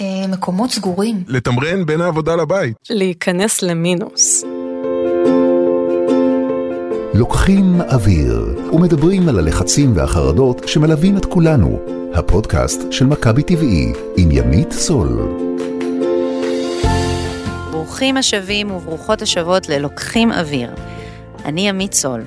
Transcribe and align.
אה, 0.00 0.26
מקומות 0.28 0.70
סגורים. 0.70 1.24
לתמרן 1.28 1.86
בין 1.86 2.00
העבודה 2.00 2.36
לבית. 2.36 2.76
להיכנס 2.90 3.62
למינוס. 3.62 4.44
לוקחים 7.14 7.80
אוויר 7.80 8.58
ומדברים 8.72 9.28
על 9.28 9.38
הלחצים 9.38 9.96
והחרדות 9.96 10.68
שמלווים 10.68 11.16
את 11.16 11.24
כולנו. 11.24 11.78
הפודקאסט 12.14 12.92
של 12.92 13.06
מכבי 13.06 13.42
טבעי 13.42 13.92
עם 14.16 14.30
ימית 14.30 14.72
סול. 14.72 15.08
ברוכים 17.70 18.16
השבים 18.16 18.70
וברוכות 18.70 19.22
השבות 19.22 19.68
ללוקחים 19.68 20.32
אוויר. 20.32 20.70
אני 21.44 21.68
ימית 21.68 21.92
סול. 21.92 22.24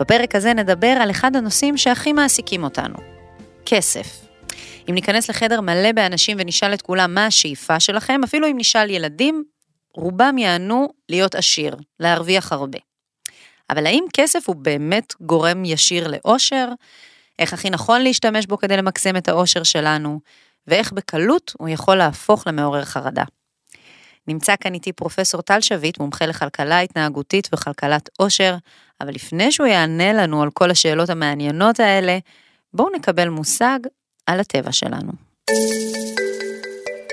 בפרק 0.00 0.34
הזה 0.34 0.54
נדבר 0.54 0.96
על 1.00 1.10
אחד 1.10 1.36
הנושאים 1.36 1.76
שהכי 1.76 2.12
מעסיקים 2.12 2.64
אותנו, 2.64 2.94
כסף. 3.66 4.27
אם 4.88 4.94
ניכנס 4.94 5.30
לחדר 5.30 5.60
מלא 5.60 5.92
באנשים 5.92 6.36
ונשאל 6.40 6.74
את 6.74 6.82
כולם 6.82 7.14
מה 7.14 7.26
השאיפה 7.26 7.80
שלכם, 7.80 8.20
אפילו 8.24 8.46
אם 8.46 8.56
נשאל 8.58 8.90
ילדים, 8.90 9.44
רובם 9.94 10.38
יענו 10.38 10.88
להיות 11.08 11.34
עשיר, 11.34 11.76
להרוויח 12.00 12.52
הרבה. 12.52 12.78
אבל 13.70 13.86
האם 13.86 14.04
כסף 14.12 14.48
הוא 14.48 14.56
באמת 14.56 15.14
גורם 15.20 15.64
ישיר 15.64 16.08
לאושר? 16.08 16.68
איך 17.38 17.52
הכי 17.52 17.70
נכון 17.70 18.02
להשתמש 18.02 18.46
בו 18.46 18.58
כדי 18.58 18.76
למקסם 18.76 19.16
את 19.16 19.28
האושר 19.28 19.62
שלנו? 19.62 20.20
ואיך 20.66 20.92
בקלות 20.92 21.52
הוא 21.58 21.68
יכול 21.68 21.96
להפוך 21.96 22.46
למעורר 22.46 22.84
חרדה. 22.84 23.24
נמצא 24.28 24.54
כאן 24.60 24.74
איתי 24.74 24.92
פרופסור 24.92 25.42
טל 25.42 25.60
שביט, 25.60 25.98
מומחה 25.98 26.26
לכלכלה 26.26 26.80
התנהגותית 26.80 27.48
וכלכלת 27.54 28.08
עושר, 28.18 28.56
אבל 29.00 29.14
לפני 29.14 29.52
שהוא 29.52 29.66
יענה 29.66 30.12
לנו 30.12 30.42
על 30.42 30.50
כל 30.50 30.70
השאלות 30.70 31.10
המעניינות 31.10 31.80
האלה, 31.80 32.18
בואו 32.74 32.88
נקבל 32.96 33.28
מושג 33.28 33.78
על 34.28 34.40
הטבע 34.40 34.72
שלנו. 34.72 35.12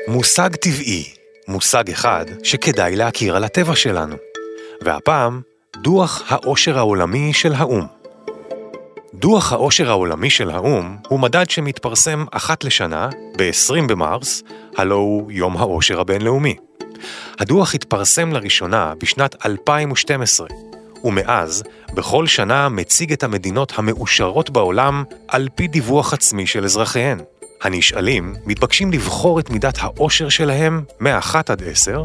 מושג 0.07 0.55
טבעי, 0.55 1.13
מושג 1.47 1.89
אחד 1.91 2.25
שכדאי 2.43 2.95
להכיר 2.95 3.35
על 3.35 3.43
הטבע 3.43 3.75
שלנו. 3.75 4.15
והפעם, 4.81 5.41
דוח 5.83 6.23
העושר 6.27 6.77
העולמי 6.77 7.33
של 7.33 7.53
האו"ם. 7.53 7.85
דוח 9.13 9.53
העושר 9.53 9.89
העולמי 9.89 10.29
של 10.29 10.49
האו"ם 10.49 10.97
הוא 11.07 11.19
מדד 11.19 11.49
שמתפרסם 11.49 12.25
אחת 12.31 12.63
לשנה, 12.63 13.09
ב-20 13.37 13.87
במרס, 13.87 14.43
הלו 14.77 14.95
הוא 14.95 15.31
יום 15.31 15.57
העושר 15.57 15.99
הבינלאומי. 15.99 16.55
הדוח 17.39 17.75
התפרסם 17.75 18.33
לראשונה 18.33 18.93
בשנת 18.99 19.45
2012, 19.45 20.47
ומאז, 21.05 21.63
בכל 21.93 22.27
שנה 22.27 22.69
מציג 22.69 23.11
את 23.11 23.23
המדינות 23.23 23.73
המאושרות 23.75 24.49
בעולם 24.49 25.03
על 25.27 25.47
פי 25.55 25.67
דיווח 25.67 26.13
עצמי 26.13 26.47
של 26.47 26.65
אזרחיהן. 26.65 27.19
הנשאלים 27.61 28.35
מתבקשים 28.45 28.91
לבחור 28.91 29.39
את 29.39 29.49
מידת 29.49 29.77
העושר 29.79 30.29
שלהם 30.29 30.83
מ-1 30.99 31.35
עד 31.49 31.63
10, 31.63 32.03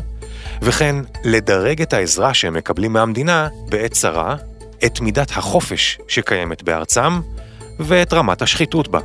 וכן 0.62 0.96
לדרג 1.24 1.82
את 1.82 1.92
העזרה 1.92 2.34
שהם 2.34 2.54
מקבלים 2.54 2.92
מהמדינה 2.92 3.48
בעת 3.68 3.92
צרה, 3.92 4.36
את 4.86 5.00
מידת 5.00 5.30
החופש 5.30 5.98
שקיימת 6.08 6.62
בארצם, 6.62 7.20
ואת 7.80 8.12
רמת 8.12 8.42
השחיתות 8.42 8.88
בה. 8.88 9.00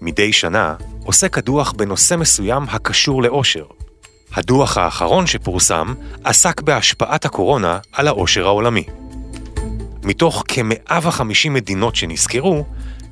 מדי 0.00 0.32
שנה 0.32 0.74
עוסק 1.04 1.38
הדוח 1.38 1.72
בנושא 1.72 2.14
מסוים 2.14 2.62
הקשור 2.70 3.22
לאושר. 3.22 3.64
הדוח 4.34 4.78
האחרון 4.78 5.26
שפורסם 5.26 5.94
עסק 6.24 6.60
בהשפעת 6.60 7.24
הקורונה 7.24 7.78
על 7.92 8.08
העושר 8.08 8.46
העולמי. 8.46 8.84
מתוך 10.02 10.44
כ-150 10.48 11.50
מדינות 11.50 11.96
שנסקרו, 11.96 12.64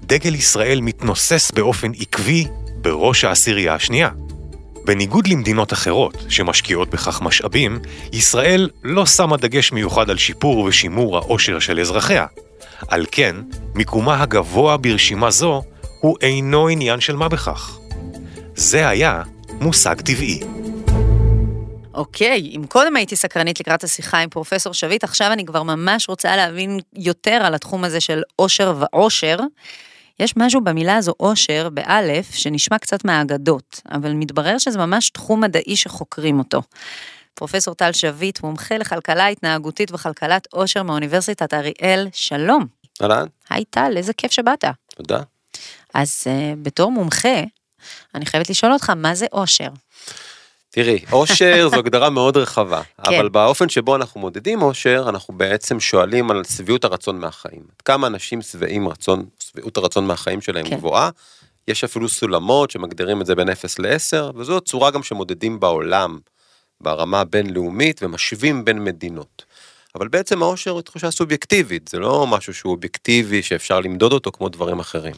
דגל 0.02 0.34
ישראל 0.34 0.80
מתנוסס 0.80 1.50
באופן 1.50 1.90
עקבי 2.00 2.46
בראש 2.76 3.24
העשירייה 3.24 3.74
השנייה. 3.74 4.08
בניגוד 4.84 5.26
למדינות 5.26 5.72
אחרות 5.72 6.24
שמשקיעות 6.28 6.90
בכך 6.90 7.22
משאבים, 7.22 7.78
ישראל 8.12 8.70
לא 8.82 9.06
שמה 9.06 9.36
דגש 9.36 9.72
מיוחד 9.72 10.10
על 10.10 10.16
שיפור 10.16 10.58
ושימור 10.58 11.16
העושר 11.16 11.58
של 11.58 11.80
אזרחיה. 11.80 12.26
על 12.88 13.06
כן, 13.10 13.36
מיקומה 13.74 14.22
הגבוה 14.22 14.76
ברשימה 14.76 15.30
זו 15.30 15.62
הוא 16.00 16.16
אינו 16.20 16.68
עניין 16.68 17.00
של 17.00 17.16
מה 17.16 17.28
בכך. 17.28 17.78
זה 18.54 18.88
היה 18.88 19.22
מושג 19.60 20.00
טבעי. 20.00 20.40
אוקיי, 21.94 22.52
אם 22.56 22.62
קודם 22.68 22.96
הייתי 22.96 23.16
סקרנית 23.16 23.60
לקראת 23.60 23.84
השיחה 23.84 24.18
עם 24.18 24.28
פרופסור 24.28 24.74
שביט, 24.74 25.04
עכשיו 25.04 25.32
אני 25.32 25.44
כבר 25.44 25.62
ממש 25.62 26.08
רוצה 26.08 26.36
להבין 26.36 26.80
יותר 26.96 27.30
על 27.44 27.54
התחום 27.54 27.84
הזה 27.84 28.00
של 28.00 28.22
עושר 28.36 28.74
ועושר. 28.78 29.38
יש 30.20 30.36
משהו 30.36 30.60
במילה 30.60 30.96
הזו 30.96 31.14
עושר, 31.16 31.68
באלף, 31.68 32.34
שנשמע 32.34 32.78
קצת 32.78 33.04
מהאגדות, 33.04 33.80
אבל 33.92 34.12
מתברר 34.12 34.58
שזה 34.58 34.78
ממש 34.78 35.10
תחום 35.10 35.40
מדעי 35.40 35.76
שחוקרים 35.76 36.38
אותו. 36.38 36.62
פרופסור 37.34 37.74
טל 37.74 37.92
שביט, 37.92 38.42
מומחה 38.42 38.78
לכלכלה 38.78 39.26
התנהגותית 39.26 39.92
וכלכלת 39.92 40.46
עושר 40.52 40.82
מאוניברסיטת 40.82 41.54
אריאל, 41.54 42.08
שלום. 42.12 42.66
אהלן. 43.02 43.26
היי 43.50 43.64
טל, 43.64 43.92
איזה 43.96 44.12
כיף 44.12 44.32
שבאת. 44.32 44.64
תודה. 44.96 45.20
אז 45.94 46.24
uh, 46.24 46.56
בתור 46.62 46.90
מומחה, 46.92 47.42
אני 48.14 48.26
חייבת 48.26 48.50
לשאול 48.50 48.72
אותך, 48.72 48.90
מה 48.90 49.14
זה 49.14 49.26
עושר? 49.30 49.68
תראי, 50.74 50.98
עושר 51.10 51.68
זו 51.68 51.76
הגדרה 51.76 52.10
מאוד 52.10 52.36
רחבה, 52.36 52.82
כן. 52.82 53.14
אבל 53.14 53.28
באופן 53.28 53.68
שבו 53.68 53.96
אנחנו 53.96 54.20
מודדים 54.20 54.60
עושר, 54.60 55.04
אנחנו 55.08 55.34
בעצם 55.34 55.80
שואלים 55.80 56.30
על 56.30 56.44
שביעות 56.44 56.84
הרצון 56.84 57.20
מהחיים. 57.20 57.62
עד 57.76 57.82
כמה 57.82 58.06
אנשים 58.06 58.42
שבעים 58.42 58.88
רצון, 58.88 59.24
שביעות 59.38 59.76
הרצון 59.76 60.06
מהחיים 60.06 60.40
שלהם 60.40 60.68
כן. 60.68 60.76
גבוהה. 60.76 61.10
יש 61.68 61.84
אפילו 61.84 62.08
סולמות 62.08 62.70
שמגדירים 62.70 63.20
את 63.20 63.26
זה 63.26 63.34
בין 63.34 63.48
0 63.48 63.78
ל-10, 63.78 64.36
וזו 64.36 64.60
צורה 64.60 64.90
גם 64.90 65.02
שמודדים 65.02 65.60
בעולם, 65.60 66.18
ברמה 66.80 67.20
הבינלאומית, 67.20 68.02
ומשווים 68.02 68.64
בין 68.64 68.84
מדינות. 68.84 69.44
אבל 69.94 70.08
בעצם 70.08 70.42
העושר 70.42 70.70
הוא 70.70 70.80
תחושה 70.82 71.10
סובייקטיבית, 71.10 71.88
זה 71.88 71.98
לא 71.98 72.26
משהו 72.26 72.54
שהוא 72.54 72.72
אובייקטיבי 72.72 73.42
שאפשר 73.42 73.80
למדוד 73.80 74.12
אותו 74.12 74.32
כמו 74.32 74.48
דברים 74.48 74.78
אחרים. 74.78 75.14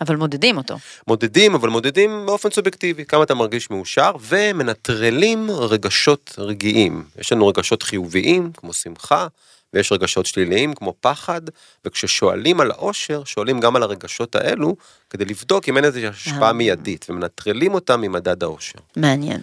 אבל 0.00 0.16
מודדים 0.16 0.56
אותו. 0.56 0.76
מודדים, 1.06 1.54
אבל 1.54 1.68
מודדים 1.68 2.26
באופן 2.26 2.50
סובייקטיבי, 2.50 3.04
כמה 3.04 3.24
אתה 3.24 3.34
מרגיש 3.34 3.70
מאושר, 3.70 4.12
ומנטרלים 4.20 5.50
רגשות 5.50 6.34
רגעיים. 6.38 7.04
יש 7.18 7.32
לנו 7.32 7.46
רגשות 7.46 7.82
חיוביים, 7.82 8.52
כמו 8.56 8.72
שמחה, 8.72 9.26
ויש 9.74 9.92
רגשות 9.92 10.26
שליליים, 10.26 10.74
כמו 10.74 10.94
פחד, 11.00 11.40
וכששואלים 11.84 12.60
על 12.60 12.70
העושר, 12.70 13.24
שואלים 13.24 13.60
גם 13.60 13.76
על 13.76 13.82
הרגשות 13.82 14.34
האלו, 14.34 14.76
כדי 15.10 15.24
לבדוק 15.24 15.68
אם 15.68 15.76
אין 15.76 15.84
איזושהי 15.84 16.06
השפעה 16.08 16.48
אה. 16.48 16.52
מיידית, 16.52 17.06
ומנטרלים 17.08 17.74
אותם 17.74 18.00
ממדד 18.00 18.42
העושר. 18.42 18.78
מעניין. 18.96 19.40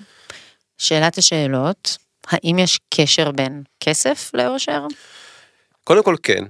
שאלת 0.78 1.18
השאלות, 1.18 1.97
האם 2.28 2.59
יש 2.59 2.79
קשר 2.94 3.31
בין 3.31 3.63
כסף 3.79 4.31
לאושר? 4.34 4.85
קודם 5.84 6.03
כל 6.03 6.16
כן, 6.24 6.44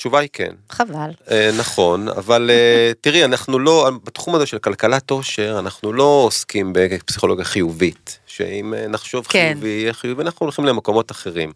התשובה 0.00 0.18
היא 0.18 0.28
כן. 0.32 0.54
חבל. 0.70 1.10
אה, 1.30 1.50
נכון, 1.58 2.08
אבל 2.08 2.50
אה, 2.50 2.92
תראי, 3.00 3.24
אנחנו 3.24 3.58
לא, 3.58 3.90
בתחום 4.04 4.34
הזה 4.34 4.46
של 4.46 4.58
כלכלת 4.58 5.10
עושר, 5.10 5.56
אנחנו 5.58 5.92
לא 5.92 6.22
עוסקים 6.26 6.72
בפסיכולוגיה 6.74 7.44
חיובית, 7.44 8.18
שאם 8.26 8.74
אה, 8.74 8.88
נחשוב 8.88 9.26
כן. 9.26 9.50
חיובי, 9.52 9.68
יהיה 9.68 9.92
חיובי, 9.92 10.22
אנחנו 10.22 10.44
הולכים 10.44 10.64
למקומות 10.64 11.10
אחרים. 11.10 11.52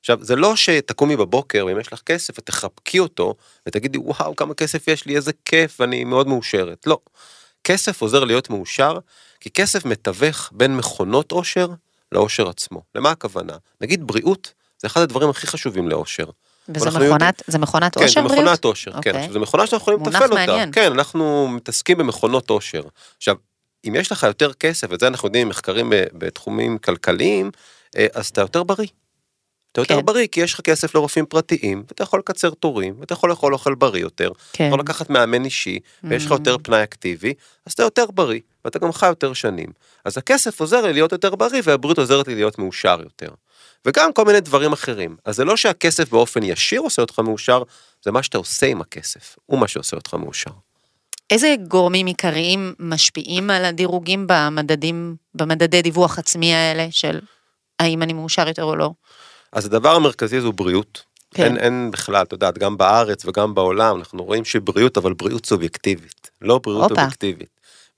עכשיו, 0.00 0.18
זה 0.20 0.36
לא 0.36 0.56
שתקומי 0.56 1.16
בבוקר, 1.16 1.66
ואם 1.66 1.80
יש 1.80 1.92
לך 1.92 2.00
כסף, 2.06 2.38
את 2.38 2.46
תחבקי 2.46 2.98
אותו, 2.98 3.34
ותגידי, 3.66 3.98
וואו, 3.98 4.36
כמה 4.36 4.54
כסף 4.54 4.88
יש 4.88 5.06
לי, 5.06 5.16
איזה 5.16 5.32
כיף, 5.44 5.80
ואני 5.80 6.04
מאוד 6.04 6.28
מאושרת. 6.28 6.86
לא. 6.86 6.98
כסף 7.64 8.02
עוזר 8.02 8.24
להיות 8.24 8.50
מאושר, 8.50 8.98
כי 9.40 9.50
כסף 9.50 9.84
מתווך 9.84 10.50
בין 10.52 10.76
מכונות 10.76 11.32
עושר 11.32 11.68
לאושר 12.12 12.48
עצמו. 12.48 12.82
למה 12.94 13.10
הכוונה? 13.10 13.56
נגיד 13.80 14.06
בריאות, 14.06 14.52
זה 14.78 14.86
אחד 14.86 15.00
הדברים 15.00 15.30
הכי 15.30 15.46
חשובים 15.46 15.88
לאושר. 15.88 16.26
וזה 16.68 16.90
מכונת, 16.90 17.42
זה 17.46 17.58
מכונת 17.58 17.94
כן, 17.94 18.02
עושר 18.04 18.22
זה 18.22 18.28
בריאות? 18.28 18.44
מכונת 18.44 18.64
עושר, 18.64 18.90
כן, 18.90 18.96
אוקיי. 18.98 19.12
עכשיו 19.12 19.32
זו 19.32 19.40
מכונה 19.40 19.66
שאנחנו 19.66 19.82
יכולים 19.94 20.00
לתפעל 20.00 20.22
אותה, 20.30 20.34
מעניין. 20.34 20.72
כן, 20.72 20.92
אנחנו 20.92 21.48
מתעסקים 21.48 21.98
במכונות 21.98 22.50
עושר. 22.50 22.82
עכשיו, 23.16 23.36
אם 23.88 23.94
יש 23.94 24.12
לך 24.12 24.22
יותר 24.22 24.52
כסף, 24.52 24.86
ואת 24.90 25.00
זה 25.00 25.06
אנחנו 25.06 25.26
יודעים 25.28 25.46
ממחקרים 25.46 25.92
בתחומים 26.12 26.78
כלכליים, 26.78 27.50
אה, 27.96 28.06
אז 28.14 28.26
אתה 28.26 28.40
יותר 28.40 28.62
בריא. 28.62 28.86
אתה 29.72 29.80
יותר 29.80 29.96
כן. 29.96 30.06
בריא, 30.06 30.26
כי 30.26 30.40
יש 30.40 30.54
לך 30.54 30.60
כסף 30.60 30.94
לרופאים 30.94 31.26
פרטיים, 31.26 31.82
ואתה 31.88 32.02
יכול 32.02 32.18
לקצר 32.18 32.50
תורים, 32.50 32.94
ואתה 33.00 33.12
יכול 33.12 33.30
לאכול 33.30 33.52
אוכל 33.52 33.74
בריא 33.74 34.02
יותר, 34.02 34.30
כן. 34.52 34.64
יכול 34.64 34.80
לקחת 34.80 35.10
מאמן 35.10 35.44
אישי, 35.44 35.78
ויש 36.04 36.26
לך 36.26 36.32
Mm. 36.32 36.34
יותר 36.34 36.56
פנאי 36.62 36.82
אקטיבי, 36.82 37.34
אז 37.66 37.72
אתה 37.72 37.82
יותר 37.82 38.04
בריא, 38.14 38.40
ואתה 38.64 38.78
גם 38.78 38.92
חי 38.92 39.06
יותר 39.06 39.32
שנים. 39.32 39.68
אז 40.04 40.18
הכסף 40.18 40.60
עוזר 40.60 40.82
לי 40.82 40.92
להיות 40.92 41.12
יותר 41.12 41.34
בריא, 41.34 41.62
והבריאות 41.64 41.98
עוזרת 41.98 42.28
לי 42.28 42.34
להיות 42.34 42.58
מאושר 42.58 42.98
יותר. 43.02 43.28
וגם 43.84 44.12
כל 44.12 44.24
מיני 44.24 44.40
דברים 44.40 44.72
אחרים. 44.72 45.16
אז 45.24 45.36
זה 45.36 45.44
לא 45.44 45.56
שהכסף 45.56 46.10
באופן 46.10 46.42
ישיר 46.42 46.80
עושה 46.80 47.02
אותך 47.02 47.18
מאושר, 47.18 47.62
זה 48.04 48.12
מה 48.12 48.22
שאתה 48.22 48.38
עושה 48.38 48.66
עם 48.66 48.80
הכסף, 48.80 49.36
הוא 49.46 49.58
מה 49.58 49.68
שעושה 49.68 49.96
אותך 49.96 50.14
מאושר. 50.14 50.50
איזה 51.30 51.54
גורמים 51.68 52.06
עיקריים 52.06 52.74
משפיעים 52.78 53.50
על 53.50 53.64
הדירוגים 53.64 54.26
במדדים, 54.28 55.16
במדדי 55.34 55.82
דיווח 55.82 56.18
עצמי 56.18 56.54
האלה 56.54 56.86
של 56.90 57.20
האם 57.78 58.02
אני 58.02 58.12
מאושר 58.12 58.48
יותר 58.48 58.64
או 58.64 58.76
לא? 58.76 58.90
אז 59.52 59.66
הדבר 59.66 59.94
המרכזי 59.94 60.40
זו 60.40 60.52
בריאות. 60.52 61.02
כן. 61.34 61.44
אין, 61.44 61.56
אין 61.56 61.90
בכלל, 61.92 62.22
את 62.22 62.32
יודעת, 62.32 62.58
גם 62.58 62.76
בארץ 62.76 63.24
וגם 63.24 63.54
בעולם, 63.54 63.98
אנחנו 63.98 64.24
רואים 64.24 64.44
שבריאות, 64.44 64.96
אבל 64.96 65.12
בריאות 65.12 65.46
סובייקטיבית, 65.46 66.30
לא 66.42 66.60
בריאות. 66.62 66.90
אובייקטיבית. 66.90 67.48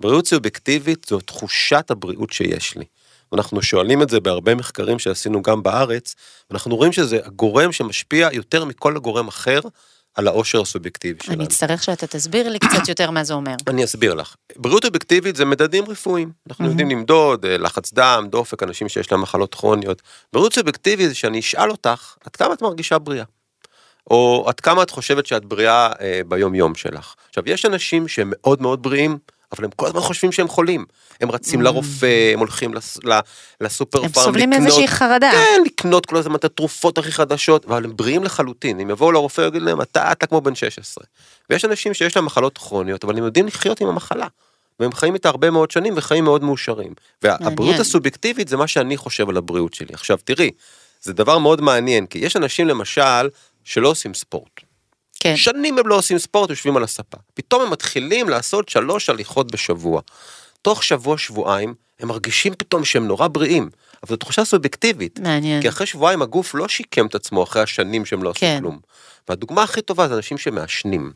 בריאות 0.00 0.26
סובייקטיבית 0.26 1.06
זו 1.08 1.20
תחושת 1.20 1.90
הבריאות 1.90 2.32
שיש 2.32 2.76
לי. 2.76 2.84
אנחנו 3.32 3.62
שואלים 3.62 4.02
את 4.02 4.10
זה 4.10 4.20
בהרבה 4.20 4.54
מחקרים 4.54 4.98
שעשינו 4.98 5.42
גם 5.42 5.62
בארץ, 5.62 6.14
ואנחנו 6.50 6.76
רואים 6.76 6.92
שזה 6.92 7.18
הגורם 7.24 7.72
שמשפיע 7.72 8.28
יותר 8.32 8.64
מכל 8.64 8.98
גורם 8.98 9.28
אחר 9.28 9.60
על 10.14 10.26
העושר 10.28 10.60
הסובייקטיבי 10.60 11.18
שלנו. 11.22 11.36
אני 11.36 11.44
אצטרך 11.44 11.82
שאתה 11.82 12.06
תסביר 12.06 12.48
לי 12.48 12.58
קצת 12.58 12.88
יותר 12.88 13.10
מה 13.10 13.24
זה 13.24 13.34
אומר. 13.34 13.54
אני 13.66 13.84
אסביר 13.84 14.14
לך. 14.14 14.34
בריאות 14.56 14.84
אובייקטיבית 14.84 15.36
זה 15.36 15.44
מדדים 15.44 15.84
רפואיים. 15.84 16.32
אנחנו. 16.48 16.66
יודעים 16.66 16.90
למדוד 16.90 17.44
אה, 17.44 17.58
לחץ 17.58 17.92
דם, 17.92 18.26
דופק, 18.30 18.62
אנשים 18.62 18.88
שיש 18.88 19.12
להם 19.12 19.22
מחלות 19.22 19.54
כרוניות. 19.54 20.02
בריאות 20.32 20.54
סובייקטיבית 20.54 21.08
זה 21.08 21.14
שאני 21.14 21.40
אשאל 21.40 21.70
אותך, 21.70 22.14
עד 22.24 22.36
כמה 22.36 22.54
את 22.54 22.62
מרגישה 22.62 22.98
בריאה? 22.98 23.24
או 24.10 24.44
עד 24.48 24.60
כמה 24.60 24.82
את 24.82 24.90
חושבת 24.90 25.26
שאת 25.26 25.44
בריאה 25.44 25.92
אה, 26.00 26.20
ביום 26.28 26.54
יום 26.54 26.74
שלך. 26.74 27.14
עכשיו, 27.28 27.44
יש 27.46 27.64
אנשים 27.64 28.08
שהם 28.08 28.32
מאוד 28.34 28.62
מאוד 28.62 28.82
בריאים, 28.82 29.18
אבל 29.52 29.64
הם 29.64 29.70
כל 29.76 29.86
הזמן 29.86 30.00
חושבים 30.00 30.32
שהם 30.32 30.48
חולים. 30.48 30.84
הם 31.20 31.30
רצים 31.30 31.62
לרופא, 31.62 32.30
הם 32.32 32.38
הולכים 32.38 32.74
לס, 32.74 32.98
ל, 33.04 33.18
לסופר 33.60 33.98
Mm. 34.00 34.04
הם 34.04 34.08
פארם 34.12 34.24
סובלים 34.24 34.50
לקנות- 34.50 34.62
מאיזושהי 34.62 34.88
חרדה. 34.88 35.30
כן, 35.32 35.62
לקנות 35.66 36.06
כל 36.06 36.16
הזמן 36.16 36.34
את 36.34 36.44
התרופות 36.44 36.98
הכי 36.98 37.12
חדשות, 37.12 37.64
אבל 37.64 37.84
הם 37.84 37.96
בריאים 37.96 38.24
לחלוטין. 38.24 38.80
אם 38.80 38.90
יבואו 38.90 39.12
לרופא 39.12 39.40
ויגידו 39.40 39.64
להם, 39.64 39.80
אתה, 39.80 40.12
אתה 40.12 40.26
כמו 40.26 40.40
בן 40.40 40.54
16. 40.54 41.04
ויש 41.50 41.64
אנשים 41.64 41.94
שיש 41.94 42.16
להם 42.16 42.24
מחלות 42.24 42.58
כרוניות, 42.58 43.04
אבל 43.04 43.18
הם 43.18 43.24
יודעים 43.24 43.46
לחיות 43.46 43.80
עם 43.80 43.88
המחלה. 43.88 44.26
והם 44.80 44.92
חיים 44.92 45.14
איתה 45.14 45.28
הרבה 45.28 45.50
מאוד 45.50 45.70
שנים 45.70 45.94
וחיים 45.96 46.24
מאוד 46.24 46.44
מאושרים. 46.44 46.92
והבריאות 47.22 47.58
מעניין. 47.58 47.80
הסובייקטיבית 47.80 48.48
זה 48.48 48.56
מה 48.56 48.66
שאני 48.66 48.96
חושב 48.96 49.28
על 49.28 49.36
הבריאות 49.36 49.74
שלי. 49.74 49.88
עכשיו 49.92 50.18
תראי, 50.24 50.50
זה 51.02 51.12
דבר 51.12 51.38
מאוד 51.38 51.60
מעניין, 51.60 52.06
כי 52.06 52.18
יש 52.18 52.36
אנשים 52.36 52.68
למשל 52.68 53.28
שלא 53.64 53.88
עושים 53.88 54.14
ספורט. 54.14 54.60
כן. 55.20 55.36
שנים 55.36 55.78
הם 55.78 55.88
לא 55.88 55.94
עושים 55.94 56.18
ספורט, 56.18 56.50
יושבים 56.50 56.76
על 56.76 56.84
הספה. 56.84 57.16
פתאום 57.34 57.62
הם 57.62 57.70
מתחילים 57.70 58.28
לעשות 58.28 58.68
שלוש 58.68 59.10
הליכות 59.10 59.52
בשבוע. 59.52 60.00
תוך 60.62 60.84
שבוע, 60.84 61.18
שבועיים, 61.18 61.74
הם 62.00 62.08
מרגישים 62.08 62.54
פתאום 62.54 62.84
שהם 62.84 63.06
נורא 63.06 63.28
בריאים. 63.28 63.70
אבל 64.02 64.10
זו 64.10 64.16
תחושה 64.16 64.44
סובייקטיבית. 64.44 65.20
מעניין. 65.20 65.62
כי 65.62 65.68
אחרי 65.68 65.86
שבועיים 65.86 66.22
הגוף 66.22 66.54
לא 66.54 66.68
שיקם 66.68 67.06
את 67.06 67.14
עצמו 67.14 67.42
אחרי 67.42 67.62
השנים 67.62 68.06
שהם 68.06 68.22
לא 68.22 68.30
עשו 68.30 68.40
כן. 68.40 68.58
כלום. 68.60 68.78
והדוגמה 69.28 69.62
הכי 69.62 69.82
טובה 69.82 70.08
זה 70.08 70.14
אנשים 70.14 70.38
שמעשנים. 70.38 71.12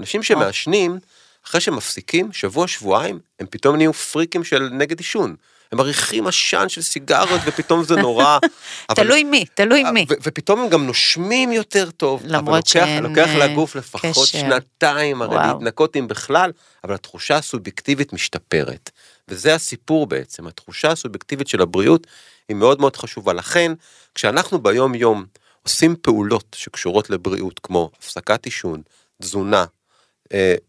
אנשים 0.00 0.22
שמעשנים, 0.22 0.98
אחרי 1.46 1.60
שהם 1.60 1.76
מפסיקים, 1.76 2.32
שבוע, 2.32 2.68
שבועיים, 2.68 3.18
הם 3.40 3.46
פתאום 3.50 3.76
נהיו 3.76 3.92
פריקים 3.92 4.44
של 4.44 4.68
נגד 4.72 4.98
עישון. 4.98 5.36
הם 5.74 5.78
מריחים 5.78 6.26
עשן 6.26 6.68
של 6.68 6.82
סיגריות 6.82 7.40
ופתאום 7.46 7.84
זה 7.84 7.96
נורא. 7.96 8.38
אבל- 8.90 9.04
תלוי 9.04 9.24
מי, 9.24 9.44
תלוי 9.54 9.84
מי. 9.92 10.06
ו- 10.10 10.14
ופתאום 10.22 10.60
הם 10.60 10.68
גם 10.68 10.86
נושמים 10.86 11.52
יותר 11.52 11.90
טוב. 11.90 12.22
למרות 12.24 12.48
אבל 12.48 12.56
לוקח, 12.56 12.70
שאין, 12.70 13.02
לוקח 13.02 13.28
אה, 13.28 13.46
לגוף 13.46 13.76
לפחות 13.76 14.10
קשר. 14.28 14.38
שנתיים 14.38 15.22
הרי. 15.22 15.36
להתנקות 15.36 15.96
אם 15.96 16.08
בכלל, 16.08 16.52
אבל 16.84 16.94
התחושה 16.94 17.36
הסובייקטיבית 17.36 18.12
משתפרת. 18.12 18.90
וזה 19.28 19.54
הסיפור 19.54 20.06
בעצם, 20.06 20.46
התחושה 20.46 20.90
הסובייקטיבית 20.90 21.48
של 21.48 21.62
הבריאות 21.62 22.06
היא 22.48 22.56
מאוד 22.56 22.80
מאוד 22.80 22.96
חשובה. 22.96 23.32
לכן, 23.32 23.72
כשאנחנו 24.14 24.58
ביום 24.58 24.94
יום 24.94 25.24
עושים 25.62 25.96
פעולות 26.02 26.56
שקשורות 26.58 27.10
לבריאות, 27.10 27.60
כמו 27.62 27.90
הפסקת 27.98 28.44
עישון, 28.44 28.82
תזונה, 29.22 29.64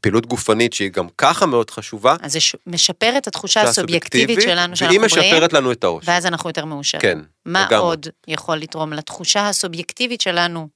פעילות 0.02 0.26
גופנית 0.26 0.74
שהיא 0.74 0.92
גם 0.92 1.08
ככה 1.18 1.46
מאוד 1.46 1.70
חשובה, 1.70 2.16
אז 2.22 2.34
זה 2.34 2.40
משפר 2.68 3.18
את 3.18 3.28
התחושה 3.28 3.60
תחושה 3.60 3.70
הסובייקטיבית 3.70 4.42
שלנו 4.42 4.76
שאנחנו 4.76 4.98
והיא 5.00 5.10
בריאים, 5.10 5.34
משפרת 5.34 5.54
לנו 5.54 5.72
את 5.72 5.84
האושר. 5.84 6.12
ואז 6.12 6.26
אנחנו 6.26 6.50
יותר 6.50 6.66
מאושרים. 6.66 7.02
כן, 7.02 7.20
מה 7.46 7.66
לגמרי. 7.66 7.86
עוד 7.86 8.08
יכול 8.28 8.58
לתרום 8.58 8.94
לתחושה 8.94 9.50
הסובייקטיבית 9.50 10.22
שלנו 10.22 10.68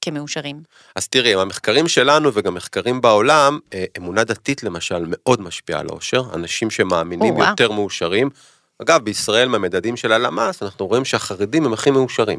כמאושרים? 0.00 0.62
אז 0.96 1.08
תראי, 1.08 1.34
המחקרים 1.34 1.88
שלנו 1.88 2.30
וגם 2.34 2.54
מחקרים 2.54 3.00
בעולם, 3.00 3.58
אה, 3.74 3.84
אמונה 3.98 4.24
דתית 4.24 4.62
למשל 4.62 5.04
מאוד 5.06 5.40
משפיעה 5.40 5.80
על 5.80 5.86
האושר, 5.90 6.22
אנשים 6.34 6.70
שמאמינים. 6.70 7.36
יותר 7.36 7.72
מאושרים. 7.72 8.30
אגב, 8.82 9.00
בישראל 9.04 9.48
מהמדדים 9.48 9.96
של 9.96 10.12
הלמ"ס, 10.12 10.62
אנחנו 10.62 10.86
רואים 10.86 11.04
שהחרדים 11.04 11.66
הם 11.66 11.72
הכי 11.72 11.90
מאושרים. 11.90 12.38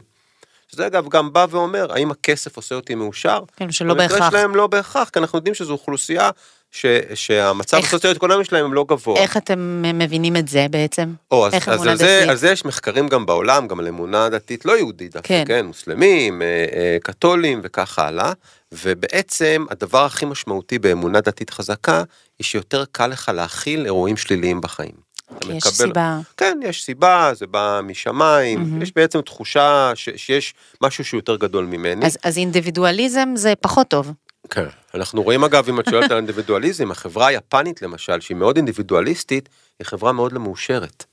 שזה 0.68 0.88
אגב 0.88 1.10
גם 1.10 1.34
בא 1.34 1.46
ואומר, 1.50 1.94
האם 1.94 2.12
הכסף 2.12 2.58
עושה 2.58 2.76
אותי 2.76 2.96
מאושר? 2.96 3.44
כאילו 3.56 3.74
שלא 3.74 3.94
במקרה 3.94 4.08
בהכרח. 4.08 4.30
שלהם 4.30 4.56
לא 4.56 4.68
בהכרח, 4.68 5.10
כי 5.10 5.20
אנחנו 5.20 5.38
יודעים 5.38 5.56
שזו 5.56 5.74
אוכלוסייה 5.74 6.30
ש, 6.72 6.86
שהמצב 7.14 7.78
הסוציו-אקונומי 7.78 8.46
שלהם 8.46 8.66
הם 8.66 8.74
לא 8.74 8.86
גבוה. 8.88 9.22
איך 9.22 9.38
אתם 9.38 9.84
מבינים 9.94 10.36
את 10.36 10.48
זה 10.48 10.66
בעצם? 10.70 11.14
או, 11.32 11.48
אז, 11.48 11.54
איך 11.54 11.70
אז 11.70 11.88
על, 11.88 11.98
זה? 11.98 12.26
על 12.30 12.36
זה 12.36 12.52
יש 12.52 12.66
מחקרים 12.66 13.08
גם 13.08 13.26
בעולם, 13.26 13.68
גם 13.68 13.80
על 13.80 13.88
אמונה 13.88 14.30
דתית 14.30 14.66
לא 14.66 14.78
יהודית 14.78 15.14
דווקא, 15.14 15.28
כן. 15.28 15.44
כן, 15.48 15.60
כן 15.62 15.66
מוסלמים, 15.66 16.42
אה, 16.42 16.48
אה, 16.48 16.98
קתולים 17.04 17.60
וכך 17.64 18.00
הלאה, 18.00 18.32
ובעצם 18.72 19.66
הדבר 19.70 20.06
הכי 20.06 20.26
משמעותי 20.26 20.80
באמונה 20.80 21.22
דתית 21.22 21.50
חזקה, 21.50 22.04
היא 22.40 22.46
שיותר 22.46 22.84
קל 22.92 23.08
לך 23.08 23.32
להכיל 23.36 23.86
אירועים 23.86 24.18
שליליים 24.18 24.62
בחיים. 24.62 25.07
אתה 25.38 25.46
יש 25.54 25.58
מקבל- 25.68 25.72
סיבה. 25.72 26.20
כן, 26.38 26.60
יש 26.64 26.84
סיבה, 26.84 27.32
זה 27.34 27.48
בא 27.48 27.82
משמיים, 27.84 28.60
מהמם. 28.60 28.82
יש 28.82 28.92
בעצם 28.96 29.22
תחושה 29.22 29.92
ש, 29.96 30.10
שיש 30.16 30.54
משהו 30.82 31.06
שהוא 31.06 31.18
יותר 31.18 31.36
גדול 31.36 31.66
ממני. 31.66 32.06
אז, 32.06 32.18
אז 32.24 32.38
אינדיבידואליזם 32.38 33.30
זה 33.36 33.54
פחות 33.62 33.88
טוב. 33.88 34.12
כן. 34.50 34.66
אנחנו 34.94 35.24
רואים 35.24 35.44
אגב, 35.44 35.70
אם 35.70 35.80
את 35.80 35.86
שואלת 35.90 36.12
על 36.12 36.18
אינדיבידואליזם, 36.18 36.92
החברה 36.92 37.28
היפנית 37.28 37.82
למשל, 37.82 38.20
שהיא 38.20 38.38
מאוד 38.38 38.56
אינדיבידואליסטית, 38.56 39.50
היא 39.80 39.86
חברה 39.88 40.12
מאוד 40.12 40.32
לא 40.32 40.40
מאושרת. 40.40 41.06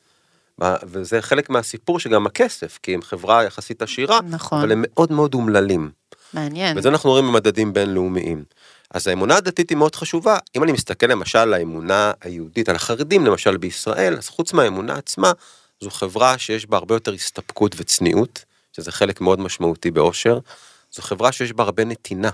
וזה 0.84 1.22
חלק 1.22 1.50
מהסיפור 1.50 2.00
שגם 2.00 2.26
הכסף, 2.26 2.78
כי 2.82 2.94
הם 2.94 3.02
חברה 3.02 3.44
יחסית 3.44 3.82
עשירה, 3.82 4.20
נכון. 4.28 4.58
אבל 4.58 4.72
הם 4.72 4.84
מאוד 4.88 5.12
מאוד 5.12 5.34
אומללים. 5.34 5.90
מעניין. 6.34 6.78
וזה 6.78 6.88
אנחנו 6.88 7.10
רואים 7.10 7.26
במדדים 7.26 7.72
בינלאומיים. 7.72 8.44
אז 8.90 9.06
האמונה 9.06 9.36
הדתית 9.36 9.70
היא 9.70 9.78
מאוד 9.78 9.94
חשובה. 9.96 10.38
אם 10.56 10.64
אני 10.64 10.72
מסתכל 10.72 11.06
למשל 11.06 11.38
על 11.38 11.54
האמונה 11.54 12.12
היהודית, 12.20 12.68
על 12.68 12.76
החרדים 12.76 13.26
למשל 13.26 13.56
בישראל, 13.56 14.16
אז 14.18 14.28
חוץ 14.28 14.52
מהאמונה 14.52 14.94
עצמה, 14.94 15.32
זו 15.80 15.90
חברה 15.90 16.38
שיש 16.38 16.66
בה 16.66 16.76
הרבה 16.76 16.94
יותר 16.94 17.12
הסתפקות 17.12 17.74
וצניעות, 17.76 18.44
שזה 18.72 18.92
חלק 18.92 19.20
מאוד 19.20 19.40
משמעותי 19.40 19.90
באושר. 19.90 20.38
זו 20.92 21.02
חברה 21.02 21.32
שיש 21.32 21.52
בה 21.52 21.64
הרבה 21.64 21.84
נתינה. 21.84 22.30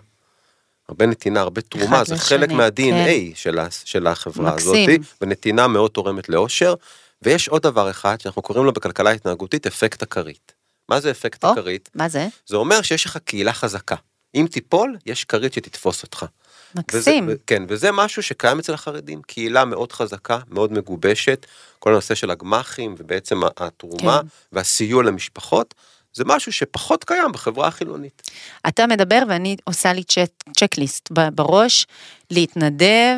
הרבה 0.88 1.06
נתינה, 1.06 1.41
הרבה 1.41 1.61
תרומה, 1.61 2.05
זה 2.05 2.14
לשני, 2.14 2.26
חלק 2.26 2.50
מה-DNA 2.50 2.81
כן. 2.81 3.35
של, 3.35 3.58
של 3.85 4.06
החברה 4.06 4.55
מקסים. 4.55 5.00
הזאת, 5.00 5.14
ונתינה 5.20 5.69
מאוד 5.69 5.91
תורמת 5.91 6.29
לאושר. 6.29 6.75
ויש 7.23 7.49
עוד 7.49 7.62
דבר 7.62 7.91
אחד 7.91 8.20
שאנחנו 8.20 8.43
קוראים 8.43 8.64
לו 8.64 8.73
בכלכלה 8.73 9.11
התנהגותית 9.11 9.67
אפקט 9.67 10.02
הכרית. 10.02 10.52
מה 10.88 11.00
זה 11.00 11.11
אפקט 11.11 11.44
או. 11.44 11.52
הכרית? 11.52 11.91
מה 11.94 12.08
זה? 12.08 12.29
זה 12.47 12.56
אומר 12.56 12.82
שיש 12.82 13.05
לך 13.05 13.19
קהילה 13.25 13.52
חזקה. 13.52 13.97
אם 14.35 14.47
תיפול, 14.50 14.97
יש 15.06 15.25
כרית 15.25 15.52
שתתפוס 15.52 16.02
אותך. 16.02 16.26
מקסים. 16.75 17.25
וזה, 17.26 17.37
כן, 17.46 17.62
וזה 17.69 17.93
משהו 17.93 18.22
שקיים 18.22 18.58
אצל 18.58 18.75
החרדים, 18.75 19.22
קהילה 19.22 19.64
מאוד 19.64 19.93
חזקה, 19.93 20.38
מאוד 20.50 20.72
מגובשת, 20.72 21.46
כל 21.78 21.93
הנושא 21.93 22.14
של 22.14 22.31
הגמחים 22.31 22.94
ובעצם 22.99 23.40
התרומה 23.56 24.20
כן. 24.22 24.26
והסיוע 24.52 25.02
למשפחות, 25.02 25.75
זה 26.12 26.25
משהו 26.26 26.52
שפחות 26.52 27.04
קיים 27.04 27.33
בחברה 27.33 27.68
החילונית. 27.68 28.23
אתה 28.68 28.87
מדבר 28.87 29.23
ואני 29.28 29.56
עושה 29.64 29.92
לי 29.92 30.04
צ'ק, 30.04 30.30
צ'קליסט 30.56 31.09
בראש, 31.35 31.87
להתנדב, 32.30 33.16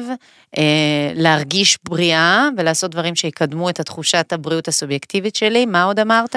אה, 0.58 1.12
להרגיש 1.14 1.78
בריאה 1.84 2.48
ולעשות 2.56 2.90
דברים 2.90 3.14
שיקדמו 3.14 3.70
את 3.70 3.80
התחושת 3.80 4.32
הבריאות 4.32 4.68
הסובייקטיבית 4.68 5.36
שלי. 5.36 5.66
מה 5.66 5.82
עוד 5.82 6.00
אמרת? 6.00 6.36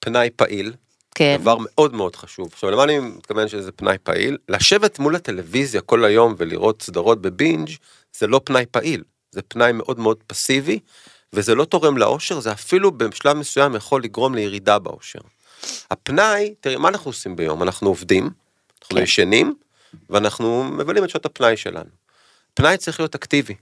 פנאי 0.00 0.30
פעיל, 0.36 0.72
כן. 1.18 1.36
דבר 1.40 1.56
מאוד 1.60 1.94
מאוד 1.94 2.16
חשוב. 2.16 2.48
עכשיו, 2.52 2.70
למה 2.70 2.84
אני 2.84 2.98
מתכוון 2.98 3.48
שזה 3.48 3.72
פנאי 3.72 3.96
פעיל? 4.02 4.38
לשבת 4.48 4.98
מול 4.98 5.16
הטלוויזיה 5.16 5.80
כל 5.80 6.04
היום 6.04 6.34
ולראות 6.38 6.82
סדרות 6.82 7.22
בבינג' 7.22 7.70
זה 8.18 8.26
לא 8.26 8.40
פנאי 8.44 8.64
פעיל, 8.70 9.02
זה 9.30 9.42
פנאי 9.42 9.72
מאוד 9.72 9.98
מאוד 9.98 10.16
פסיבי, 10.26 10.78
וזה 11.32 11.54
לא 11.54 11.64
תורם 11.64 11.98
לאושר, 11.98 12.40
זה 12.40 12.52
אפילו 12.52 12.92
בשלב 12.92 13.36
מסוים 13.36 13.74
יכול 13.74 14.02
לגרום 14.02 14.34
לירידה 14.34 14.78
באושר. 14.78 15.18
הפנאי, 15.90 16.54
תראי, 16.60 16.76
מה 16.76 16.88
אנחנו 16.88 17.08
עושים 17.08 17.36
ביום? 17.36 17.62
אנחנו 17.62 17.88
עובדים, 17.88 18.30
אנחנו 18.82 18.96
כן. 18.96 19.02
ישנים, 19.02 19.54
ואנחנו 20.10 20.64
מבלים 20.64 21.04
את 21.04 21.10
שעות 21.10 21.26
הפנאי 21.26 21.56
שלנו. 21.56 21.90
פנאי 22.54 22.76
צריך 22.76 23.00
להיות 23.00 23.14
אקטיבי. 23.14 23.54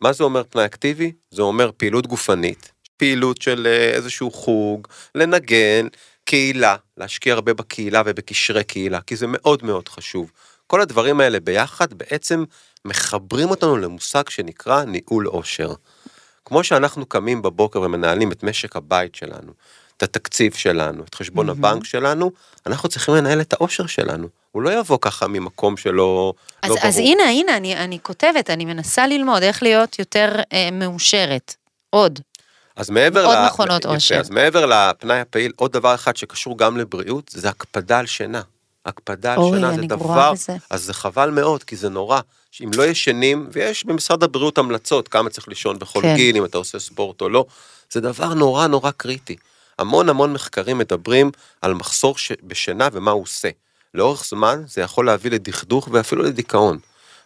מה 0.00 0.12
זה 0.12 0.24
אומר 0.24 0.42
פנאי 0.48 0.64
אקטיבי? 0.64 1.12
זה 1.30 1.42
אומר 1.42 1.70
פעילות 1.76 2.06
גופנית, 2.06 2.72
פעילות 2.96 3.42
של 3.42 3.66
אה, 3.66 3.90
איזשהו 3.90 4.30
חוג, 4.30 4.88
לנגן, 5.14 5.86
קהילה, 6.32 6.76
להשקיע 6.96 7.34
הרבה 7.34 7.54
בקהילה 7.54 8.02
ובקשרי 8.06 8.64
קהילה, 8.64 9.00
כי 9.00 9.16
זה 9.16 9.26
מאוד 9.28 9.64
מאוד 9.64 9.88
חשוב. 9.88 10.30
כל 10.66 10.80
הדברים 10.80 11.20
האלה 11.20 11.40
ביחד 11.40 11.94
בעצם 11.94 12.44
מחברים 12.84 13.50
אותנו 13.50 13.76
למושג 13.76 14.28
שנקרא 14.28 14.84
ניהול 14.84 15.26
עושר. 15.26 15.72
כמו 16.44 16.64
שאנחנו 16.64 17.06
קמים 17.06 17.42
בבוקר 17.42 17.80
ומנהלים 17.80 18.32
את 18.32 18.42
משק 18.42 18.76
הבית 18.76 19.14
שלנו, 19.14 19.52
את 19.96 20.02
התקציב 20.02 20.52
שלנו, 20.52 21.04
את 21.04 21.14
חשבון 21.14 21.46
מהמם. 21.46 21.64
הבנק 21.64 21.84
שלנו, 21.84 22.30
אנחנו 22.66 22.88
צריכים 22.88 23.14
לנהל 23.14 23.40
את 23.40 23.52
העושר 23.52 23.86
שלנו. 23.86 24.28
הוא 24.52 24.62
לא 24.62 24.78
יבוא 24.80 24.98
ככה 25.00 25.26
ממקום 25.28 25.76
שלא 25.76 26.34
אז, 26.62 26.70
לא 26.70 26.76
אז 26.82 26.96
ברור. 26.96 27.08
הנה, 27.08 27.22
הנה, 27.22 27.56
אני, 27.56 27.76
אני 27.76 27.98
כותבת, 28.02 28.50
אני 28.50 28.64
מנסה 28.64 29.06
ללמוד 29.06 29.42
איך 29.42 29.62
להיות 29.62 29.98
יותר 29.98 30.34
אה, 30.52 30.68
מאושרת. 30.72 31.54
עוד. 31.90 32.20
אז 32.76 32.90
מעבר 32.90 33.24
עוד 33.26 33.36
ל... 33.38 33.46
מכונות 33.46 33.84
יפה. 33.84 34.14
אז 34.14 34.30
מעבר 34.30 34.66
לפנאי 34.66 35.20
הפעיל, 35.20 35.52
עוד 35.56 35.72
דבר 35.72 35.94
אחד 35.94 36.16
שקשור 36.16 36.58
גם 36.58 36.76
לבריאות, 36.76 37.30
זה 37.34 37.48
הקפדה 37.48 37.98
על 37.98 38.06
שינה. 38.06 38.42
הקפדה 38.86 39.32
על 39.32 39.38
אוי, 39.38 39.58
שינה 39.58 39.74
זה 39.74 39.82
דבר, 39.82 40.32
בזה. 40.32 40.56
אז 40.70 40.82
זה 40.82 40.94
חבל 40.94 41.30
מאוד, 41.30 41.64
כי 41.64 41.76
זה 41.76 41.88
נורא. 41.88 42.20
שאם 42.50 42.70
לא 42.74 42.82
ישנים, 42.82 43.48
ויש 43.52 43.84
במשרד 43.84 44.22
הבריאות 44.22 44.58
המלצות 44.58 45.08
כמה 45.08 45.30
צריך 45.30 45.48
לישון 45.48 45.78
בכל 45.78 46.02
כן. 46.02 46.16
גיל, 46.16 46.36
אם 46.36 46.44
אתה 46.44 46.58
עושה 46.58 46.78
ספורט 46.78 47.20
או 47.20 47.28
לא, 47.28 47.44
זה 47.90 48.00
דבר 48.00 48.34
נורא 48.34 48.66
נורא 48.66 48.90
קריטי. 48.90 49.36
המון 49.78 50.08
המון 50.08 50.32
מחקרים 50.32 50.78
מדברים 50.78 51.30
על 51.62 51.74
מחסור 51.74 52.18
ש... 52.18 52.32
בשינה 52.42 52.88
ומה 52.92 53.10
הוא 53.10 53.22
עושה. 53.22 53.48
לאורך 53.94 54.24
זמן 54.24 54.62
זה 54.66 54.80
יכול 54.80 55.06
להביא 55.06 55.30
לדכדוך 55.30 55.88
ואפילו 55.92 56.22
לדיכאון. 56.22 56.78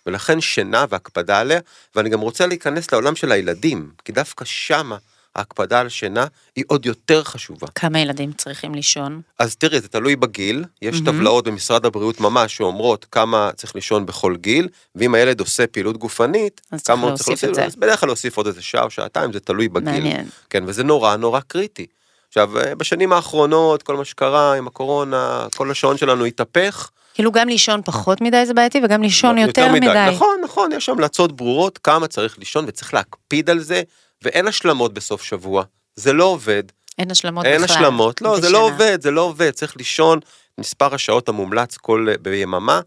ולכן 0.07 0.41
שינה 0.41 0.85
והקפדה 0.89 1.39
עליה, 1.39 1.61
ואני 1.95 2.11
גם 2.11 2.21
רוצה 2.21 2.47
להיכנס 2.47 2.93
לעולם 2.93 3.17
של 3.17 3.33
הילדים, 3.33 3.91
כי 4.05 4.13
דווקא 4.13 4.45
שמה 4.45 4.97
ההקפדה 5.37 5.81
על 5.81 5.89
שינה 5.89 6.27
היא 6.57 6.65
עוד 6.67 6.87
יותר 6.87 7.25
חשובה. 7.25 7.67
כמה 7.75 8.01
ילדים 8.01 8.33
צריכים 8.33 8.75
לישון? 8.75 9.21
אז 9.39 9.57
תראי, 9.57 9.81
זה 9.81 9.89
תלוי 9.89 10.17
בגיל, 10.17 10.65
יש 10.83 11.01
מהמם. 11.01 11.07
טבלאות 11.07 11.49
במשרד 11.49 11.87
הבריאות 11.87 12.21
ממש 12.21 12.57
שאומרות 12.57 13.07
כמה 13.11 13.51
צריך 13.57 13.75
לישון 13.75 14.07
בכל 14.07 14.37
גיל, 14.37 14.69
ואם 14.95 15.15
הילד 15.15 15.41
עושה 15.41 15.67
פעילות 15.67 15.97
גופנית, 15.97 16.61
כמה 16.85 17.07
הוא 17.07 17.17
צריך 17.17 17.29
להוסיף 17.29 17.49
את 17.49 17.55
זה. 17.55 17.65
אז 17.65 17.77
בדרך 17.77 18.01
כלל 18.01 18.09
להוסיף 18.09 18.37
עוד 18.37 18.47
איזה 18.47 18.63
שעה 18.63 18.83
או 18.83 18.91
שעתיים, 18.91 19.33
זה 19.33 19.41
תלוי 19.41 19.69
בגיל. 19.69 19.91
מעניין. 19.91 20.27
כן, 20.51 20.65
וזה 20.67 20.85
נורא 20.85 21.17
נורא 21.17 21.41
קריטי. 21.41 21.87
עכשיו, 22.29 22.59
אה, 22.59 22.75
בשנים 22.75 23.13
האחרונות, 23.13 23.83
כל 23.83 23.97
מה 23.97 24.05
שקרה 24.05 24.55
עם 24.55 24.67
הקורונה, 24.67 25.47
כל 25.57 25.71
השעון 25.71 25.97
שלנו 25.97 26.25
התהפך. 26.25 26.91
כאילו 27.15 27.33
גם 27.33 27.49
לישון 27.49 27.81
פחות 27.85 28.21
מדי 28.21 28.47
זה 28.47 28.55
בעייתי 28.55 28.81
וגם 28.85 29.03
לישון 29.03 29.39
יותר 29.39 29.73
מדי. 29.73 30.11
נכון, 30.13 30.41
נכון, 30.45 30.73
יש 30.73 30.89
המלצות 30.89 31.37
ברורות 31.37 31.79
כמה 31.79 32.09
צריך 32.09 32.39
לישון 32.39 32.65
וצריך 32.69 32.95
להקפיד 32.95 33.51
על 33.51 33.59
זה, 33.59 33.83
ואין 34.27 34.47
השלמות 34.47 34.95
בסוף 34.95 35.23
שבוע. 35.23 35.65
זה 35.97 36.13
לא 36.13 36.25
עובד, 36.25 36.63
אין 36.99 37.11
השלמות 37.11 37.45
בכלל. 37.45 37.55
אין 37.55 37.65
השלמות, 37.65 38.23
לא, 38.23 38.35
זה 38.35 38.41
בשינה. 38.41 38.53
לא 38.53 38.65
עובד, 38.67 39.03
זה 39.03 39.11
לא 39.11 39.21
עובד, 39.21 39.51
צריך 39.51 39.77
לישון 39.77 40.19
מספר 40.61 40.95
השעות 40.95 41.29
המומלץ 41.29 41.77
כל 41.77 42.07
אה, 42.11 42.19
ביממה, 42.19 42.81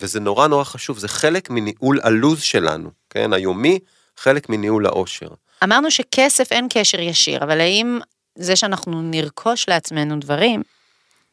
וזה 0.00 0.20
נורא 0.20 0.46
נורא 0.46 0.64
חשוב, 0.64 0.98
זה 0.98 1.08
חלק 1.08 1.50
מניהול 1.50 2.00
הלו"ז 2.02 2.42
שלנו, 2.42 2.90
כן, 3.10 3.32
היומי, 3.32 3.78
חלק 4.16 4.48
מניהול 4.48 4.86
העושר. 4.86 5.28
אמרנו 5.64 5.90
שכסף 5.90 6.52
אין 6.52 6.66
קשר 6.70 7.00
ישיר, 7.00 7.44
אבל 7.44 7.60
האם 7.60 7.98
זה 8.38 8.56
שאנחנו 8.56 9.02
נרכוש 9.02 9.68
לעצמנו 9.68 10.20
דברים, 10.20 10.62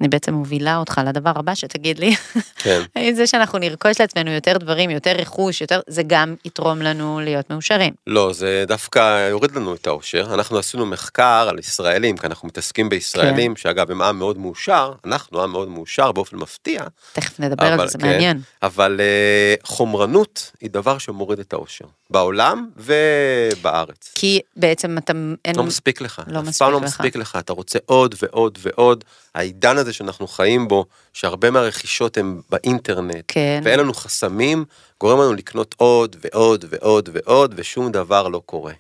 אני 0.02 0.08
בעצם 0.08 0.34
מובילה 0.34 0.78
אותך 0.78 1.02
לדבר 1.08 1.32
הבא 1.36 1.56
שתגיד 1.56 2.00
לי, 2.00 2.16
כן. 2.56 2.82
האם 2.96 3.16
זה 3.20 3.28
שאנחנו 3.28 3.60
נרכוש 3.60 4.02
לעצמנו 4.02 4.32
יותר 4.32 4.58
דברים, 4.58 4.90
יותר 4.90 5.12
רכוש, 5.12 5.62
יותר, 5.62 5.80
זה 5.88 6.04
גם 6.04 6.36
יתרום 6.46 6.82
לנו 6.82 7.20
להיות 7.20 7.50
מאושרים. 7.50 7.94
לא, 8.08 8.34
זה 8.34 8.64
דווקא 8.68 9.30
יוריד 9.30 9.52
לנו 9.56 9.76
את 9.76 9.88
האושר. 9.88 10.34
אנחנו 10.34 10.58
עשינו 10.58 10.86
מחקר 10.86 11.48
על 11.50 11.60
ישראלים, 11.60 12.18
כי 12.18 12.28
אנחנו 12.28 12.48
מתעסקים 12.48 12.90
בישראלים, 12.90 13.56
כן. 13.56 13.62
שאגב 13.62 13.92
הם 13.92 14.02
עם 14.02 14.20
מאוד 14.20 14.38
מאושר, 14.38 14.94
אנחנו 15.06 15.44
עם 15.44 15.52
מאוד 15.52 15.68
מאושר 15.68 16.12
באופן 16.12 16.38
מפתיע, 16.38 16.84
תכף 17.14 17.40
נדבר 17.40 17.66
על 17.66 17.74
אבל 17.74 17.88
זה, 17.88 17.92
זה 17.92 17.98
כן. 17.98 18.08
מעניין. 18.08 18.42
אבל 18.64 19.00
אה, 19.00 19.56
חומרנות 19.64 20.52
היא 20.62 20.70
דבר 20.70 20.98
שמוריד 20.98 21.40
את 21.40 21.54
האושר, 21.54 21.86
בעולם 22.10 22.70
ובארץ. 22.78 24.12
כי 24.16 24.40
בעצם 24.56 24.98
אתה, 24.98 25.14
אין, 25.46 25.56
לא 25.56 25.64
מספיק 25.64 26.02
לך, 26.02 26.22
לא 26.28 26.40
אף 26.40 26.46
מספיק 26.46 26.60
פעם 26.60 26.72
לא 26.72 26.78
לך. 26.78 26.84
מספיק 26.84 27.16
לך, 27.16 27.36
אתה 27.40 27.54
רוצה 27.54 27.80
עוד 27.86 28.16
ועוד 28.22 28.58
ועוד. 28.62 29.04
העידן 29.36 29.78
הזה 29.78 29.94
שאנחנו 29.94 30.28
חיים 30.28 30.68
בו, 30.68 30.86
שהרבה 31.14 31.52
מהרכישות 31.52 32.18
הן 32.18 32.42
באינטרנט, 32.50 33.24
כן, 33.28 33.62
ואין 33.64 33.80
לנו 33.80 33.94
חסמים, 33.94 34.66
גורם 35.00 35.20
לנו 35.20 35.34
לקנות 35.34 35.76
עוד 35.78 36.16
ועוד 36.22 36.66
ועוד 36.70 37.10
ועוד, 37.14 37.54
ושום 37.58 37.92
דבר 37.92 38.28
לא 38.28 38.42
קורה. 38.46 38.74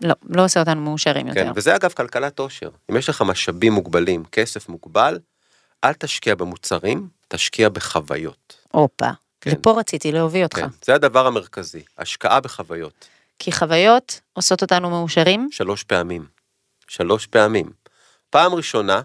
לא, 0.00 0.14
לא 0.28 0.44
עושה 0.44 0.60
אותנו 0.60 0.80
מאושרים 0.80 1.28
יותר. 1.28 1.44
כן, 1.44 1.52
וזה 1.54 1.76
אגב 1.76 1.92
כלכלת 1.92 2.38
עושר. 2.38 2.68
אם 2.90 2.96
יש 2.96 3.08
לך 3.08 3.22
משאבים 3.22 3.72
מוגבלים, 3.72 4.24
כסף 4.32 4.68
מוגבל, 4.68 5.18
אל 5.84 5.92
תשקיע 5.92 6.34
במוצרים, 6.34 7.08
תשקיע 7.28 7.68
בחוויות. 7.68 8.56
הופה, 8.72 9.10
כן. 9.44 9.50
לפה 9.50 9.80
רציתי 9.80 10.12
להוביל 10.12 10.42
אותך. 10.42 10.56
כן, 10.56 10.66
זה 10.84 10.94
הדבר 10.94 11.26
המרכזי, 11.26 11.82
השקעה 11.98 12.40
בחוויות. 12.40 13.08
כי 13.38 13.52
חוויות 13.52 14.20
עושות 14.32 14.62
אותנו 14.62 14.90
מאושרים, 14.90 15.48
שלוש 15.50 15.82
פעמים. 15.82 16.26
שלוש 16.88 17.26
פעמים. 17.26 17.70
פעם 18.30 18.54
ראשונה, 18.54 19.00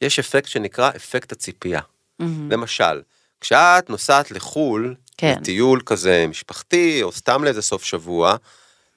יש 0.00 0.18
אפקט 0.18 0.48
שנקרא 0.48 0.90
אפקט 0.96 1.32
הציפייה. 1.32 1.80
מהמם. 2.18 2.52
למשל, 2.52 3.02
כשאת 3.40 3.90
נוסעת 3.90 4.30
לחו"ל, 4.30 4.94
כן. 5.16 5.34
לטיול 5.40 5.80
כזה 5.86 6.26
משפחתי, 6.28 7.02
או 7.02 7.12
סתם 7.12 7.44
לאיזה 7.44 7.62
סוף 7.62 7.84
שבוע, 7.84 8.36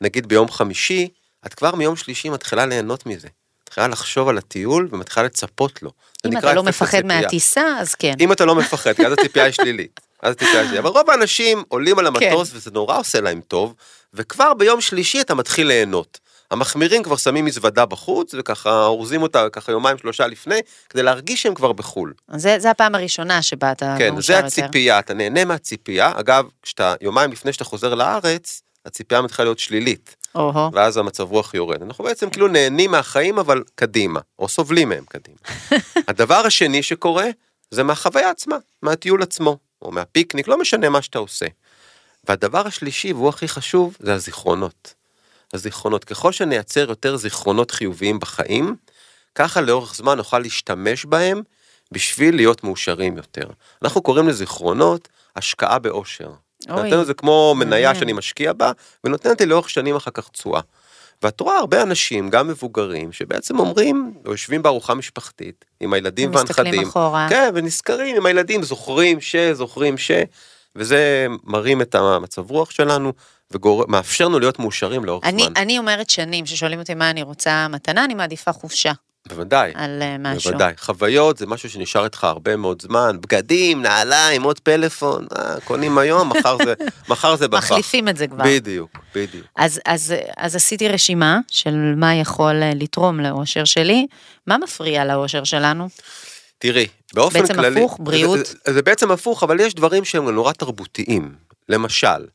נגיד 0.02 0.28
ביום 0.28 0.52
חמישי, 0.52 1.08
את 1.46 1.54
כבר 1.54 1.76
מיום 1.76 1.96
שלישי 1.96 2.30
מתחילה 2.30 2.66
ליהנות 2.66 3.06
מזה. 3.06 3.28
מתחילה 3.64 3.88
לחשוב 3.88 4.30
על 4.30 4.38
הטיול 4.38 4.90
ומתחילה 4.92 5.26
לצפות 5.26 5.84
לו. 5.84 5.92
אם 6.26 6.38
אתה 6.38 6.54
לא 6.54 6.64
מפחד 6.64 6.98
הציפייה. 6.98 7.22
מהטיסה, 7.22 7.78
אז 7.80 7.96
כן. 7.96 8.14
אם 8.20 8.32
אתה 8.32 8.46
לא 8.46 8.56
מפחד, 8.56 8.94
כי 8.94 9.08
אז 9.08 9.14
הציפייה 9.14 9.46
היא 9.46 9.54
שלילית. 9.54 10.00
אז 10.26 10.36
שלילית. 10.52 10.80
אבל 10.80 10.90
רוב 10.90 11.10
האנשים 11.10 11.64
עולים 11.68 12.00
על 12.00 12.08
המטוס 12.08 12.52
כן. 12.52 12.58
וזה 12.58 12.72
נורא 12.72 13.00
עושה 13.00 13.22
להם 13.22 13.42
טוב, 13.48 13.74
וכבר 14.14 14.54
ביום 14.54 14.82
שלישי 14.82 15.22
אתה 15.22 15.36
מתחיל 15.36 15.68
ליהנות. 15.68 16.20
המחמירים 16.52 17.04
כבר 17.04 17.16
שמים 17.16 17.46
מזוודה 17.46 17.86
בחוץ, 17.86 18.36
וככה 18.38 18.86
אורזים 18.86 19.22
אותה 19.22 19.50
ככה 19.50 19.72
יומיים 19.72 19.98
שלושה 19.98 20.28
לפני, 20.28 20.60
כדי 20.90 21.04
להרגיש 21.04 21.42
שהם 21.42 21.54
כבר 21.54 21.72
בחו"ל. 21.72 22.14
זה, 22.36 22.56
זה 22.60 22.72
הפעם 22.72 22.96
הראשונה 22.96 23.42
שבה 23.42 23.72
אתה 23.72 23.96
כן, 24.00 24.14
מאושר 24.14 24.34
זה 24.34 24.34
יותר. 24.34 24.48
הציפייה, 24.48 25.00
אתה 25.00 25.14
נהנה 25.14 25.46
מהציפייה. 25.46 26.12
אגב, 26.16 26.46
כשאתה 26.62 26.96
יומיים 27.02 27.32
לפני 27.32 27.54
שאתה 27.54 27.64
חוזר 27.64 27.96
לארץ, 27.96 28.62
הציפייה 28.86 29.22
מתחילה 29.22 29.46
להיות 29.46 29.60
שלילית, 29.60 30.16
או-הו. 30.36 30.74
ואז 30.74 30.98
המצב 30.98 31.32
רוח 31.32 31.54
יורד. 31.54 31.82
אנחנו 31.82 32.04
בעצם 32.04 32.30
כאילו 32.30 32.48
נהנים 32.48 32.92
מהחיים, 32.92 33.40
אבל 33.40 33.64
קדימה, 33.76 34.20
או 34.40 34.48
סובלים 34.48 34.90
מהם 34.90 35.04
קדימה. 35.10 35.38
הדבר 36.08 36.46
השני 36.46 36.84
שקורה, 36.84 37.26
זה 37.72 37.84
מהחוויה 37.84 38.30
עצמה, 38.30 38.58
מהטיול 38.82 39.22
עצמו, 39.22 39.58
או 39.82 39.92
מהפיקניק, 39.92 40.48
לא 40.48 40.58
משנה 40.58 40.90
מה 40.90 41.02
שאתה 41.02 41.20
עושה. 41.20 41.46
והדבר 42.30 42.68
השלישי, 42.68 43.14
והוא 43.14 43.30
הכי 43.30 43.48
חשוב, 43.48 43.98
זה 44.00 44.14
הזיכרונות. 44.14 44.94
הזיכרונות, 45.54 46.04
ככל 46.04 46.32
שנייצר 46.32 46.90
יותר 46.90 47.16
זיכרונות 47.18 47.72
חיוביים 47.72 48.20
בחיים, 48.20 48.76
ככה 49.36 49.62
לאורך 49.62 49.96
זמן 49.96 50.18
נוכל 50.18 50.40
להשתמש 50.40 51.06
בהם 51.06 51.42
בשביל 51.92 52.36
להיות 52.36 52.64
מאושרים 52.64 53.18
יותר. 53.18 53.50
אנחנו 53.84 54.02
קוראים 54.02 54.28
לזיכרונות 54.28 55.08
השקעה 55.36 55.80
באושר. 55.80 56.32
אוי, 56.70 56.84
נותן 56.84 57.02
את 57.02 57.06
זה 57.06 57.14
כמו 57.14 57.56
מניה. 57.58 57.96
שאני 57.96 58.14
משקיע 58.14 58.54
בה, 58.54 58.72
ונותנת 59.04 59.42
לי 59.42 59.48
לאורך 59.48 59.70
שנים 59.70 59.96
אחר 59.96 60.12
כך 60.12 60.30
תשואה. 60.30 60.62
ואת 61.24 61.42
רואה 61.42 61.58
הרבה 61.58 61.82
אנשים, 61.82 62.30
גם 62.30 62.48
מבוגרים, 62.48 63.12
שבעצם 63.12 63.60
אומרים, 63.60 64.14
או 64.26 64.32
יושבים 64.32 64.64
בארוחה 64.64 64.94
משפחתית, 64.94 65.66
עם 65.80 65.94
הילדים 65.94 66.30
ומסתכלים 66.30 66.66
והנכדים. 66.66 66.88
אחורה. 66.88 67.28
כן, 67.30 67.52
ונזכרים 67.56 68.16
עם 68.16 68.26
הילדים, 68.26 68.64
זוכרים 68.64 69.22
ש, 69.22 69.36
זוכרים 69.36 69.98
ש, 69.98 70.12
וזה 70.76 71.28
מרים 71.44 71.82
את 71.82 71.96
המצב 71.96 72.52
רוח 72.52 72.72
שלנו, 72.72 73.14
ומאפשר 73.52 74.26
לנו 74.26 74.40
להיות 74.40 74.60
מאושרים 74.60 75.06
לאורך 75.06 75.26
אני, 75.26 75.44
זמן. 75.44 75.54
אני 75.56 75.78
אומרת 75.78 76.10
שנים, 76.10 76.46
ששואלים 76.46 76.80
אותי 76.80 76.94
מה 76.94 77.10
אני 77.10 77.24
רוצה 77.24 77.68
מתנה, 77.68 78.06
אני 78.06 78.14
מעדיפה 78.14 78.52
חופשה 78.54 78.92
בוודאי. 79.30 79.72
על 79.76 80.02
אה, 80.02 80.16
משהו. 80.20 80.52
בוודאי, 80.52 80.74
חוויות 80.78 81.38
זה 81.38 81.46
משהו 81.46 81.70
שנשאר 81.70 82.04
איתך 82.04 82.24
הרבה 82.24 82.56
מאוד 82.56 82.82
זמן, 82.82 83.18
בגדים, 83.22 83.82
נעליים, 83.82 84.44
עוד 84.44 84.60
פלאפון, 84.60 85.28
אה, 85.38 85.60
קונים 85.64 85.98
היום, 85.98 86.30
מחר 86.30 86.58
זה, 86.66 86.74
מחר 87.10 87.36
זה 87.36 87.48
בפח. 87.48 87.72
מחליפים 87.72 88.10
את 88.10 88.18
זה 88.18 88.28
כבר. 88.28 88.44
בדיוק, 88.46 88.90
בדיוק. 89.16 89.46
אז, 89.56 89.80
אז, 89.86 90.14
אז 90.38 90.56
עשיתי 90.56 90.90
רשימה 90.90 91.40
של 91.48 91.94
מה 91.98 92.16
יכול 92.16 92.64
אה, 92.64 92.72
לתרום 92.76 93.20
לאושר 93.20 93.64
שלי. 93.64 94.08
מה 94.48 94.58
מפריע 94.58 95.06
לאושר 95.06 95.44
שלנו? 95.44 95.90
תראי, 96.58 96.88
באופן 97.14 97.42
בעצם 97.42 97.54
כללי, 97.54 97.80
הפוך, 97.80 97.98
בריאות. 98.00 98.38
זה, 98.38 98.54
זה, 98.66 98.74
זה 98.74 98.82
בעצם 98.82 99.12
הפוך, 99.12 99.44
אבל 99.44 99.60
יש 99.60 99.74
דברים 99.74 100.06
שהם 100.06 100.30
נורא 100.30 100.52
תרבותיים. 100.52 101.36
למשל, 101.70 102.26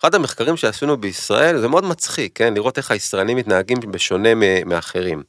אחד 0.00 0.14
המחקרים 0.14 0.56
שעשינו 0.56 0.96
בישראל, 0.96 1.60
זה 1.60 1.68
מאוד 1.68 1.84
מצחיק, 1.84 2.32
כן? 2.34 2.54
לראות 2.54 2.78
איך 2.78 2.90
הישראלים 2.90 3.36
מתנהגים 3.36 3.78
בשונה 3.80 4.34
מאחרים. 4.66 5.22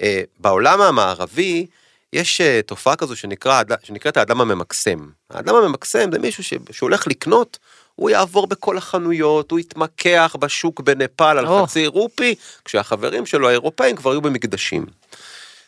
אה, 0.00 0.22
בעולם 0.38 0.80
המערבי, 0.80 1.66
יש 2.12 2.40
אה, 2.40 2.60
תופעה 2.66 2.96
כזו 2.96 3.16
שנקרא, 3.16 3.62
שנקראת 3.82 4.16
האדם 4.16 4.40
הממקסם. 4.40 5.08
האדם 5.30 5.54
הממקסם 5.54 6.12
זה 6.12 6.18
מישהו 6.18 6.58
שהולך 6.70 7.06
לקנות, 7.06 7.58
הוא 7.94 8.10
יעבור 8.10 8.46
בכל 8.46 8.78
החנויות, 8.78 9.50
הוא 9.50 9.58
יתמקח 9.58 10.36
בשוק 10.40 10.80
בנפאל 10.80 11.38
על 11.38 11.46
או. 11.46 11.66
חצי 11.66 11.86
רופי, 11.86 12.34
כשהחברים 12.64 13.26
שלו 13.26 13.48
האירופאים 13.48 13.96
כבר 13.96 14.10
היו 14.10 14.20
במקדשים. 14.20 14.86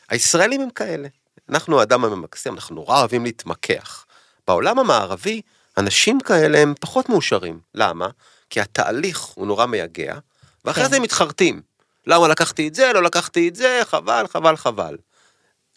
הישראלים 0.09 0.61
הם 0.61 0.71
כאלה. 0.71 1.09
אנחנו 1.49 1.81
האדם 1.81 2.05
הממקסם, 2.05 2.55
אנחנו 2.55 2.75
נורא 2.75 2.99
אוהבים 2.99 3.25
להתמקח. 3.25 4.05
בעולם 4.49 4.79
המערבי, 4.79 5.41
אנשים 5.79 6.21
כאלה 6.21 6.59
הם 6.59 6.75
פחות 6.81 7.09
מאושרים. 7.09 7.59
למה? 7.75 8.09
כי 8.51 8.61
התהליך 8.61 9.21
הוא 9.21 9.47
נורא 9.47 9.67
מייגע, 9.67 10.15
ואחרי 10.65 10.85
כן. 10.85 10.91
זה 10.91 10.97
הם 10.97 11.03
מתחרטים. 11.03 11.61
למה 12.07 12.29
לקחתי 12.29 12.69
את 12.69 12.75
זה, 12.75 12.93
לא 12.93 13.03
לקחתי 13.03 13.49
את 13.49 13.57
זה, 13.57 13.81
חבל, 13.85 14.25
חבל, 14.29 14.57
חבל. 14.57 14.97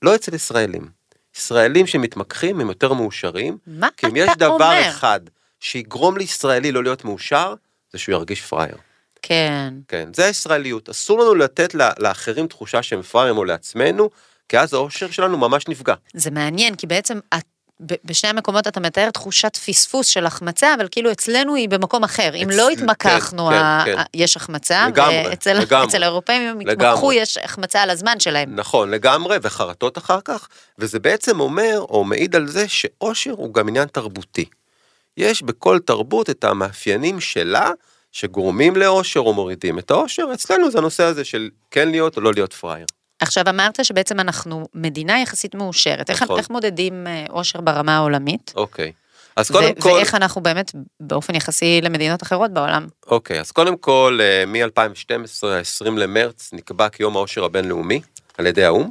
לא 0.02 0.16
אצל 0.16 0.36
ישראלים. 0.36 0.90
ישראלים 1.38 1.88
שמתמקחים 1.88 2.60
הם 2.62 2.68
יותר 2.70 2.94
מאושרים, 2.94 3.58
מה 3.68 3.88
כי 3.98 4.08
אם 4.08 4.12
אתה 4.16 4.20
יש 4.32 4.38
דבר 4.38 4.48
אומר? 4.54 4.90
אחד 4.90 5.20
שיגרום 5.60 6.18
לישראלי 6.18 6.72
לא 6.72 6.84
להיות 6.84 7.06
מאושר, 7.06 7.54
זה 7.94 8.00
שהוא 8.00 8.14
ירגיש 8.14 8.42
פראייר. 8.42 8.76
כן. 9.22 9.74
כן, 9.88 10.10
זה 10.16 10.26
הישראליות. 10.26 10.90
אסור 10.90 11.20
לנו 11.20 11.36
לתת 11.36 11.74
לאחרים 12.00 12.48
תחושה 12.48 12.84
שהם 12.84 13.02
פראיירים 13.02 13.38
או 13.38 13.46
לעצמנו, 13.46 14.10
כי 14.50 14.60
אז 14.60 14.74
האושר 14.74 15.12
שלנו 15.12 15.38
ממש 15.38 15.68
נפגע. 15.68 15.94
זה 16.14 16.32
מעניין, 16.32 16.76
כי 16.76 16.88
בעצם 16.88 17.20
את- 17.38 17.46
בשני 17.80 18.30
המקומות 18.30 18.68
אתה 18.68 18.80
מתאר 18.80 19.10
תחושת 19.10 19.58
פספוס 19.58 20.08
של 20.08 20.26
החמצה, 20.26 20.74
אבל 20.74 20.88
כאילו 20.92 21.12
אצלנו 21.12 21.56
היא 21.56 21.70
במקום 21.70 22.04
אחר. 22.04 22.36
אם 22.36 22.48
לא 22.52 22.70
התמקחנו, 22.70 23.50
כן, 23.50 23.62
כן, 23.86 23.96
כן. 23.96 24.04
יש 24.14 24.38
החמצה, 24.38 24.88
ואצל 24.96 26.04
האירופאים 26.04 26.42
אם 26.42 26.48
הם. 26.48 26.60
התמקחו, 26.60 27.14
יש 27.14 27.38
החמצה 27.38 27.82
על 27.82 27.90
הזמן 27.90 28.20
שלהם. 28.20 28.56
נכון, 28.56 28.92
לגמרי, 28.92 29.38
וחרטות 29.42 29.98
אחר 29.98 30.20
כך, 30.26 30.48
וזה 30.80 31.00
בעצם 31.00 31.40
אומר, 31.40 31.86
או 31.90 32.04
מעיד 32.04 32.36
על 32.36 32.48
זה, 32.48 32.68
שאושר 32.68 33.32
הוא 33.32 33.54
גם 33.54 33.68
עניין 33.68 33.88
תרבותי. 33.88 34.46
יש 35.18 35.44
בכל 35.44 35.80
תרבות 35.80 36.30
את 36.30 36.44
המאפיינים 36.44 37.20
שלה, 37.20 37.72
שגורמים 38.12 38.76
לאושר 38.76 39.20
או 39.20 39.34
מורידים 39.34 39.80
את 39.80 39.92
האושר, 39.92 40.24
אצלנו 40.34 40.72
זה 40.72 40.78
הנושא 40.78 41.04
הזה 41.04 41.26
של 41.26 41.50
כן 41.72 41.90
להיות 41.90 42.18
או 42.18 42.22
לא 42.22 42.34
להיות 42.34 42.54
פראייר. 42.54 42.86
עכשיו 43.20 43.44
אמרת 43.50 43.86
שבעצם 43.86 44.20
אנחנו 44.20 44.68
מדינה 44.74 45.20
יחסית 45.20 45.56
מאושרת. 45.56 46.10
איך, 46.10 46.24
נכון. 46.24 46.38
איך 46.38 46.50
מודדים 46.50 47.08
אה, 47.08 47.26
אושר 47.30 47.62
ברמה 47.62 47.98
העולמית? 47.98 48.54
אוקיי. 48.56 48.92
אז 49.36 49.52
ו- 49.52 49.54
קודם 49.54 49.76
כל, 49.76 49.90
ואיך 49.90 50.16
אנחנו 50.16 50.42
באמת 50.42 50.72
באופן 51.00 51.36
יחסי 51.36 51.82
למדינות 51.82 52.24
אחרות 52.24 52.52
בעולם? 52.52 52.88
אוקיי, 53.08 53.40
אז 53.40 53.52
קודם 53.52 53.78
כל, 53.78 54.20
מ-2012, 54.48 55.48
ה-20 55.48 55.92
למרץ, 55.92 56.50
נקבע 56.54 56.90
כיום 56.90 57.16
האושר 57.16 57.44
הבינלאומי 57.44 58.02
על 58.38 58.48
ידי 58.48 58.64
האו"ם, 58.64 58.90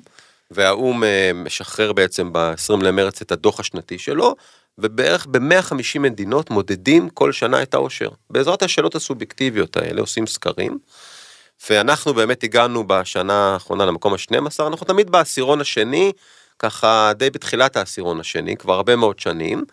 והאו"ם 0.51 1.05
אה, 1.05 1.31
משחרר 1.35 1.93
בעצם 1.93 2.33
ב-20 2.33 2.83
למרץ 2.83 3.21
את 3.23 3.33
הדוח 3.33 3.61
השנתי 3.61 3.99
שלו, 3.99 4.35
ובערך 4.79 5.27
ב-150 5.27 5.99
מדינות 5.99 6.51
מודדים 6.51 7.09
כל 7.11 7.33
שנה 7.33 7.63
את 7.63 7.75
האושר. 7.75 8.09
בעזרת 8.31 8.63
השאלות 8.63 8.95
הסובייקטיביות 8.95 9.77
האלה 9.77 10.01
עושים 10.01 10.27
סקרים, 10.27 10.79
ואנחנו 11.71 12.15
באמת 12.15 12.45
הגענו 12.45 12.85
בשנה 12.87 13.53
האחרונה 13.53 13.87
למקום 13.87 14.13
ה-12, 14.13 14.67
אנחנו 14.67 14.87
תמיד 14.87 15.11
בעשירון 15.11 15.61
השני, 15.61 16.13
ככה 16.59 17.13
די 17.17 17.31
בתחילת 17.31 17.77
העשירון 17.77 18.21
השני, 18.21 18.57
כבר 18.57 18.75
הרבה 18.75 18.97
מאוד 18.97 19.19
שנים. 19.19 19.65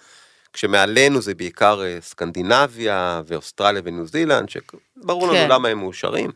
כשמעלינו 0.54 1.22
זה 1.22 1.36
בעיקר 1.36 1.82
אה, 1.84 1.98
סקנדינביה 2.02 3.22
ואוסטרליה 3.28 3.82
וניו 3.86 4.08
זילנד, 4.08 4.50
שברור 4.50 5.28
כן. 5.28 5.34
לנו 5.34 5.54
למה 5.54 5.70
הם 5.70 5.80
מאושרים. 5.80 6.32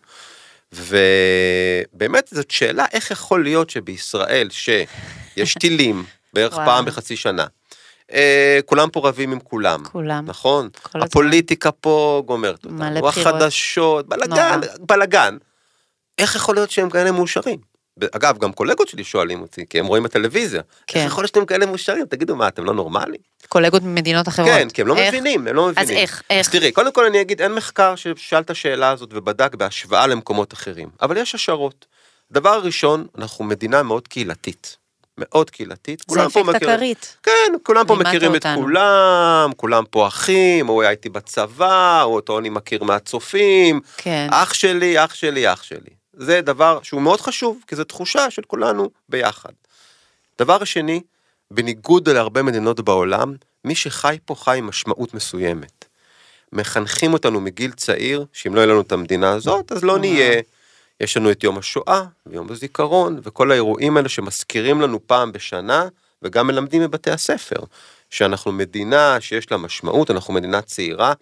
ובאמת 0.72 2.30
זאת 2.32 2.52
שאלה 2.52 2.86
איך 2.94 3.12
יכול 3.12 3.44
להיות 3.44 3.70
שבישראל 3.70 4.50
שיש 4.50 5.54
טילים 5.60 6.04
בערך 6.34 6.54
וואו. 6.58 6.66
פעם 6.66 6.86
בחצי 6.86 7.16
שנה, 7.16 7.46
אה, 8.14 8.60
כולם 8.66 8.90
פה 8.90 9.08
רבים 9.08 9.32
עם 9.32 9.40
כולם, 9.40 9.84
כולם. 9.84 10.26
נכון? 10.28 10.70
כל. 10.82 11.02
הפוליטיקה 11.02 11.72
פה 11.72 12.24
גומרת 12.26 12.66
מלא 12.66 12.86
אותנו, 12.86 13.08
בחירות. 13.08 13.36
החדשות, 13.36 14.08
בלאגן. 14.08 14.60
בלאגן. 14.80 15.38
איך 16.18 16.36
יכול 16.36 16.56
להיות 16.56 16.72
שהם 16.72 16.90
כאלה 16.90 17.12
מאושרים? 17.12 17.70
אגב, 18.12 18.38
גם 18.38 18.54
קולגות 18.54 18.88
שלי 18.88 19.04
שואלים 19.04 19.42
אותי, 19.42 19.66
כי 19.70 19.80
הם 19.80 19.86
רואים 19.86 20.04
בטלוויזיה. 20.04 20.62
כן. 20.88 21.00
איך 21.00 21.12
יכול 21.12 21.22
להיות 21.24 21.34
שאתם 21.34 21.46
כאלה 21.46 21.66
מאושרים? 21.66 22.06
תגידו, 22.06 22.36
מה, 22.36 22.48
אתם 22.48 22.66
לא 22.66 22.74
נורמלים? 22.74 23.22
קולגות 23.48 23.84
ממדינות 23.84 24.28
אחרות. 24.28 24.50
כן, 24.50 24.70
כי 24.70 24.82
הם 24.82 24.88
לא 24.88 24.98
איך? 24.98 25.14
מבינים, 25.14 25.48
הם 25.48 25.56
לא 25.56 25.68
מבינים. 25.68 25.90
אז 25.90 25.92
איך, 25.92 26.24
איך? 26.30 26.48
אז 26.48 26.52
תראי, 26.52 26.72
קודם 26.72 26.92
כל 26.92 27.06
אני 27.06 27.22
אגיד, 27.22 27.42
אין 27.42 27.54
מחקר 27.54 27.96
ששאל 27.96 28.40
את 28.40 28.50
השאלה 28.50 28.90
הזאת 28.90 29.10
ובדק 29.14 29.56
בהשוואה 29.56 30.08
למקומות 30.08 30.54
אחרים, 30.54 30.90
אבל 31.02 31.18
יש 31.18 31.36
השערות. 31.36 31.86
דבר 32.32 32.62
ראשון, 32.64 33.08
אנחנו 33.18 33.46
מדינה 33.46 33.84
מאוד 33.84 34.08
קהילתית. 34.08 34.78
מאוד 35.20 35.50
קהילתית. 35.50 36.00
זה 36.00 36.06
כולם 36.08 36.30
פה 36.30 36.42
אפקט 36.42 36.56
מכירים- 36.56 36.76
הכרית. 36.76 37.18
כן, 37.24 37.54
כולם 37.64 37.88
פה 37.88 37.96
מכירים 37.96 38.36
את 38.36 38.46
אותנו. 38.46 38.62
כולם, 38.62 39.52
כולם 39.58 39.84
פה 39.90 40.08
אחים, 40.08 40.68
הוא 40.68 40.82
היה 40.82 40.92
איתי 40.92 41.10
בצבא, 41.10 42.04
או 42.04 42.16
אותו 42.16 42.40
אני 42.40 42.50
מכיר 42.50 42.84
מהצופים, 42.84 43.80
כן. 43.98 44.28
אח 44.32 44.54
שלי, 44.54 45.04
אח 45.06 45.14
שלי, 45.14 45.54
אח 45.54 45.64
שלי. 45.64 45.90
זה 46.14 46.42
דבר 46.42 46.80
שהוא 46.84 47.02
מאוד 47.02 47.22
חשוב, 47.22 47.58
כי 47.68 47.76
זו 47.76 47.84
תחושה 47.84 48.30
של 48.32 48.42
כולנו 48.48 48.90
ביחד. 49.10 49.50
דבר 50.40 50.64
שני, 50.64 51.02
בניגוד 51.52 52.10
להרבה 52.10 52.44
מדינות 52.44 52.80
בעולם, 52.80 53.34
מי 53.66 53.76
שחי 53.76 54.18
פה 54.26 54.36
חי 54.36 54.58
עם 54.58 54.68
משמעות 54.68 55.14
מסוימת. 55.14 55.86
מחנכים 56.54 57.14
אותנו 57.14 57.42
מגיל 57.42 57.72
צעיר, 57.72 58.26
שאם 58.34 58.56
לא 58.56 58.60
יהיה 58.60 58.68
לנו 58.68 58.82
את 58.82 58.92
המדינה 58.92 59.30
הזאת, 59.32 59.72
אז 59.72 59.84
לא 59.84 60.00
נהיה. 60.00 60.42
יש 61.00 61.18
לנו 61.18 61.32
את 61.32 61.44
יום 61.44 61.58
השואה, 61.58 62.04
ויום 62.26 62.52
הזיכרון, 62.52 63.20
וכל 63.24 63.52
האירועים 63.52 63.98
האלה 63.98 64.10
שמזכירים 64.10 64.82
לנו 64.82 65.08
פעם 65.08 65.32
בשנה, 65.32 65.88
וגם 66.22 66.48
מלמדים 66.48 66.82
בבתי 66.82 67.12
הספר, 67.12 67.60
שאנחנו 68.10 68.52
מדינה 68.52 69.22
שיש 69.22 69.52
לה 69.52 69.58
משמעות, 69.58 70.12
אנחנו 70.12 70.34
מדינה 70.34 70.62
צעירה. 70.62 71.14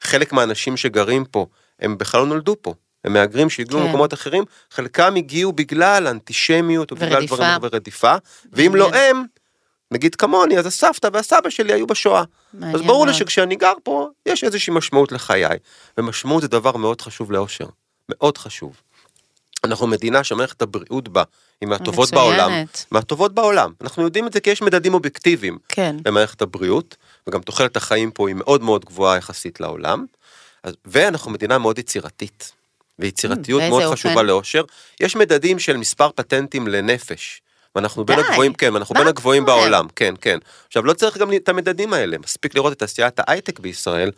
חלק 0.00 0.32
מהאנשים 0.32 0.76
שגרים 0.76 1.24
פה, 1.24 1.46
הם 1.80 1.98
בכלל 1.98 2.20
לא 2.20 2.26
נולדו 2.26 2.56
פה. 2.62 2.74
הם 3.04 3.12
מהגרים 3.12 3.50
שהגיעו 3.50 3.80
כן. 3.80 3.86
ממקומות 3.86 4.14
אחרים, 4.14 4.44
חלקם 4.70 5.14
הגיעו 5.16 5.52
בגלל 5.52 6.06
אנטישמיות 6.06 6.90
או 6.90 6.96
בגלל. 6.96 7.26
דברים 7.26 7.50
ורדיפה, 7.62 8.14
ואם 8.52 8.74
לא 8.74 8.94
הם, 8.94 9.24
נגיד 9.90 10.14
כמוני, 10.14 10.58
אז 10.58 10.66
הסבתא 10.66 11.08
והסבא 11.12 11.50
שלי 11.50 11.72
היו 11.72 11.86
בשואה. 11.86 12.24
אז 12.74 12.82
ברור 12.82 13.06
לי. 13.06 13.14
שכשאני 13.14 13.56
גר 13.56 13.72
פה, 13.82 14.08
יש 14.26 14.44
איזושהי 14.44 14.72
משמעות 14.74 15.12
לחיי, 15.12 15.58
ומשמעות 15.98 16.42
זה 16.42 16.48
דבר 16.48 16.76
מאוד 16.76 17.00
חשוב 17.00 17.32
לאושר, 17.32 17.66
מאוד 18.08 18.38
חשוב. 18.38 18.80
אנחנו 19.64 19.86
מדינה 19.86 20.24
שמערכת 20.24 20.62
הבריאות 20.62 21.08
בה 21.08 21.22
היא 21.60 21.68
מהטובות 21.68 22.08
מצוינת. 22.08 22.38
בעולם, 22.38 22.64
מהטובות 22.90 23.34
בעולם. 23.34 23.72
אנחנו 23.80 24.02
יודעים 24.02 24.26
את 24.26 24.32
זה 24.32 24.40
כי 24.40 24.50
יש 24.50 24.62
מדדים 24.62 24.94
אובייקטיביים 24.94 25.58
כן. 25.68 25.96
למערכת 26.06 26.42
הבריאות, 26.42 26.96
וגם 27.26 27.42
תוחלת 27.42 27.76
החיים 27.76 28.10
פה 28.10 28.28
היא 28.28 28.36
מאוד 28.36 28.62
מאוד 28.62 28.84
גבוהה 28.84 29.16
יחסית 29.16 29.60
לעולם, 29.60 30.04
אז, 30.62 30.74
ואנחנו 30.84 31.30
מדינה 31.30 31.58
מאוד 31.58 31.78
יצירתית, 31.78 32.52
ויצירתיות 32.98 33.60
באיזה 33.60 33.70
מאוד 33.70 33.82
אופן? 33.82 33.96
חשובה 33.96 34.22
לאושר. 34.22 34.64
יש 35.00 35.16
מדדים 35.16 35.58
של 35.58 35.76
מספר 35.76 36.10
פטנטים 36.14 36.68
לנפש. 36.68 37.42
ואנחנו 37.74 38.04
בין. 38.04 38.18
הגבוהים, 38.18 38.54
כן, 38.54 38.76
אנחנו 38.76 38.94
בין 38.94 39.08
הגבוהים? 39.08 39.44
בעולם, 39.44 39.86
כן, 39.96 40.14
כן. 40.20 40.38
עכשיו, 40.66 40.84
לא 40.84 40.92
צריך 40.92 41.18
גם 41.18 41.32
את 41.32 41.48
המדדים 41.48 41.92
האלה, 41.92 42.18
מספיק 42.18 42.54
לראות 42.54 42.72
את 42.72 42.78
תעשיית 42.78 43.14
ההייטק 43.18 43.58
בישראל, 43.58 44.10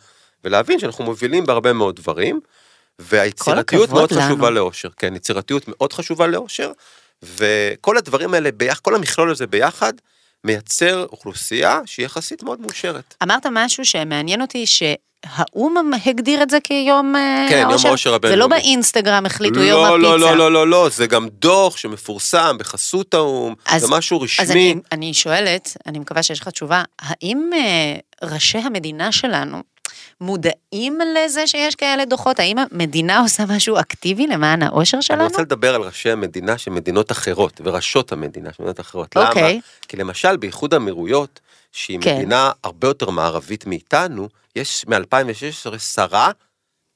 ולהבין 0.43 0.79
שאנחנו 0.79 1.03
מובילים 1.03 1.45
בהרבה 1.45 1.73
מאוד 1.73 1.95
דברים, 1.95 2.39
והיצירתיות 2.99 3.89
מאוד 3.89 4.11
לנו. 4.13 4.21
חשובה 4.21 4.49
לאושר, 4.49 4.89
כן, 4.97 5.15
יצירתיות 5.15 5.63
מאוד 5.67 5.93
חשובה 5.93 6.27
לאושר, 6.27 6.71
וכל 7.23 7.97
הדברים 7.97 8.33
האלה 8.33 8.51
ביחד, 8.51 8.79
כל 8.81 8.95
המכלול 8.95 9.31
הזה 9.31 9.47
ביחד, 9.47 9.93
מייצר 10.43 11.05
אוכלוסייה 11.11 11.79
שהיא 11.85 12.05
יחסית 12.05 12.43
מאוד 12.43 12.61
מאושרת. 12.61 13.15
אמרת 13.23 13.45
משהו 13.51 13.85
שמעניין 13.85 14.41
אותי, 14.41 14.65
שהאו"ם 14.65 15.91
הגדיר 16.05 16.43
את 16.43 16.49
זה 16.49 16.57
כיום 16.63 17.15
אה, 17.15 17.45
כן, 17.49 17.59
יום 17.61 17.69
האושר? 17.71 17.87
האושר 17.87 18.09
זה 18.09 18.11
לא 18.11 18.15
הבינלאומי. 18.15 18.55
באינסטגרם 18.55 19.25
החליטו 19.25 19.59
יום 19.59 19.79
לא, 19.81 19.87
הפיצה. 19.87 19.97
לא, 20.01 20.19
לא, 20.19 20.37
לא, 20.37 20.51
לא, 20.51 20.67
לא, 20.67 20.89
זה 20.89 21.07
גם 21.07 21.27
דוח 21.29 21.77
שמפורסם 21.77 22.55
בחסות 22.59 23.13
האו"ם, 23.13 23.53
אז- 23.65 23.81
זה 23.81 23.87
משהו 23.89 24.21
רשמי. 24.21 24.45
אז 24.45 24.51
אני, 24.51 24.75
אני 24.91 25.13
שואלת, 25.13 25.77
אני 25.87 25.99
מקווה 25.99 26.23
שיש 26.23 26.39
לך 26.39 26.47
תשובה, 26.49 26.83
האם 26.99 27.49
אה, 27.55 27.95
ראשי 28.29 28.57
המדינה 28.57 29.11
שלנו 29.11 29.63
מודעים 30.21 30.99
לזה 31.15 31.47
שיש 31.47 31.75
כאלה 31.75 32.05
דוחות? 32.05 32.39
האם 32.39 32.57
המדינה 32.57 33.19
עושה 33.19 33.43
משהו 33.45 33.79
אקטיבי 33.79 34.27
למען 34.27 34.63
האושר 34.63 34.97
אני 34.97 35.03
שלנו? 35.03 35.23
רוצה 35.23 35.41
לדבר 35.41 35.75
על 35.75 35.81
ראשי 35.81 36.11
המדינה 36.11 36.57
של 36.57 36.71
מדינות 36.71 37.11
אחרות, 37.11 37.61
וראשות 37.63 38.11
המדינה 38.11 38.53
של 38.53 38.63
מדינות 38.63 38.79
אחרות. 38.79 39.15
למה? 39.15 39.27
אוקיי. 39.27 39.61
כי 39.87 39.97
למשל 39.97 40.37
באיחוד 40.37 40.73
האמירויות, 40.73 41.39
שהיא 41.71 41.99
כן. 42.01 42.15
מדינה 42.15 42.51
הרבה 42.63 42.87
יותר 42.87 43.09
מערבית 43.09 43.65
מאיתנו, 43.65 44.29
יש 44.55 44.85
מ-2016 44.87 45.79
שרה 45.79 46.31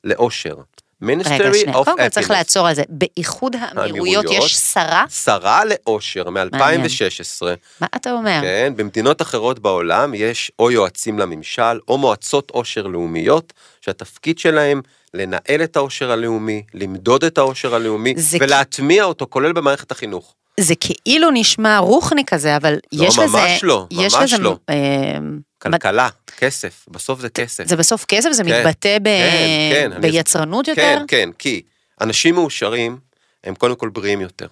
לאושר. 0.04 0.56
רגע, 1.02 1.14
Ministry 1.14 1.58
שנייה, 1.58 1.80
of 1.80 1.84
קודם 1.86 1.98
כל 1.98 2.10
צריך. 2.10 2.32
לעצור 2.32 2.68
על 2.68 2.76
זה. 2.76 2.84
באיחוד 2.90 3.56
האמירויות. 3.60 4.26
יש 4.30 4.56
שרה? 4.56 5.06
שרה 5.10 5.62
לאושר 5.66 6.30
מ-2016, 6.30 7.46
מה 7.82 7.88
אתה 7.96 8.12
אומר? 8.12 8.40
כן, 8.42 8.74
במדינות 8.76 9.22
אחרות 9.22 9.60
בעולם 9.60 10.14
יש 10.16 10.52
או 10.60 10.72
יועצים 10.72 11.20
לממשל, 11.20 11.80
או 11.88 11.98
מועצות 11.98 12.52
עושר 12.52 12.88
לאומיות, 12.88 13.54
שהתפקיד 13.82 14.40
שלהם 14.40 14.82
לנהל 15.14 15.64
את 15.64 15.76
העושר 15.76 16.12
הלאומי, 16.12 16.64
למדוד 16.74 17.24
את 17.24 17.38
העושר 17.38 17.76
הלאומי, 17.76 18.14
ולהטמיע 18.40 19.04
אותו, 19.04 19.28
כולל 19.30 19.52
במערכת 19.54 19.92
החינוך. 19.92 20.36
זה 20.60 20.74
כאילו 20.76 21.32
נשמע 21.34 21.78
רוחני 21.78 22.26
כזה, 22.26 22.58
אבל 22.58 22.74
לא, 22.94 23.06
יש 23.06 23.20
לזה... 23.20 23.38
ממש 23.38 23.64
לא, 23.64 23.88
ממש 23.94 24.14
לזה, 24.14 24.38
לא. 24.38 24.58
אה, 24.70 25.18
כלכלה, 25.58 26.10
כסף, 26.38 26.86
בסוף 26.88 27.20
זה 27.20 27.30
כסף. 27.30 27.68
זה 27.68 27.76
בסוף 27.76 28.06
כסף? 28.06 28.32
זה 28.32 28.44
כן, 28.44 28.60
מתבטא 28.60 28.98
ב... 29.00 29.04
כן, 29.04 29.70
כן, 29.74 29.92
אני- 29.92 30.12
ביצרנות 30.12 30.68
יותר? 30.68 30.82
כן, 30.82 31.04
כן, 31.08 31.30
כי 31.40 31.62
אנשים 32.02 32.36
מאושרים 32.36 32.98
הם 33.44 33.56
קודם 33.56 33.76
כל 33.76 33.90
בריאים 33.90 34.22
יותר. 34.22 34.48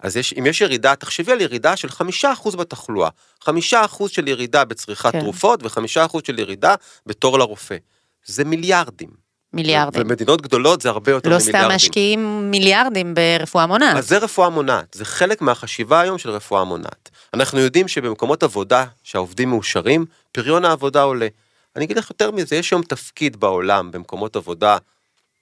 אז 0.00 0.16
יש, 0.16 0.34
אם 0.38 0.46
יש 0.46 0.60
ירידה, 0.60 0.96
תחשבי 0.96 1.32
על 1.32 1.40
ירידה 1.40 1.76
של 1.76 1.88
חמישה 1.88 2.32
אחוז 2.32 2.54
בתחלואה, 2.54 3.08
חמישה 3.44 3.84
אחוז 3.84 4.10
של 4.10 4.28
ירידה 4.28 4.64
בצריכת 4.64 5.12
כן. 5.12 5.20
תרופות 5.20 5.60
וחמישה 5.62 6.04
אחוז 6.04 6.22
של 6.26 6.38
ירידה 6.38 6.74
בתור 7.06 7.38
לרופא. 7.38 7.76
זה 8.26 8.44
מיליארדים. 8.44 9.21
מיליארדים. 9.54 10.02
במדינות 10.02 10.42
גדולות 10.42 10.80
זה 10.80 10.88
הרבה 10.88 11.12
יותר 11.12 11.30
לא 11.30 11.36
ממיליארדים. 11.36 11.68
סתם 11.68 11.74
משקיעים 11.76 12.50
מיליארדים 12.50 13.14
ברפואה 13.14 13.66
מונעת. 13.66 13.96
אז 13.96 14.08
זה 14.08 14.18
רפואה 14.18 14.48
מונעת, 14.48 14.94
זה 14.94 15.04
חלק 15.04 15.42
מהחשיבה 15.42 16.00
היום 16.00 16.18
של 16.18 16.30
רפואה 16.30 16.64
מונעת. 16.64 17.10
אנחנו 17.34 17.60
יודעים 17.60 17.88
שבמקומות 17.88 18.42
עבודה 18.42 18.84
שהעובדים 19.02 19.50
מאושרים, 19.50 20.04
פריון 20.32 20.64
העבודה 20.64 21.02
עולה. 21.02 21.28
אני 21.76 21.84
אגיד 21.84 21.98
לך 21.98 22.10
יותר 22.10 22.30
מזה, 22.30 22.56
יש 22.56 22.70
היום 22.70 22.82
תפקיד 22.82 23.40
בעולם 23.40 23.90
במקומות 23.90 24.36
עבודה 24.36 24.78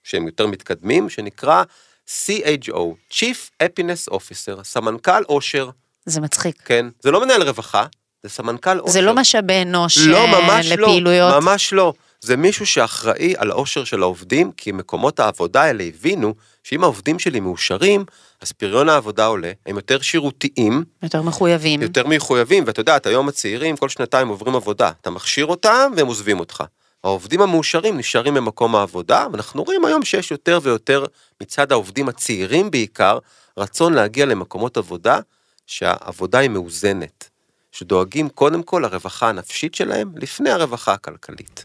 שהם 0.04 0.26
יותר 0.26 0.46
מתקדמים, 0.46 1.08
שנקרא 1.10 1.62
CHO, 2.08 2.78
Chief 3.12 3.62
Happiness 3.62 4.12
Officer, 4.12 4.62
סמנכ"ל 4.64 5.22
עושר, 5.26 5.70
זה 6.06 6.20
מצחיק. 6.20 6.62
כן? 6.64 6.86
זה 7.00 7.10
לא 7.10 7.20
מנהל 7.20 7.42
רווחה, 7.42 7.86
זה 8.22 8.28
סמנכ"ל 8.28 8.78
עושר. 8.78 8.92
זה 8.92 9.00
לא 9.00 9.14
משאבי 9.14 9.62
אנוש 9.62 9.98
לא, 9.98 10.26
ממש 10.26 10.66
לפעילויות. 10.66 11.32
לא, 11.32 11.40
ממש 11.40 11.72
לא. 11.72 11.92
זה 12.20 12.36
מישהו 12.36 12.66
שאחראי 12.66 13.34
על 13.36 13.50
העושר 13.50 13.84
של 13.84 14.02
העובדים, 14.02 14.52
כי 14.52 14.72
מקומות 14.72 15.20
העבודה 15.20 15.62
האלה 15.62 15.84
הבינו 15.84 16.34
שאם 16.64 16.82
העובדים 16.82 17.18
שלי 17.18 17.40
מאושרים, 17.40 18.04
אז 18.40 18.52
פריון 18.52 18.88
העבודה 18.88 19.26
עולה, 19.26 19.52
הם 19.66 19.76
יותר 19.76 20.00
שירותיים, 20.00 20.84
יותר 21.02 21.22
מחויבים. 21.22 21.82
יותר 21.82 22.06
מחויבים, 22.06 22.64
ואת 22.66 22.78
יודעת, 22.78 23.06
היום 23.06 23.28
הצעירים 23.28 23.76
כל 23.76 23.88
שנתיים 23.88 24.28
עוברים 24.28 24.56
עבודה, 24.56 24.90
אתה 25.00 25.10
מכשיר 25.10 25.46
אותם 25.46 25.92
והם 25.96 26.06
עוזבים 26.06 26.40
אותך. 26.40 26.64
העובדים 27.04 27.42
המאושרים 27.42 27.98
נשארים 27.98 28.34
במקום 28.34 28.76
העבודה, 28.76 29.26
ואנחנו 29.32 29.62
רואים 29.62 29.84
היום 29.84 30.04
שיש 30.04 30.30
יותר 30.30 30.58
ויותר 30.62 31.04
מצד 31.42 31.72
העובדים 31.72 32.08
הצעירים 32.08 32.70
בעיקר, 32.70 33.18
רצון 33.58 33.92
להגיע 33.92 34.26
למקומות 34.26 34.76
עבודה 34.76 35.20
שהעבודה 35.66 36.38
היא 36.38 36.50
מאוזנת, 36.50 37.30
שדואגים 37.72 38.28
קודם 38.28 38.62
כל 38.62 38.80
לרווחה 38.82 39.28
הנפשית 39.28 39.74
שלהם 39.74 40.12
לפני 40.16 40.50
הרווחה 40.50 40.92
הכלכלית. 40.92 41.64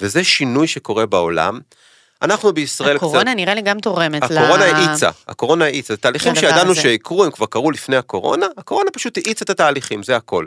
וזה 0.00 0.24
שינוי 0.24 0.66
שקורה 0.66 1.06
בעולם. 1.06 1.60
אנחנו 2.22 2.52
בישראל 2.52 2.96
הקורונה 2.96 3.34
נראה 3.34 3.54
לי 3.54 3.62
גם 3.62 3.80
תורמת 3.80 4.30
ל... 4.30 4.38
הקורונה 4.38 4.64
האיצה, 4.64 5.10
הקורונה 5.28 5.64
האיצה, 5.64 5.94
זה 5.94 5.96
תהליכים 5.96 6.34
שידענו 6.34 6.70
הזה. 6.70 6.80
שיקרו, 6.80 7.24
הם 7.24 7.30
כבר 7.30 7.46
קרו 7.46 7.70
לפני 7.70 7.96
הקורונה, 7.96 8.46
הקורונה 8.56 8.90
פשוט 8.90 9.16
האיצה 9.16 9.44
את 9.44 9.50
התהליכים, 9.50 10.02
זה 10.02 10.16
הכל. 10.16 10.46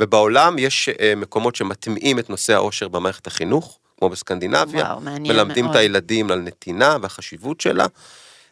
ובעולם 0.00 0.58
יש 0.58 0.88
אה, 1.00 1.12
מקומות 1.16 1.56
שמטמיעים 1.56 2.18
את 2.18 2.30
נושא 2.30 2.54
העושר 2.54 2.88
במערכת 2.88 3.26
החינוך, 3.26 3.78
כמו 3.98 4.08
בסקנדינביה, 4.08 4.84
וואו, 4.84 5.00
מעניין 5.00 5.36
מלמדים 5.36 5.64
מאוד. 5.64 5.76
את 5.76 5.80
הילדים 5.80 6.30
על 6.30 6.38
נתינה 6.38 6.96
והחשיבות 7.02 7.60
שלה. 7.60 7.86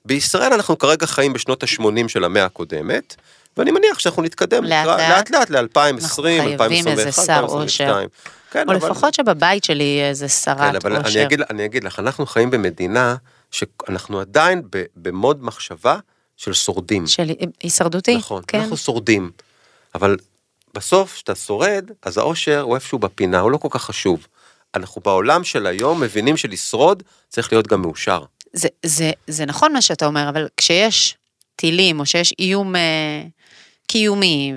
בישראל 0.05 0.53
אנחנו 0.53 0.79
כרגע 0.79 1.07
חיים 1.07 1.33
בשנות 1.33 1.63
ה-80 1.63 2.09
של 2.09 2.25
המאה 2.25 2.45
הקודמת, 2.45 3.17
ואני 3.57 3.71
מניח 3.71 3.99
שאנחנו 3.99 4.23
נתקדם 4.23 4.65
לאט 4.65 4.87
לאט. 4.87 5.31
לאט 5.31 5.31
לאט 5.31 5.51
ל-2020, 5.51 6.01
אנחנו 6.01 6.23
חייבים 6.59 6.89
איזה 6.89 7.03
2021, 7.03 7.27
שר 7.27 7.45
2022. 7.45 8.09
כן, 8.51 8.69
או 8.69 8.75
אבל- 8.77 8.87
לפחות 8.87 9.15
שבבית 9.15 9.65
שלי 9.65 9.85
יהיה 9.85 10.09
איזה 10.09 10.25
כן, 10.25 10.29
שרת 10.29 10.85
אבל 10.85 10.97
אני. 10.97 11.25
אגיד, 11.25 11.41
אני 11.51 11.65
אגיד 11.65 11.85
לך, 11.85 11.99
אנחנו 11.99 12.27
חיים 12.27 12.51
במדינה 12.51 13.17
שאנחנו 13.51 14.21
עדיין 14.21 14.63
במוד 14.97 15.45
מחשבה 15.45 15.99
של 16.37 16.53
שורדים. 16.53 17.07
של 17.07 17.31
הישרדותי. 17.63 18.17
נכון, 18.17 18.43
כן. 18.47 18.61
אנחנו 18.61 18.77
שורדים. 18.77 19.31
אבל 19.95 20.17
בסוף, 20.75 21.13
כשאתה 21.15 21.35
שורד, 21.35 21.91
אז 22.03 22.19
האושר 22.19 22.61
הוא 22.61 22.75
איפשהו 22.75 22.99
בפינה, 22.99 23.41
הוא 23.41 23.51
לא 23.51 23.57
כל 23.57 23.69
כך 23.71 23.83
חשוב. 23.85 24.27
אנחנו 24.75 25.03
בעולם 25.05 25.45
של 25.45 25.67
היום 25.67 26.01
מבינים 26.01 26.37
שלשרוד 26.37 27.03
צריך 27.29 27.53
להיות 27.53 27.67
גם 27.67 27.83
מאושר. 27.83 28.23
זה, 28.53 28.69
זה, 28.87 29.11
זה 29.27 29.47
נכון 29.47 29.73
מה 29.73 29.83
שאתה 29.83 30.07
אומר, 30.07 30.29
אבל 30.29 30.49
כשיש 30.57 31.17
טילים 31.57 32.01
או 32.01 32.07
שיש 32.07 32.35
איום 32.39 32.77
אה, 32.77 33.23
קיומי 33.87 34.53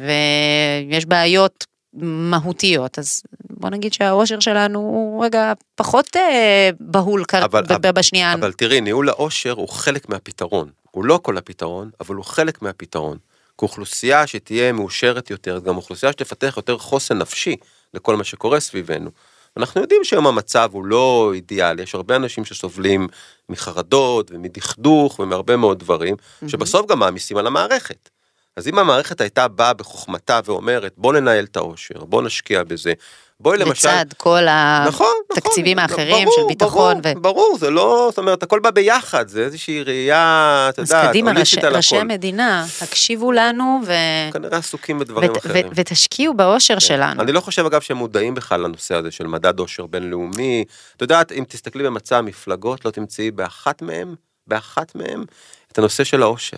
ויש 0.92 1.06
בעיות 1.06 1.66
מהותיות, 1.94 3.00
אז 3.00 3.24
בוא 3.62 3.69
נגיד 3.69 3.93
שהאושר 3.93 4.39
שלנו 4.39 4.80
הוא 4.80 5.26
רגע 5.26 5.54
פחות 5.76 6.15
אה, 6.15 6.69
בהול 6.80 7.24
כ- 7.28 7.34
אבל- 7.36 7.63
ב- 7.63 7.88
ב- 7.88 8.00
בשנייה. 8.00 8.34
אבל 8.34 8.54
תראי, 8.54 8.82
ניהול 8.82 9.10
העושר 9.10 9.52
הוא 9.52 9.69
חלק 9.69 10.10
מהפתרון. 10.10 10.69
הוא 10.91 11.06
לא 11.06 11.19
כל 11.24 11.38
הפתרון, 11.38 11.89
אבל 12.00 12.15
הוא 12.15 12.26
חלק 12.26 12.62
מהפתרון. 12.62 13.17
כאוכלוסייה 13.58 14.28
שתהיה 14.28 14.71
מאושרת 14.71 15.30
יותר, 15.30 15.60
גם 15.60 15.78
אוכלוסייה 15.78 16.12
שתפתח 16.12 16.54
יותר 16.58 16.78
חוסן 16.78 17.17
נפשי 17.17 17.56
לכל 17.93 18.15
מה 18.15 18.24
שקורה 18.24 18.60
סביבנו. 18.60 19.10
אנחנו 19.58 19.82
יודעים 19.82 20.04
שהיום 20.04 20.28
המצב 20.28 20.69
הוא 20.74 20.86
לא 20.86 21.32
אידיאלי, 21.34 21.84
יש 21.84 21.95
הרבה 21.95 22.15
אנשים 22.15 22.45
שסובלים 22.45 23.08
מחרדות 23.50 24.32
ומדכדוך 24.32 25.19
ומהרבה 25.19 25.58
מאוד 25.58 25.80
דברים, 25.80 26.15
שבסוף 26.47 26.88
גם 26.88 27.00
מעמיסים 27.00 27.38
על 27.38 27.47
המערכת. 27.47 28.10
אז 28.58 28.67
אם 28.67 28.80
המערכת 28.80 29.21
הייתה 29.21 29.47
באה 29.47 29.74
בחוכמתה 29.74 30.39
ואומרת, 30.45 30.93
בוא 30.97 31.13
ננהל 31.13 31.43
את 31.43 31.58
העושר, 31.58 32.06
בוא 32.06 32.21
נשקיע 32.21 32.63
בזה, 32.63 32.93
בואי 33.42 33.58
למשל... 33.58 33.90
לצד 33.90 34.06
כל 34.18 34.46
נכון, 34.88 35.16
התקציבים 35.32 35.80
נכון, 35.80 36.00
האחרים 36.00 36.26
ברור, 36.26 36.36
של 36.36 36.48
ביטחון. 36.48 37.02
ברור, 37.02 37.18
ו... 37.18 37.22
ברור, 37.22 37.58
זה 37.60 37.70
לא, 37.70 38.08
זאת 38.10 38.18
אומרת, 38.18 38.44
הכל 38.44 38.60
בא 38.60 38.72
ביחד, 38.72 39.28
זה 39.28 39.44
איזושהי 39.44 39.84
ראייה, 39.84 40.68
את 40.70 40.80
אז 40.80 40.92
יודעת, 40.92 41.10
קדימה, 41.10 41.30
ראשי, 41.30 41.38
הוליסטית 41.38 41.64
על 41.64 41.76
ראשי 41.76 41.96
הכל. 41.96 42.02
המדינה, 42.02 42.66
תקשיבו 42.80 43.32
לנו 43.32 43.82
ו... 43.86 43.94
כנראה 44.34 44.58
עסוקים 44.58 45.00
בדברים 45.00 45.32
ות, 45.32 45.38
אחרים. 45.38 45.68
ו, 45.68 45.70
ותשקיעו 45.76 46.34
באושר 46.34 46.80
שלנו. 46.80 47.22
אני 47.22 47.32
לא 47.32 47.40
חושב 47.40 47.66
אגב 47.66 47.82
שהם 47.82 47.98
מודעים 47.98 48.36
בכלל 48.36 48.62
לנושא 48.62 48.96
הזה 48.96 49.12
של 49.12 49.28
מדד 49.28 49.60
עושר 49.60 49.86
בינלאומי. 49.86 50.66
את 50.98 51.02
יודעת, 51.02 51.32
אם 51.32 51.44
תסתכלי 51.48 51.84
במצע 51.84 52.18
המפלגות, 52.18 52.86
לא 52.86 52.92
תמצאי 52.92 53.32
באחת 53.32 53.82
מהם, 53.82 54.16
באחת 54.48 54.96
מהם, 54.96 55.24
את 55.72 55.78
הנושא 55.78 56.04
של 56.04 56.22
העושר. 56.22 56.58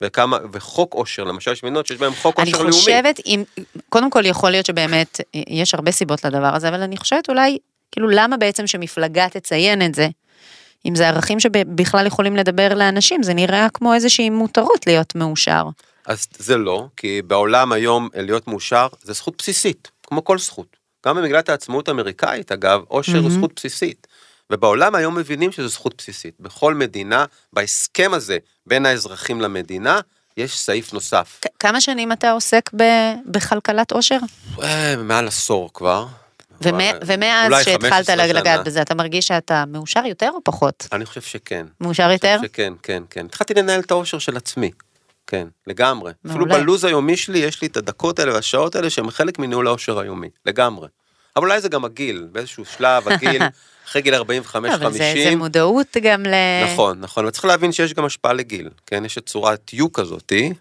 וכמה, 0.00 0.38
וחוק 0.52 0.94
עושר, 0.94 1.24
למשל 1.24 1.52
יש 1.52 1.62
מדינות 1.62 1.86
שיש 1.86 1.98
בהם 1.98 2.14
חוק 2.14 2.40
אני 2.40 2.50
עושר 2.50 2.62
לאומי. 2.62 2.72
חושבת, 2.76 3.20
אם, 3.26 3.42
קודם 3.88 4.10
כל 4.10 4.26
יכול 4.26 4.50
להיות 4.50 4.66
שבאמת 4.66 5.20
אה, 5.34 5.40
יש 5.48 5.74
הרבה 5.74 5.92
סיבות 5.92 6.24
לדבר 6.24 6.54
הזה, 6.54 6.68
אבל 6.68 6.82
אני 6.82 6.96
חושבת 6.96 7.28
אולי, 7.28 7.58
כאילו 7.92 8.08
למה 8.08 8.36
בעצם 8.36 8.66
שמפלגה 8.66 9.28
תציין 9.28 9.82
את 9.82 9.94
זה? 9.94 10.08
אם 10.86 10.94
זה 10.94 11.08
ערכים 11.08 11.40
שבכלל 11.40 12.06
יכולים 12.06 12.36
לדבר 12.36 12.74
לאנשים, 12.74 13.22
זה 13.22 13.34
נראה 13.34 13.66
כמו 13.74 13.94
איזושהי 13.94 14.30
מותרות 14.30 14.86
להיות 14.86 15.14
מאושר. 15.14 15.64
אז 16.06 16.26
זה 16.38 16.56
לא, 16.56 16.86
כי 16.96 17.22
בעולם 17.22 17.72
היום 17.72 18.08
להיות 18.14 18.48
מאושר 18.48 18.86
זה 19.02 19.12
זכות 19.12 19.34
בסיסית, 19.38 19.90
כמו 20.06 20.24
כל 20.24 20.38
זכות. 20.38 20.76
גם 21.06 21.16
במגילת 21.16 21.48
העצמאות 21.48 21.88
האמריקאית, 21.88 22.52
אגב, 22.52 22.80
עושר 22.88 23.12
הוא 23.12 23.20
מהמם. 23.20 23.34
זכות 23.34 23.52
בסיסית. 23.56 24.06
ובעולם 24.52 24.94
היום 24.94 25.14
מבינים 25.14 25.52
שזו 25.52 25.68
זכות 25.68 25.94
בסיסית. 25.98 26.34
בכל 26.40 26.74
מדינה, 26.74 27.24
בהסכם 27.52 28.10
הזה 28.14 28.38
בין 28.66 28.86
האזרחים 28.86 29.40
למדינה, 29.40 30.00
יש 30.36 30.58
סעיף 30.58 30.92
נוסף. 30.92 31.40
כמה 31.58 31.80
שנים 31.80 32.12
אתה 32.12 32.30
עוסק 32.30 32.70
בכלכלת 33.26 33.92
עושר? 33.92 34.18
אה, 34.62 34.96
מעל 34.96 35.28
עשור 35.28 35.70
כבר. 35.74 36.06
ומאז 36.60 37.64
שהתחלת 37.64 38.06
15 38.06 38.26
לגעת. 38.26 38.66
בזה, 38.66 38.82
אתה 38.82 38.94
מרגיש 38.94 39.26
שאתה 39.26 39.64
מאושר 39.68 40.06
יותר 40.06 40.30
או 40.34 40.44
פחות? 40.44 40.88
אני 40.92 41.06
חושב 41.06 41.20
שכן. 41.20 41.66
מאושר 41.80 42.10
יותר? 42.10 42.38
שכן, 42.42 42.72
כן, 42.82 43.02
כן. 43.10 43.26
התחלתי 43.26 43.54
לנהל 43.54 43.80
את 43.80 43.90
העושר 43.90 44.18
של 44.18 44.36
עצמי. 44.36 44.70
כן, 45.26 45.46
לגמרי. 45.66 46.12
אפילו 46.26 46.46
מעולה. 46.46 46.62
בלו"ז 46.62 46.84
היומי 46.84 47.16
שלי 47.16 47.38
יש 47.38 47.62
לי 47.62 47.68
את 47.68 47.76
הדקות 47.76 48.18
האלה 48.18 48.34
והשעות 48.34 48.76
האלה 48.76 48.90
שהם 48.90 49.10
חלק 49.10 49.38
מניהול 49.38 49.66
העושר 49.66 49.98
היומי. 49.98 50.28
לגמרי. 50.46 50.88
אבל 51.36 51.44
אולי 51.44 51.60
זה 51.60 51.68
גם 51.68 51.84
הגיל, 51.84 52.28
באיזשהו 52.32 52.64
שלב, 52.64 53.08
הגיל, 53.08 53.42
אחרי 53.88 54.02
גיל 54.02 54.14
45-50. 54.14 54.18
לא, 54.62 54.74
אבל 54.74 54.92
זה, 54.92 55.14
זה 55.24 55.36
מודעות 55.36 55.96
גם 56.02 56.22
ל... 56.22 56.34
נכון, 56.72 57.00
נכון, 57.00 57.24
אבל 57.24 57.30
צריך 57.30 57.44
להבין 57.44 57.72
שיש 57.72 57.94
גם 57.94 58.04
השפעה 58.04 58.32
לגיל, 58.32 58.68
כן? 58.86 59.04
יש 59.04 59.18
את 59.18 59.26
צורת 59.26 59.60
תיוק 59.64 60.00
כזאתי, 60.00 60.52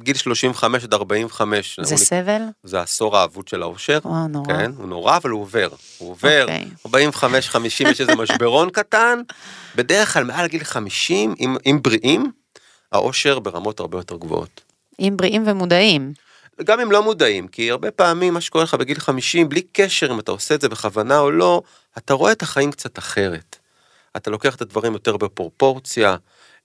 גיל 0.00 0.16
35 0.16 0.84
עד 0.84 0.94
45. 0.94 1.80
זה 1.82 1.96
סבל? 1.96 2.42
זה 2.64 2.80
העשור 2.80 3.16
האבוד 3.16 3.48
של 3.48 3.62
האושר. 3.62 3.98
וואו, 4.04 4.28
נורא. 4.28 4.46
כן, 4.46 4.70
הוא 4.76 4.88
נורא, 4.88 5.16
אבל 5.16 5.30
הוא 5.30 5.40
עובר. 5.40 5.68
הוא 5.98 6.10
עובר, 6.10 6.46
אוקיי. 6.86 7.12
45-50 7.14 7.88
יש 7.88 8.00
איזה 8.00 8.14
משברון 8.14 8.70
קטן, 8.70 9.20
בדרך 9.76 10.14
כלל 10.14 10.24
מעל 10.24 10.46
גיל 10.46 10.64
50, 10.64 11.34
אם, 11.40 11.56
אם 11.66 11.78
בריאים, 11.82 12.32
האושר 12.92 13.38
ברמות 13.38 13.80
הרבה 13.80 13.98
יותר 13.98 14.16
גבוהות. 14.16 14.60
אם 15.00 15.14
בריאים 15.16 15.44
ומודעים. 15.46 16.12
גם 16.64 16.80
אם 16.80 16.92
לא 16.92 17.02
מודעים, 17.02 17.48
כי 17.48 17.70
הרבה 17.70 17.90
פעמים 17.90 18.34
מה 18.34 18.40
שקורה 18.40 18.64
לך 18.64 18.74
בגיל 18.74 18.98
50, 18.98 19.48
בלי 19.48 19.62
קשר 19.72 20.12
אם 20.12 20.20
אתה 20.20 20.32
עושה 20.32 20.54
את 20.54 20.60
זה 20.60 20.68
בכוונה 20.68 21.18
או 21.18 21.30
לא, 21.30 21.62
אתה 21.98 22.14
רואה 22.14 22.32
את 22.32 22.42
החיים 22.42 22.70
קצת 22.70 22.98
אחרת. 22.98 23.56
אתה 24.16 24.30
לוקח 24.30 24.54
את 24.54 24.62
הדברים 24.62 24.92
יותר 24.92 25.16
בפרופורציה, 25.16 26.16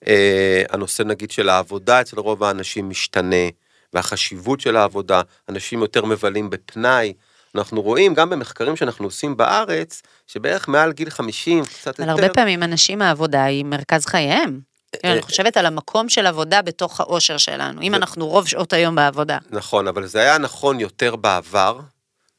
אה, 0.07 0.63
הנושא 0.69 1.03
נגיד 1.03 1.31
של 1.31 1.49
העבודה 1.49 2.01
אצל 2.01 2.19
רוב 2.19 2.43
האנשים 2.43 2.89
משתנה, 2.89 3.45
והחשיבות 3.93 4.61
של 4.61 4.75
העבודה, 4.75 5.21
אנשים 5.49 5.79
יותר 5.79 6.05
מבלים 6.05 6.49
בפנאי. 6.49 7.13
אנחנו 7.55 7.81
רואים 7.81 8.13
גם 8.13 8.29
במחקרים 8.29 8.75
שאנחנו 8.75 9.05
עושים 9.05 9.37
בארץ, 9.37 10.01
שבערך 10.27 10.67
מעל 10.67 10.91
גיל 10.91 11.09
50, 11.09 11.65
קצת 11.65 11.99
אבל 11.99 12.09
יותר, 12.09 12.21
הרבה 12.21 12.33
פעמים 12.33 12.63
אנשים 12.63 13.01
העבודה 13.01 13.43
היא 13.43 13.65
מרכז 13.65 14.05
חייהם. 14.05 14.72
אה, 15.03 15.13
אני 15.13 15.21
חושבת 15.21 15.57
על 15.57 15.65
המקום 15.65 16.09
של 16.09 16.25
עבודה 16.25 16.61
בתוך 16.61 16.99
האושר 16.99 17.37
שלנו, 17.37 17.81
אם 17.81 17.95
אנחנו 17.95 18.27
רוב 18.27 18.47
שעות 18.47 18.73
היום 18.73 18.95
בעבודה. 18.95 19.37
נכון, 19.49 19.87
אבל 19.87 20.05
זה 20.05 20.19
היה 20.19 20.37
נכון 20.37 20.79
יותר 20.79 21.15
בעבר, 21.15 21.79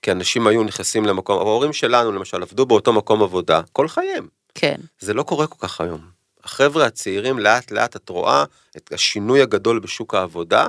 כי 0.02 0.12
אנשים 0.12 0.46
היו 0.46 0.64
נכנסים 0.64 1.06
למקום, 1.06 1.38
ההורים 1.38 1.72
שלנו 1.72 2.12
למשל 2.12 2.42
עבדו 2.42 2.66
באותו 2.66 2.92
מקום 2.92 3.22
עבודה 3.22 3.60
כל 3.72 3.88
חייהם. 3.88 4.26
כן. 4.54 4.76
זה 5.00 5.14
לא 5.14 5.22
קורה 5.22 5.46
כל 5.46 5.68
כך 5.68 5.80
היום. 5.80 6.00
החבר'ה 6.44 6.86
הצעירים 6.86 7.38
לאט 7.38 7.70
לאט 7.70 7.96
את 7.96 8.08
רואה 8.08 8.44
את 8.76 8.92
השינוי 8.92 9.42
הגדול 9.42 9.78
בשוק 9.78 10.14
העבודה, 10.14 10.66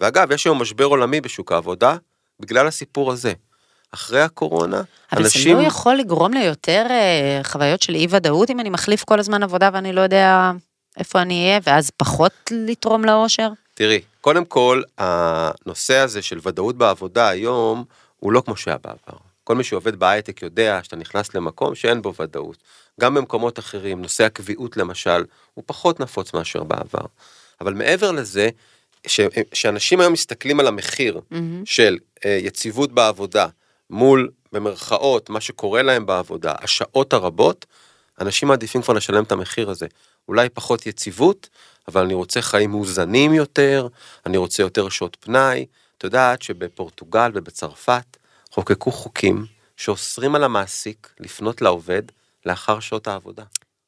ואגב, 0.00 0.32
יש 0.32 0.44
היום 0.44 0.62
משבר 0.62 0.84
עולמי 0.84 1.20
בשוק 1.20 1.52
העבודה 1.52 1.96
בגלל 2.40 2.66
הסיפור 2.66 3.12
הזה. 3.12 3.32
אחרי 3.94 4.20
הקורונה, 4.20 4.82
אבל 5.12 5.22
אנשים... 5.22 5.56
זה 5.56 5.62
לא 5.62 5.66
יכול 5.66 5.94
לגרום 5.94 6.32
ליותר 6.32 6.86
אה, 6.90 7.40
חוויות 7.44 7.82
של 7.82 7.94
אי 7.94 8.06
ודאות 8.10 8.50
אם 8.50 8.60
אני 8.60 8.70
מחליף 8.70 9.04
כל 9.04 9.18
הזמן 9.18 9.42
עבודה 9.42 9.70
ואני 9.72 9.92
לא 9.92 10.00
יודע 10.00 10.52
איפה 10.96 11.22
אני 11.22 11.44
אהיה, 11.44 11.58
ואז 11.62 11.90
פחות 11.96 12.32
לתרום 12.50 13.04
לאושר? 13.04 13.48
תראי, 13.74 14.00
קודם 14.20 14.44
כל, 14.44 14.82
הנושא 14.98 15.96
הזה 15.96 16.22
של 16.22 16.38
ודאות 16.42 16.76
בעבודה 16.76 17.28
היום, 17.28 17.84
הוא 18.20 18.32
לא 18.32 18.40
כמו 18.40 18.56
שהיה 18.56 18.78
בעבר. 18.78 19.18
כל 19.44 19.54
מי 19.54 19.64
שעובד 19.64 19.96
בהייטק 19.96 20.42
יודע 20.42 20.80
שאתה 20.82 20.96
נכנס 20.96 21.34
למקום 21.34 21.74
שאין 21.74 22.02
בו 22.02 22.14
ודאות. 22.20 22.56
גם 23.00 23.14
במקומות 23.14 23.58
אחרים, 23.58 24.02
נושא 24.02 24.24
הקביעות 24.24 24.76
למשל, 24.76 25.24
הוא 25.54 25.64
פחות 25.66 26.00
נפוץ 26.00 26.34
מאשר 26.34 26.62
בעבר. 26.64 27.06
אבל 27.60 27.74
מעבר 27.74 28.12
לזה, 28.12 28.48
ש- 29.06 29.20
שאנשים 29.52 30.00
היום 30.00 30.12
מסתכלים 30.12 30.60
על 30.60 30.66
המחיר 30.66 31.20
מהמם. 31.30 31.62
של 31.66 31.98
אה, 32.24 32.38
יציבות 32.42 32.92
בעבודה 32.92 33.46
מול 33.90 34.30
במרכאות 34.52 35.30
מה 35.30 35.40
שקורה 35.40 35.82
להם 35.82 36.06
בעבודה 36.06 36.54
השעות 36.62 37.12
הרבות 37.12 37.66
אנשים 38.20 38.48
מעדיפים 38.48 38.82
כבר 38.82 38.94
לשלם 38.94 39.24
את 39.24 39.32
המחיר 39.32 39.70
הזה 39.70 39.86
אולי 40.28 40.48
פחות 40.48 40.86
יציבות 40.86 41.48
אבל 41.88 42.02
אני 42.04 42.14
רוצה 42.14 42.42
חיים 42.42 42.70
מאוזנים 42.70 43.34
יותר 43.34 43.86
אני 44.26 44.36
רוצה 44.36 44.62
יותר 44.62 44.88
שעות 44.88 45.16
פנאי 45.20 45.66
את 45.98 46.04
יודעת 46.04 46.42
שבפורטוגל 46.42 47.30
ובצרפת 47.34 48.16
חוקקו 48.52 48.92
חוקים 48.92 49.44
שאוסרים 49.76 50.34
על 50.34 50.44
המעסיק 50.44 51.08
לפנות 51.20 51.62
לעובד 51.62 52.02
לאחר 52.46 52.80
שעות 52.80 53.08
העבודה. 53.08 53.42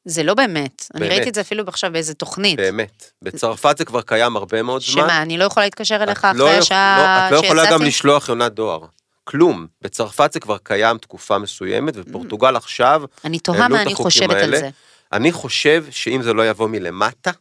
זה 0.05 0.23
לא 0.23 0.33
באמת. 0.33 0.85
אני 0.95 0.99
באמת. 0.99 1.11
ראיתי 1.11 1.29
את 1.29 1.35
זה 1.35 1.41
אפילו 1.41 1.63
עכשיו 1.67 1.91
באיזה 1.91 2.13
תוכנית. 2.13 2.57
באמת. 2.59 3.11
בצרפת 3.21 3.77
זה 3.77 3.85
כבר 3.85 4.01
קיים 4.01 4.35
הרבה 4.35 4.61
מאוד 4.63 4.81
זמן. 4.81 5.03
שמה, 5.03 5.21
אני 5.21 5.37
לא 5.37 5.43
יכולה 5.43 5.65
להתקשר 5.65 6.03
אליך 6.03 6.27
לא 6.35 6.45
אחרי 6.45 6.57
יכ- 6.57 6.63
השעה 6.63 7.27
לא, 7.31 7.37
את 7.37 7.41
לא 7.41 7.47
יכולה 7.47 7.63
גם 7.65 7.71
שיצאתי? 7.71 7.85
לשלוח 7.87 8.29
יונת 8.29 8.53
דואר. 8.53 8.79
כלום. 9.23 9.67
בצרפת 9.81 10.33
זה 10.33 10.39
כבר 10.39 10.57
קיים 10.63 10.97
תקופה 10.97 11.37
מסוימת, 11.37 11.93
ופורטוגל 11.97 12.55
עכשיו, 12.55 13.01
אני 13.25 13.39
תוהה 13.39 13.67
מה 13.67 13.81
אני 13.81 13.95
חושבת 13.95 14.29
על 14.29 14.37
האלה. 14.39 14.59
זה. 14.59 14.69
אני 15.13 15.31
חושב 15.31 15.85
שאם 15.89 16.21
זה 16.21 16.33
לא 16.33 16.49
יבוא 16.49 16.67
מלמטה, 16.67 17.31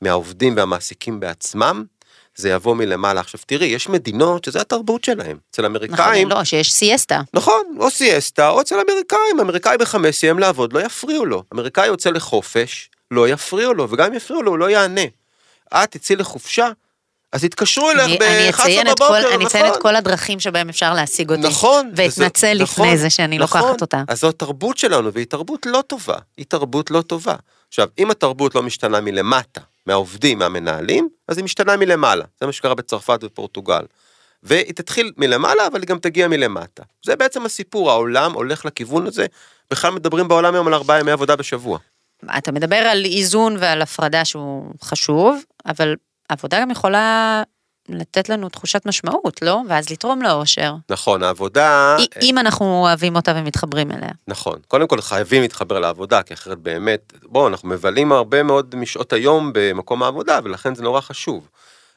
מהעובדים 0.00 0.56
והמעסיקים 0.56 1.20
בעצמם, 1.20 1.84
זה 2.36 2.50
יבוא 2.50 2.74
מלמעלה. 2.74 3.20
עכשיו 3.20 3.40
תראי, 3.46 3.66
יש 3.66 3.88
מדינות 3.88 4.44
שזה 4.44 4.60
התרבות 4.60 5.04
שלהם. 5.04 5.38
אצל 5.50 5.62
נכון, 5.62 5.76
אמריקאים, 5.76 6.28
לא, 6.28 6.44
שיש 6.44 6.72
סיאסטה. 6.72 7.20
נכון, 7.34 7.76
או 7.80 7.90
סיאסטה, 7.90 8.48
או 8.48 8.60
אצל 8.60 8.74
אמריקאים, 8.74 9.40
אמריקאי 9.40 9.78
בחמש 9.78 10.16
סיים 10.16 10.38
לעבוד, 10.38 10.72
לא 10.72 10.80
יפריעו 10.80 11.26
לו. 11.26 11.42
אמריקאי 11.54 11.86
יוצא 11.86 12.10
לחופש, 12.10 12.90
לא 13.10 13.28
יפריעו 13.28 13.74
לו, 13.74 13.90
וגם 13.90 14.06
אם 14.06 14.14
יפריעו 14.14 14.42
לו, 14.42 14.50
הוא 14.50 14.58
לא 14.58 14.70
יענה. 14.70 15.04
את 15.74 15.90
תצאי 15.90 16.16
לחופשה, 16.16 16.68
אז 17.34 17.44
יתקשרו 17.44 17.90
אליך 17.90 18.04
אני- 18.04 18.18
אני 18.18 18.50
ב-11 18.52 18.60
אציין 18.62 18.86
את 18.86 18.92
בבוקר, 19.00 19.22
כל- 19.22 19.32
אני 19.34 19.46
אציין 19.46 19.64
את 19.64 19.70
נכון? 19.70 19.82
כל 19.82 19.96
הדרכים 19.96 20.40
שבהם 20.40 20.68
אפשר 20.68 20.94
להשיג 20.94 21.30
אותי. 21.30 21.42
נכון. 21.42 21.90
ואתנצל 21.96 22.62
נכון, 22.62 22.84
לפני 22.86 22.98
זה 22.98 23.10
שאני 23.10 23.38
נכון. 23.38 23.60
לוקחת 23.60 23.80
אותה. 23.82 24.02
אז 24.08 24.20
זו 24.20 24.28
התרבות 24.28 24.78
שלנו, 24.78 25.12
והיא 25.12 25.26
תרבות 25.26 25.66
לא 25.66 25.82
טובה. 25.86 26.16
היא 26.36 26.46
תרבות 26.48 26.90
לא 26.90 27.02
טובה. 27.02 27.34
עכשיו, 27.68 27.88
אם 27.98 28.10
התרבות 28.10 28.54
לא 28.54 28.62
משתנה 28.62 29.00
מלמטה, 29.00 29.60
מהעובדים, 29.86 30.38
מהמנהלים, 30.38 31.08
אז 31.28 31.36
היא 31.36 31.44
משתנה 31.44 31.76
מלמעלה. 31.76 32.24
זה 32.40 32.46
מה 32.46 32.52
שקרה 32.52 32.74
בצרפת 32.74 33.18
ופורטוגל. 33.22 33.82
והיא 34.42 34.72
תתחיל 34.74 35.12
מלמעלה, 35.16 35.66
אבל 35.66 35.80
היא 35.80 35.88
גם 35.88 35.98
תגיע 35.98 36.28
מלמטה. 36.28 36.82
זה 37.04 37.16
בעצם 37.16 37.46
הסיפור, 37.46 37.90
העולם 37.90 38.32
הולך 38.32 38.64
לכיוון 38.64 39.06
הזה. 39.06 39.26
בכלל 39.70 39.90
מדברים 39.90 40.28
בעולם 40.28 40.54
היום 40.54 40.66
על 40.66 40.74
ארבעה 40.74 41.00
ימי 41.00 41.10
עבודה 41.10 41.36
בשבוע. 41.36 41.78
אתה 42.38 42.52
מדבר 42.52 42.76
על 42.76 43.04
איזון 43.04 43.56
ועל 43.60 43.82
הפרדה 43.82 44.24
שהוא 44.24 44.64
חשוב, 44.84 45.42
אבל 45.66 45.94
עבודה 46.28 46.60
גם 46.60 46.70
יכולה 46.70 47.42
לתת 47.88 48.28
לנו 48.28 48.48
תחושת 48.48 48.86
משמעות, 48.86 49.42
לא? 49.42 49.60
ואז 49.68 49.90
לתרום 49.90 50.22
לאושר. 50.22 50.74
נכון, 50.90 51.22
העבודה... 51.22 51.96
אי- 51.98 52.06
אם 52.22 52.38
אנחנו 52.38 52.66
אוהבים 52.82 53.16
אותה 53.16 53.32
ומתחברים 53.36 53.90
אליה. 53.92 54.08
נכון. 54.28 54.58
קודם 54.68 54.86
כל 54.86 55.00
חייבים 55.00 55.42
להתחבר 55.42 55.78
לעבודה, 55.78 56.22
כי 56.22 56.34
אחרת 56.34 56.58
באמת, 56.58 57.12
בואו, 57.22 57.48
אנחנו 57.48 57.68
מבלים 57.68 58.12
הרבה 58.12 58.42
מאוד 58.42 58.74
משעות 58.76 59.12
היום 59.12 59.50
במקום 59.54 60.02
העבודה, 60.02 60.38
ולכן 60.44 60.74
זה 60.74 60.82
נורא 60.82 61.00
חשוב. 61.00 61.48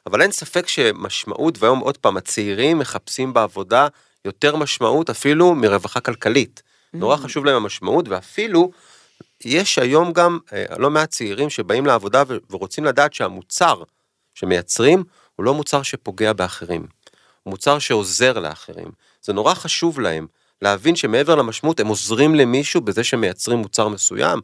אבל 0.05 0.21
אין 0.21 0.31
ספק 0.31 0.67
שמשמעות, 0.67 1.57
והיום 1.59 1.79
עוד 1.79 1.97
פעם, 1.97 2.17
הצעירים 2.17 2.79
מחפשים 2.79 3.33
בעבודה 3.33 3.87
יותר 4.25 4.55
משמעות 4.55 5.09
אפילו 5.09 5.55
מרווחה 5.55 5.99
כלכלית. 5.99 6.61
נורא 6.93 7.15
חשוב 7.17 7.45
להם 7.45 7.55
המשמעות, 7.55 8.07
ואפילו 8.07 8.71
יש 9.45 9.79
היום 9.79 10.11
גם 10.13 10.39
אה, 10.53 10.65
לא 10.77 10.89
מעט 10.89 11.09
צעירים 11.09 11.49
שבאים 11.49 11.85
לעבודה 11.85 12.23
ורוצים 12.49 12.85
לדעת 12.85 13.13
שהמוצר 13.13 13.83
שמייצרים 14.39 15.03
הוא 15.35 15.43
לא 15.43 15.53
מוצר 15.53 15.81
שפוגע 15.81 16.33
באחרים, 16.33 16.87
הוא 17.43 17.51
מוצר 17.51 17.79
שעוזר 17.79 18.39
לאחרים. 18.39 18.91
זה 19.21 19.33
נורא 19.33 19.53
חשוב 19.53 19.99
להם 19.99 20.27
להבין 20.61 20.95
שמעבר 20.95 21.35
למשמעות 21.35 21.79
הם 21.79 21.87
עוזרים 21.87 22.35
למישהו 22.35 22.81
בזה 22.81 23.03
שמייצרים 23.03 23.57
מוצר 23.57 23.87
מסוים. 23.87 24.39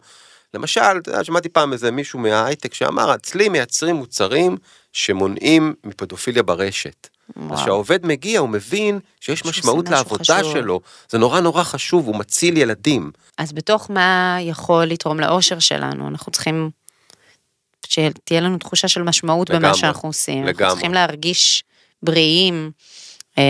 למשל, 0.54 0.82
אתה 1.02 1.10
יודע, 1.10 1.24
שמעתי 1.24 1.50
פעם 1.50 1.74
איזה 1.74 1.92
מישהו 1.92 2.20
מההייטק 2.20 2.74
שאמר, 2.74 3.16
אצלי 3.16 3.50
מייצרים 3.50 3.96
מוצרים 3.96 4.58
שמונעים 4.94 5.74
מפדופיליה 5.84 6.44
ברשת. 6.44 7.08
אז 7.36 7.44
וואו. 7.44 7.58
כשהעובד 7.62 8.06
מגיע 8.06 8.40
הוא 8.40 8.50
מבין 8.50 9.00
שיש 9.20 9.46
משמעות 9.46 9.90
לעבודה 9.90 10.40
חשוב. 10.40 10.54
שלו, 10.54 10.82
זה 11.10 11.18
נורא 11.18 11.40
נורא 11.40 11.64
חשוב, 11.64 12.08
הוא 12.08 12.16
מציל 12.16 12.58
ילדים. 12.58 13.12
אז 13.38 13.54
בתוך 13.54 13.92
מה 13.92 14.38
יכול 14.42 14.86
לתרום 14.86 15.20
לאושר 15.20 15.60
שלנו, 15.60 16.08
אנחנו 16.08 16.32
צריכים 16.32 16.70
שתהיה 17.94 18.42
לנו 18.42 18.58
תחושה 18.58 18.88
של 18.88 19.02
משמעות 19.04 19.50
במה 19.50 19.60
לגמרי, 19.60 19.78
שאנחנו 19.78 20.10
עושים. 20.10 20.38
אנחנו 20.38 20.50
לגמרי. 20.50 20.72
צריכים 20.72 20.94
להרגיש 20.94 21.64
בריאים 22.04 22.72
אה, 23.38 23.44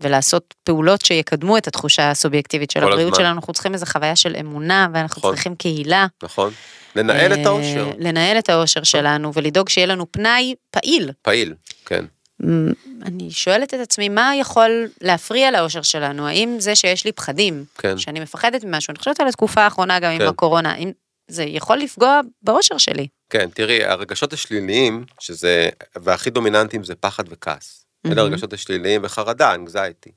ולעשות 0.00 0.54
פעולות 0.64 1.04
שיקדמו 1.04 1.58
את 1.58 1.68
התחושה 1.68 2.10
הסובייקטיבית 2.10 2.70
של 2.70 2.84
הבריאות 2.84 3.12
הזמן. 3.12 3.24
שלנו. 3.24 3.36
אנחנו 3.36 3.52
צריכים 3.52 3.74
איזו 3.74 3.86
חוויה 3.86 4.16
של 4.16 4.36
אמונה, 4.40 4.88
ואנחנו 4.94 5.20
נכון. 5.20 5.34
צריכים 5.34 5.54
קהילה. 5.54 6.06
נכון? 6.22 6.52
לנהל 6.96 7.32
את 7.32 7.38
אה, 7.38 7.46
האושר, 7.46 7.90
לנהל 7.98 8.38
את 8.38 8.48
האושר 8.48 8.82
שלנו 8.82 9.34
ולדאוג 9.34 9.68
שיהיה 9.68 9.86
לנו 9.86 10.12
פנאי 10.12 10.54
פעיל. 10.70 11.10
פעיל, 11.22 11.54
כן. 11.86 12.04
מ, 12.42 12.72
אני 13.04 13.30
שואלת 13.30 13.74
את 13.74 13.80
עצמי, 13.80 14.08
מה 14.08 14.36
יכול 14.36 14.88
להפריע 15.00 15.50
לאושר 15.50 15.82
שלנו? 15.82 16.28
האם 16.28 16.56
זה 16.58 16.76
שיש 16.76 17.04
לי 17.04 17.12
פחדים, 17.12 17.64
כן. 17.78 17.98
שאני 17.98 18.20
מפחדת 18.20 18.64
ממשהו, 18.64 18.90
אני 18.90 18.98
חושבת 18.98 19.20
על 19.20 19.28
התקופה 19.28 19.62
האחרונה 19.62 20.00
גם 20.00 20.16
כן. 20.16 20.22
עם 20.22 20.28
הקורונה, 20.28 20.72
האם 20.72 20.90
זה 21.28 21.44
יכול 21.44 21.78
לפגוע 21.78 22.20
באושר 22.42 22.78
שלי? 22.78 23.06
כן, 23.34 23.48
תראי, 23.54 23.84
הרגשות 23.84 24.32
השליליים, 24.32 25.04
שזה, 25.18 25.68
והכי 25.96 26.30
דומיננטיים 26.30 26.84
זה 26.84 26.94
פחד 26.94 27.24
וכעס. 27.28 27.84
אלה 28.06 28.14
מהמם. 28.14 28.28
הרגשות 28.28 28.52
השליליים 28.52 29.00
וחרדה, 29.04 29.54
אנגזייטי. 29.54 30.10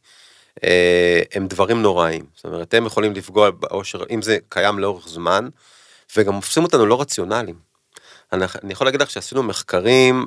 אה, 0.63 1.21
הם 1.34 1.47
דברים 1.47 1.82
נוראים. 1.82 2.25
זאת 2.36 2.45
אומרת, 2.45 2.73
הם 2.73 2.86
יכולים 2.86 3.13
לפגוע 3.13 3.49
באושר, 3.51 4.03
אם 4.10 4.21
זה 4.21 4.38
קיים 4.49 4.80
לאורך 4.80 5.08
זמן, 5.08 5.47
וגם 6.17 6.34
הופכים 6.34 6.63
אותנו 6.63 6.86
לא 6.86 7.01
רציונליים. 7.01 7.56
אני, 8.34 8.45
אני 8.63 8.73
יכול 8.73 8.88
להגיד 8.88 9.01
לך 9.01 9.10
שעשינו 9.10 9.43
מחקרים 9.43 10.25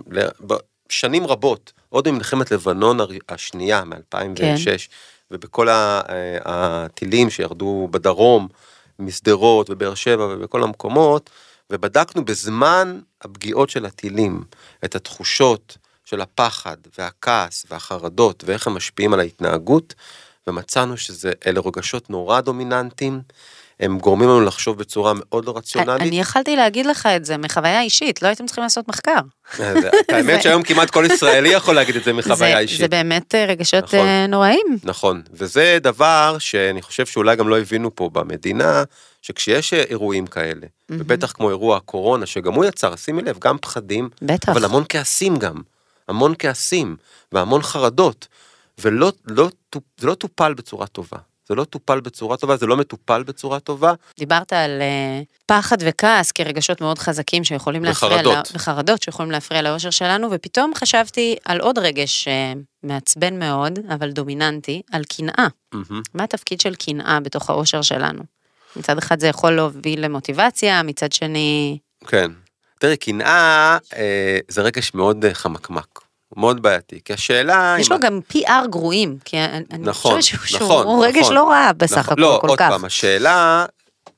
שנים 0.88 1.26
רבות, 1.26 1.72
עוד 1.88 2.08
במלחמת 2.08 2.50
לבנון 2.50 2.98
השנייה, 3.28 3.84
מ-2006, 3.84 4.64
כן. 4.64 4.76
ובכל 5.30 5.68
ה- 5.68 6.00
אה, 6.08 6.38
הטילים 6.44 7.30
שירדו 7.30 7.88
בדרום, 7.90 8.48
משדרות 8.98 9.70
ובאר 9.70 9.94
שבע 9.94 10.24
ובכל 10.24 10.62
המקומות, 10.62 11.30
ובדקנו 11.70 12.24
בזמן 12.24 13.00
הפגיעות 13.22 13.70
של 13.70 13.86
הטילים 13.86 14.44
את 14.84 14.94
התחושות 14.94 15.76
של 16.04 16.20
הפחד 16.20 16.76
והכעס 16.98 17.66
והחרדות 17.70 18.44
ואיך 18.46 18.66
הם 18.66 18.74
משפיעים 18.74 19.12
על 19.12 19.20
ההתנהגות, 19.20 19.94
ומצאנו 20.46 20.96
שזה, 20.96 21.32
אלה 21.46 21.60
רגשות 21.60 22.10
נורא 22.10 22.40
דומיננטיים, 22.40 23.20
הם 23.80 23.98
גורמים 23.98 24.28
לנו 24.28 24.40
לחשוב 24.40 24.78
בצורה 24.78 25.12
מאוד 25.16 25.44
לא 25.44 25.56
רציונלית. 25.56 26.02
אני 26.02 26.20
יכלתי 26.20 26.56
להגיד 26.56 26.86
לך 26.86 27.08
את 27.16 27.24
זה 27.24 27.36
מחוויה 27.36 27.80
אישית, 27.80 28.22
לא 28.22 28.28
הייתם 28.28 28.46
צריכים 28.46 28.64
לעשות 28.64 28.88
מחקר. 28.88 29.20
אה, 29.60 29.74
האמת 30.08 30.42
שהיום 30.42 30.62
כמעט 30.62 30.90
כל 30.90 31.04
ישראלי 31.10 31.48
יכול 31.48 31.74
להגיד 31.74 31.96
את 31.96 32.04
זה 32.04 32.12
מחוויה 32.12 32.58
אישית. 32.58 32.78
זה 32.78 32.88
באמת 32.88 33.34
אה, 33.34 33.44
רגשות 33.44 33.84
נכון. 33.84 33.98
אה, 34.06 34.26
נוראים. 34.26 34.66
נכון, 34.84 35.22
וזה 35.32 35.78
דבר 35.80 36.36
שאני 36.38 36.82
חושב 36.82 37.06
שאולי 37.06 37.36
גם 37.36 37.48
לא 37.48 37.58
הבינו 37.58 37.94
פה 37.94 38.10
במדינה, 38.12 38.84
שכשיש 39.22 39.72
אירועים 39.74 40.26
כאלה, 40.26 40.66
ובטח 40.90 41.32
כמו 41.32 41.48
אירוע 41.48 41.76
הקורונה, 41.76 42.26
שגם 42.26 42.52
הוא 42.54 42.64
יצר, 42.64 42.96
שימי 42.96 43.22
לב, 43.22 43.38
גם 43.38 43.58
פחדים, 43.58 44.08
בטח. 44.22 44.48
אבל 44.48 44.64
המון 44.64 44.84
כעסים 44.88 45.36
גם, 45.36 45.56
המון 46.08 46.34
כעסים, 46.38 46.96
והמון 47.32 47.62
חרדות, 47.62 48.28
ולא, 48.78 49.12
לא, 49.26 49.48
זה 50.00 50.06
לא 50.06 50.14
טופל 50.14 50.54
בצורה 50.54 50.86
טובה. 50.86 51.18
זה 51.48 51.54
לא 51.54 51.64
טופל 51.64 52.00
בצורה 52.00 52.36
טובה, 52.36 52.56
זה 52.56 52.66
לא 52.66 52.76
מטופל 52.76 53.22
בצורה 53.22 53.60
טובה, 53.60 53.92
דיברת 54.18 54.52
על 54.52 54.70
אה, 54.82 55.20
פחד 55.46 55.76
וכעס 55.80 56.32
כרגשות 56.32 56.80
מאוד 56.80 56.98
חזקים 56.98 57.44
שיכולים 57.44 57.84
להפריע, 57.84 58.12
וחרדות. 58.14 58.34
לה- 58.34 58.42
וחרדות 58.56 59.02
שיכולים 59.02 59.30
להפריע 59.30 59.62
לאושר 59.62 59.90
שלנו, 59.90 60.28
ופתאום 60.30 60.72
חשבתי 60.74 61.36
על 61.44 61.60
עוד 61.60 61.78
רגש 61.78 62.28
אה, 62.28 62.52
מעצבן 62.82 63.38
מאוד, 63.38 63.78
אבל 63.94 64.10
דומיננטי, 64.10 64.82
על 64.92 65.02
קנאה. 65.04 65.46
מהמם. 65.72 66.02
מה 66.14 66.24
התפקיד 66.24 66.60
של 66.60 66.74
קנאה 66.74 67.20
בתוך 67.20 67.50
האושר 67.50 67.82
שלנו? 67.82 68.22
מצד 68.76 68.98
אחד 68.98 69.20
זה 69.20 69.28
יכול 69.28 69.52
להוביל 69.52 70.04
למוטיבציה, 70.04 70.82
מצד 70.82 71.12
שני... 71.12 71.78
כן. 72.06 72.30
תראי, 72.78 72.96
קנאה 72.96 73.78
אה, 73.96 74.38
זה 74.48 74.62
רגש 74.62 74.94
מאוד 74.94 75.24
אה, 75.24 75.34
חמקמק, 75.34 76.00
מאוד 76.36 76.62
בעייתי, 76.62 77.00
כי 77.04 77.12
השאלה... 77.12 77.76
יש 77.78 77.90
לו 77.90 78.00
גם 78.00 78.20
PR 78.32 78.66
גרועים, 78.70 79.18
כי 79.24 79.36
אני 79.38 79.64
נכון, 79.78 80.16
חושבת 80.16 80.48
שהוא 80.48 80.60
נכון, 80.60 80.82
שהוא 80.82 81.06
רגש 81.06 81.22
נכון. 81.22 81.34
לא 81.34 81.48
רע 81.48 81.72
בסך 81.76 81.98
נכון, 81.98 82.12
הכל 82.12 82.20
לא, 82.20 82.38
כל 82.40 82.48
עוד 82.48 82.58
כך. 82.58 82.68
פעם, 82.70 82.84
השאלה, 82.84 83.66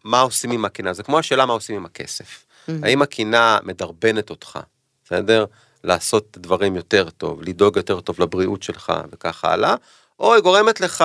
מה 0.04 0.20
עושים 0.20 0.50
עם 0.50 0.64
הקנאה? 0.64 0.92
זה 0.92 1.02
כמו 1.02 1.18
השאלה 1.18 1.46
מה 1.46 1.52
עושים 1.52 1.76
עם 1.76 1.84
הכסף. 1.84 2.44
האם 2.82 3.02
הקנאה 3.02 3.58
מדרבנת 3.62 4.30
אותך, 4.30 4.58
בסדר? 5.04 5.44
לעשות 5.84 6.38
דברים 6.40 6.76
יותר 6.76 7.10
טוב, 7.10 7.42
לדאוג 7.42 7.76
יותר 7.76 8.00
טוב 8.00 8.20
לבריאות 8.20 8.62
שלך 8.62 8.92
וכך 9.12 9.44
הלאה, 9.44 9.74
או 10.18 10.34
היא 10.34 10.42
גורמת 10.42 10.80
לך 10.80 11.04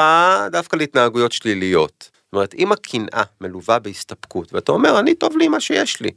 דווקא 0.51 0.75
להתנהגויות 0.75 1.31
שליליות. 1.31 2.10
זאת 2.27 2.33
אומרת, 2.33 2.53
אם 2.53 2.71
הקנאה 2.71 3.23
מלווה 3.41 3.79
בהסתפקות, 3.79 4.53
ואתה 4.53 4.71
אומר, 4.71 4.99
אני 4.99 5.15
טוב 5.15 5.37
לי 5.37 5.45
עם 5.45 5.51
מה 5.51 5.59
שיש 5.59 6.01
לי, 6.01 6.09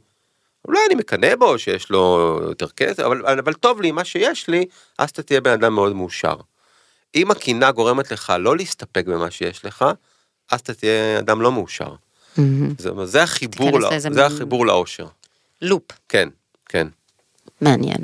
אולי 0.67 0.79
אני 0.87 0.95
מקנא 0.95 1.35
בו 1.35 1.59
שיש 1.59 1.89
לו 1.89 1.99
יותר 2.43 2.67
כסף, 2.69 2.99
אבל, 3.03 3.39
אבל 3.39 3.53
טוב 3.53 3.81
לי 3.81 3.91
מה 3.91 4.03
שיש 4.05 4.47
לי, 4.47 4.65
אז 4.97 5.09
אתה 5.09 5.23
תהיה 5.23 5.41
בן 5.41 5.51
אדם 5.51 5.73
מאוד 5.73 5.93
מאושר. 5.93 6.35
אם 7.15 7.31
הקנאה 7.31 7.71
גורמת 7.71 8.11
לך 8.11 8.33
לא 8.39 8.57
להסתפק 8.57 9.05
במה 9.05 9.31
שיש 9.31 9.65
לך, 9.65 9.85
אז 10.51 10.59
אתה 10.59 10.73
תהיה 10.73 11.19
אדם 11.19 11.41
לא 11.41 11.51
מאושר. 11.51 11.93
זה, 12.77 12.89
זה 13.03 13.23
החיבור, 13.23 13.79
לא, 13.79 13.99
זה 13.99 14.09
מין- 14.09 14.19
החיבור 14.19 14.65
לאושר. 14.65 15.07
לופ. 15.61 15.83
כן, 16.09 16.29
כן. 16.65 16.87
מעניין. 17.61 17.97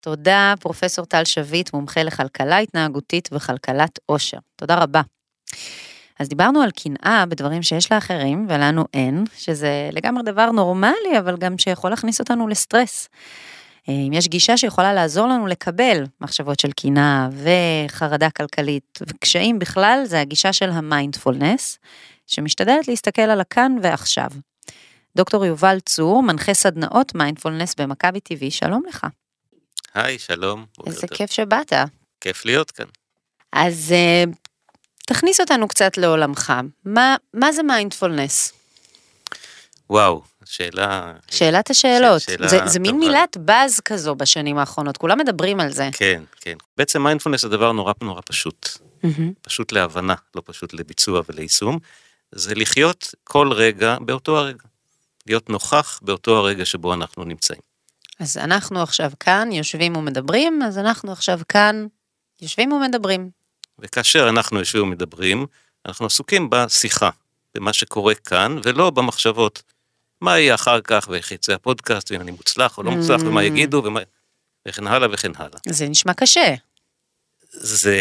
תודה, 0.00 0.54
פרופסור 0.60 1.04
טל 1.04 1.24
שביט, 1.24 1.72
מומחה 1.72 2.02
לכלכלה 2.02 2.58
התנהגותית 2.58 3.28
וכלכלת 3.32 3.98
עושר. 4.06 4.38
תודה 4.56 4.74
רבה. 4.74 5.00
אז 6.20 6.28
דיברנו 6.28 6.62
על 6.62 6.70
קנאה 6.70 7.24
בדברים 7.26 7.62
שיש 7.62 7.92
לאחרים 7.92 8.46
ולנו 8.48 8.84
אין, 8.94 9.24
שזה 9.36 9.90
לגמרי 9.92 10.22
דבר 10.22 10.50
נורמלי, 10.50 11.18
אבל 11.18 11.36
גם 11.36 11.58
שיכול 11.58 11.90
להכניס 11.90 12.20
אותנו 12.20 12.48
לסטרס. 12.48 13.08
אה, 13.88 13.94
אם 13.94 14.12
יש 14.12 14.28
גישה 14.28 14.56
שיכולה 14.56 14.92
לעזור 14.94 15.26
לנו 15.26 15.46
לקבל 15.46 16.04
מחשבות 16.20 16.60
של 16.60 16.72
קנאה 16.72 17.28
וחרדה 17.32 18.30
כלכלית 18.30 18.98
וקשיים 19.02 19.58
בכלל, 19.58 20.02
זה 20.04 20.20
הגישה 20.20 20.52
של 20.52 20.70
המיינדפולנס, 20.70 21.78
שמשתדלת 22.26 22.88
להסתכל 22.88 23.22
על 23.22 23.40
הכאן 23.40 23.76
ועכשיו. 23.82 24.30
דוקטור 25.16 25.44
יובל 25.44 25.80
צור, 25.80 26.22
מנחה 26.22 26.54
סדנאות 26.54 27.14
מיינדפולנס 27.14 27.74
במכבי 27.74 28.18
TV, 28.18 28.50
שלום 28.50 28.82
לך. 28.88 29.06
היי, 29.94 30.18
שלום. 30.18 30.64
איזה 30.86 31.06
טוב. 31.06 31.16
כיף 31.16 31.30
שבאת. 31.30 31.72
כיף 32.20 32.44
להיות 32.44 32.70
כאן. 32.70 32.86
אז 33.52 33.92
אה, 33.92 34.24
תכניס 35.10 35.40
אותנו 35.40 35.68
קצת 35.68 35.96
לעולמך. 35.98 36.52
מה, 36.84 37.16
מה 37.34 37.52
זה 37.52 37.62
מיינדפולנס? 37.62 38.52
וואו, 39.90 40.22
שאלה... 40.44 41.12
שאלת 41.30 41.70
השאלות. 41.70 42.20
שאלה 42.20 42.48
זה, 42.48 42.58
זה 42.66 42.78
מין 42.78 42.90
טובה. 42.90 43.06
מילת 43.06 43.36
באז 43.36 43.80
כזו 43.80 44.14
בשנים 44.14 44.58
האחרונות, 44.58 44.96
כולם 44.96 45.18
מדברים 45.18 45.60
על 45.60 45.72
זה. 45.72 45.88
כן, 45.92 46.22
כן. 46.40 46.56
בעצם 46.76 47.02
מיינדפולנס 47.02 47.42
זה 47.42 47.48
דבר 47.48 47.72
נורא 47.72 47.92
נורא 48.02 48.20
פשוט. 48.26 48.68
מהמם. 49.02 49.32
פשוט 49.42 49.72
להבנה, 49.72 50.14
לא 50.34 50.42
פשוט 50.44 50.74
לביצוע 50.74 51.22
וליישום. 51.28 51.78
זה 52.32 52.54
לחיות 52.54 53.14
כל 53.24 53.52
רגע 53.52 53.96
באותו 54.00 54.38
הרגע. 54.38 54.64
להיות 55.26 55.50
נוכח 55.50 56.00
באותו 56.02 56.36
הרגע 56.36 56.64
שבו 56.64 56.94
אנחנו 56.94 57.24
נמצאים. 57.24 57.60
אז 58.20 58.36
אנחנו 58.36 58.82
עכשיו 58.82 59.12
כאן 59.20 59.52
יושבים 59.52 59.96
ומדברים, 59.96 60.62
אז 60.62 60.78
אנחנו 60.78 61.12
עכשיו 61.12 61.40
כאן 61.48 61.86
יושבים 62.42 62.72
ומדברים. 62.72 63.39
וכאשר 63.82 64.28
אנחנו 64.28 64.58
יושבים 64.58 64.82
ומדברים, 64.82 65.46
אנחנו 65.86 66.06
עסוקים 66.06 66.50
בשיחה, 66.50 67.10
במה 67.54 67.72
שקורה 67.72 68.14
כאן, 68.14 68.58
ולא 68.64 68.90
במחשבות. 68.90 69.62
מה 70.20 70.38
יהיה 70.38 70.54
אחר 70.54 70.80
כך, 70.80 71.08
ואיך 71.10 71.32
יצא 71.32 71.52
הפודקאסט, 71.52 72.10
ואם 72.10 72.20
אני 72.20 72.30
מוצלח 72.30 72.78
או 72.78 72.82
לא 72.82 72.90
מוצלח, 72.90 73.20
ומה 73.20 73.40
Mm. 73.40 73.44
יגידו, 73.44 73.82
ומה... 73.84 74.00
וכן 74.68 74.86
הלאה 74.86 75.08
וכן 75.12 75.32
הלאה. 75.36 75.58
זה 75.68 75.88
נשמע 75.88 76.14
קשה. 76.14 76.54
זה 77.52 77.96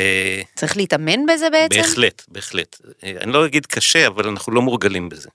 צריך 0.56 0.78
להתאמן 0.78 1.26
בזה 1.34 1.50
בעצם? 1.50 1.82
בהחלט, 1.82 2.24
בהחלט. 2.28 2.82
אני 3.04 3.32
לא 3.32 3.46
אגיד 3.46 3.66
קשה, 3.66 4.08
אבל 4.08 4.28
אנחנו 4.28 4.54
לא 4.54 4.62
מורגלים 4.62 5.10
בזה. 5.10 5.30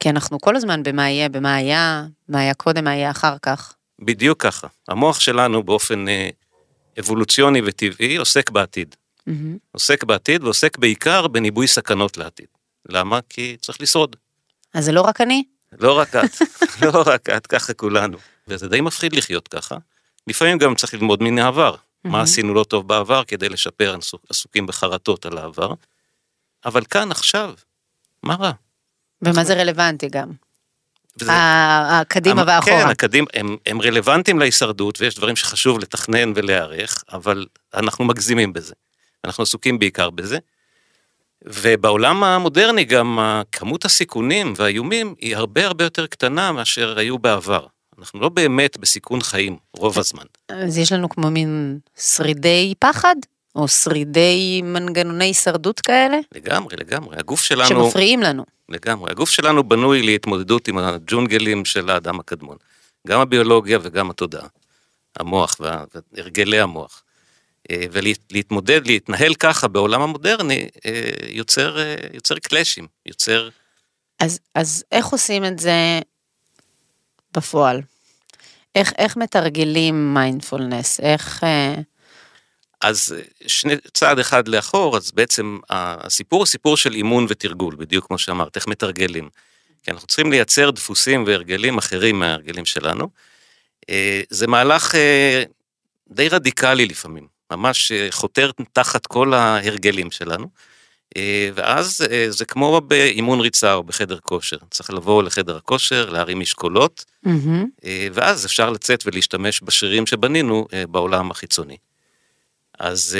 כי 0.00 0.10
אנחנו 0.10 0.40
כל 0.40 0.56
הזמן 0.56 0.82
במה 0.82 1.10
יהיה, 1.10 1.28
במה 1.28 1.54
היה, 1.54 2.06
מה 2.28 2.40
היה 2.40 2.54
קודם, 2.54 2.84
מה 2.84 2.94
יהיה 2.94 3.10
אחר 3.10 3.36
כך. 3.42 3.74
בדיוק 4.00 4.42
ככה. 4.42 4.66
המוח 4.88 5.20
שלנו 5.20 5.62
באופן 5.62 6.08
אה, 6.08 6.28
אבולוציוני 7.00 7.60
וטבעי 7.66 8.16
עוסק 8.16 8.50
בעתיד. 8.50 8.94
מהמם. 9.30 9.56
עוסק 9.72 10.04
בעתיד 10.04 10.44
ועוסק 10.44 10.78
בעיקר 10.78 11.26
בניבוי 11.26 11.66
סכנות 11.66 12.16
לעתיד. 12.16 12.46
למה? 12.88 13.18
כי 13.28 13.56
צריך 13.60 13.80
לשרוד. 13.80 14.16
אז 14.74 14.84
זה 14.84 14.92
לא 14.92 15.00
רק 15.00 15.20
אני? 15.20 15.44
לא 15.80 15.98
רק 15.98 16.16
את, 16.16 16.30
לא 16.84 17.02
רק 17.06 17.30
את, 17.30 17.46
ככה 17.46 17.74
כולנו. 17.74 18.18
וזה 18.48 18.68
די 18.68 18.80
מפחיד 18.80 19.12
לחיות 19.16 19.48
ככה. 19.48 19.76
לפעמים 20.26 20.58
גם 20.58 20.74
צריך 20.74 20.94
ללמוד 20.94 21.22
מן 21.22 21.38
העבר. 21.38 21.74
מה 22.04 22.22
עשינו 22.22 22.54
לא 22.54 22.64
טוב 22.64 22.88
בעבר 22.88 23.24
כדי 23.24 23.48
לשפר, 23.48 23.96
עסוקים 24.30 24.66
בחרטות 24.66 25.26
על 25.26 25.38
העבר. 25.38 25.72
אבל 26.64 26.84
כאן, 26.84 27.10
עכשיו, 27.10 27.54
מה 28.22 28.34
רע? 28.34 28.52
ומה 29.22 29.44
זה 29.44 29.54
רלוונטי 29.54 30.08
גם? 30.08 30.28
וזה- 31.20 31.30
הקדימה 31.34 32.40
המ- 32.42 32.48
והאחורה. 32.48 32.82
כן, 32.84 32.88
הקדים, 32.90 33.24
הם, 33.34 33.56
הם 33.66 33.82
רלוונטיים 33.82 34.38
להישרדות, 34.38 35.00
ויש 35.00 35.14
דברים 35.14 35.36
שחשוב 35.36 35.78
לתכנן 35.78 36.32
ולהיערך, 36.36 37.04
אבל 37.12 37.46
אנחנו 37.74 38.04
מגזימים 38.04 38.52
בזה. 38.52 38.74
אנחנו 39.24 39.42
עסוקים 39.42 39.78
בעיקר 39.78 40.10
בזה. 40.10 40.38
ובעולם 41.44 42.24
המודרני 42.24 42.84
גם 42.84 43.18
כמות 43.52 43.84
הסיכונים 43.84 44.52
והאיומים 44.56 45.14
היא 45.20 45.36
הרבה 45.36 45.66
הרבה 45.66 45.84
יותר 45.84 46.06
קטנה 46.06 46.52
מאשר 46.52 46.98
היו 46.98 47.18
בעבר. 47.18 47.66
אנחנו 47.98 48.20
לא 48.20 48.28
באמת 48.28 48.78
בסיכון 48.78 49.20
חיים 49.22 49.56
רוב 49.76 49.98
הזמן. 49.98 50.22
אז 50.48 50.78
יש 50.78 50.92
לנו 50.92 51.08
כמו 51.08 51.30
מין 51.30 51.78
שרידי 51.98 52.74
פחד? 52.78 53.16
או 53.56 53.68
שרידי 53.68 54.60
מנגנוני 54.64 55.24
הישרדות 55.24 55.80
כאלה? 55.80 56.18
לגמרי, 56.34 56.76
לגמרי. 56.76 57.16
הגוף 57.18 57.40
שלנו, 57.40 57.68
שמפריעים 57.68 58.22
לנו. 58.22 58.44
לגמרי, 58.68 59.10
הגוף 59.10 59.30
שלנו 59.30 59.64
בנוי 59.64 60.02
להתמודדות 60.02 60.68
עם 60.68 60.78
הג'ונגלים 60.78 61.64
של 61.64 61.90
האדם 61.90 62.20
הקדמון. 62.20 62.56
גם 63.06 63.20
הביולוגיה 63.20 63.78
וגם 63.82 64.10
התודעה. 64.10 64.46
המוח 65.18 65.56
וה- 65.60 65.84
והרגלי 66.14 66.60
המוח. 66.60 67.02
אה, 67.70 67.84
ולהתמודד, 67.92 68.86
להתנהל 68.86 69.34
ככה 69.34 69.68
בעולם 69.68 70.02
המודרני, 70.02 70.68
אה, 70.86 71.10
יוצר, 71.28 71.78
אה, 71.78 71.94
יוצר 72.14 72.38
קלאשים, 72.38 72.86
יוצר... 73.06 73.48
אז, 74.20 74.40
אז 74.54 74.84
איך 74.92 75.06
עושים 75.06 75.44
את 75.44 75.58
זה 75.58 76.00
בפועל? 77.36 77.80
איך, 78.74 78.92
איך 78.98 79.16
מתרגלים 79.16 80.14
מיינדפולנס? 80.14 81.00
איך... 81.00 81.44
אז 82.80 83.14
שני, 83.46 83.74
צעד 83.94 84.18
אחד 84.18 84.48
לאחור, 84.48 84.96
אז 84.96 85.10
בעצם 85.10 85.58
הסיפור 85.70 86.38
הוא 86.38 86.46
סיפור 86.46 86.76
של 86.76 86.94
אימון 86.94 87.26
ותרגול, 87.28 87.76
בדיוק 87.76 88.06
כמו 88.06 88.18
שאמרת, 88.18 88.56
איך 88.56 88.66
מתרגלים. 88.66 89.28
כי 89.82 89.90
אנחנו 89.90 90.06
צריכים 90.06 90.30
לייצר 90.32 90.70
דפוסים 90.70 91.24
והרגלים 91.26 91.78
אחרים 91.78 92.18
מההרגלים 92.18 92.64
שלנו. 92.64 93.08
זה 94.30 94.46
מהלך 94.46 94.94
די 96.10 96.28
רדיקלי 96.28 96.86
לפעמים, 96.86 97.26
ממש 97.50 97.92
אה, 97.92 98.06
חותר 98.10 98.50
תחת 98.72 99.06
כל 99.06 99.34
ההרגלים 99.34 100.10
שלנו. 100.10 100.48
אה, 101.16 101.50
ואז 101.54 102.06
אה, 102.10 102.26
זה 102.30 102.44
כמו 102.44 102.80
באימון 102.80 103.40
ריצה 103.40 103.74
או 103.74 103.82
בחדר 103.82 104.18
כושר, 104.18 104.56
צריך 104.70 104.90
לבוא 104.90 105.22
לחדר 105.22 105.56
הכושר, 105.56 106.10
להרים 106.10 106.40
משקולות. 106.40 107.04
אה, 107.84 108.08
ואז 108.12 108.46
אפשר 108.46 108.70
לצאת 108.70 109.02
ולהשתמש 109.06 109.60
בשרירים 109.62 110.06
שבנינו 110.06 110.66
בעולם 110.88 111.30
החיצוני. 111.30 111.76
אז 112.78 113.18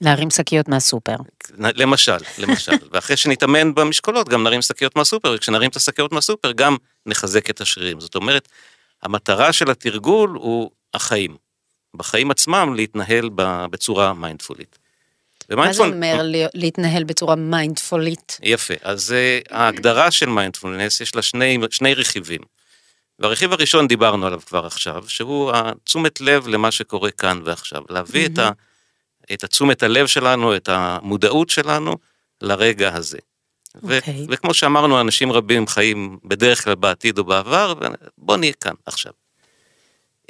להרים 0.00 0.30
שקיות 0.30 0.68
מהסופר. 0.68 1.16
למשל, 1.58 2.16
למשל, 2.38 2.72
ואחרי 2.92 3.16
שנתאמן 3.16 3.74
במשקולות 3.74 4.28
גם 4.28 4.42
נרים 4.42 4.62
שקיות 4.62 4.96
מהסופר, 4.96 5.32
וכשנרים 5.36 5.70
את 5.70 5.76
השקיות 5.76 6.12
מהסופר 6.12 6.52
גם 6.52 6.76
נחזק 7.06 7.50
את 7.50 7.60
השרירים. 7.60 8.00
זאת 8.00 8.14
אומרת, 8.14 8.48
המטרה 9.02 9.52
של 9.52 9.70
התרגול 9.70 10.30
הוא 10.30 10.70
החיים. 10.94 11.36
בחיים 11.96 12.30
עצמם 12.30 12.74
להתנהל 12.76 13.30
בצורה 13.70 14.14
מיינדפולית. 14.14 14.78
מה 15.50 15.72
זה 15.72 15.82
אומר 15.82 16.20
להתנהל 16.54 17.04
בצורה 17.04 17.36
מיינדפולית? 17.36 18.38
יפה, 18.42 18.74
אז 18.82 19.14
uh, 19.14 19.54
ההגדרה 19.54 20.10
של 20.10 20.26
מיינדפולנס 20.26 21.00
יש 21.00 21.14
לה 21.14 21.22
שני, 21.22 21.58
שני 21.70 21.94
רכיבים. 21.94 22.40
והרכיב 23.18 23.52
הראשון 23.52 23.88
דיברנו 23.88 24.26
עליו 24.26 24.40
כבר 24.46 24.66
עכשיו, 24.66 25.04
שהוא 25.08 25.52
התשומת 25.54 26.20
לב 26.20 26.48
למה 26.48 26.70
שקורה 26.70 27.10
כאן 27.10 27.40
ועכשיו. 27.44 27.82
להביא 27.90 28.26
את, 28.26 28.38
ה, 28.38 28.50
את 29.32 29.44
התשומת 29.44 29.82
הלב 29.82 30.06
שלנו, 30.06 30.56
את 30.56 30.68
המודעות 30.68 31.50
שלנו 31.50 31.96
לרגע 32.40 32.94
הזה. 32.94 33.18
ו- 33.82 33.96
אוקיי. 33.96 34.26
וכמו 34.30 34.54
שאמרנו, 34.54 35.00
אנשים 35.00 35.32
רבים 35.32 35.66
חיים 35.66 36.18
בדרך 36.24 36.64
כלל 36.64 36.74
בעתיד 36.74 37.18
או 37.18 37.24
בעבר, 37.24 37.74
ובוא 38.18 38.36
נהיה 38.36 38.52
כאן 38.52 38.74
עכשיו. 38.86 39.12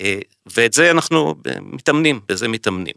אה, 0.01 0.19
ואת 0.47 0.73
זה 0.73 0.91
אנחנו 0.91 1.35
מתאמנים, 1.61 2.21
בזה 2.29 2.49
מתאמנים. 2.49 2.95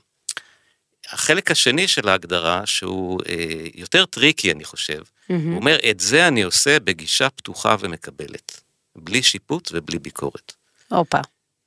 החלק 1.10 1.52
השני 1.52 1.88
של 1.88 2.10
ההגדרה, 2.10 2.66
שהוא 2.66 3.20
אה, 3.30 3.68
יותר 3.76 4.06
tricky, 4.06 4.52
אני 4.52 4.64
חושב, 4.64 5.02
הוא 5.28 5.56
אומר, 5.56 5.78
את 5.92 6.00
זה 6.00 6.28
אני 6.28 6.42
עושה 6.42 6.80
בגישה 6.80 7.30
פתוחה 7.30 7.76
ומקבלת, 7.80 8.62
בלי 8.96 9.24
שיפוט 9.24 9.70
ובלי 9.74 10.00
ביקורת. 10.00 10.54
הופה. 10.90 11.20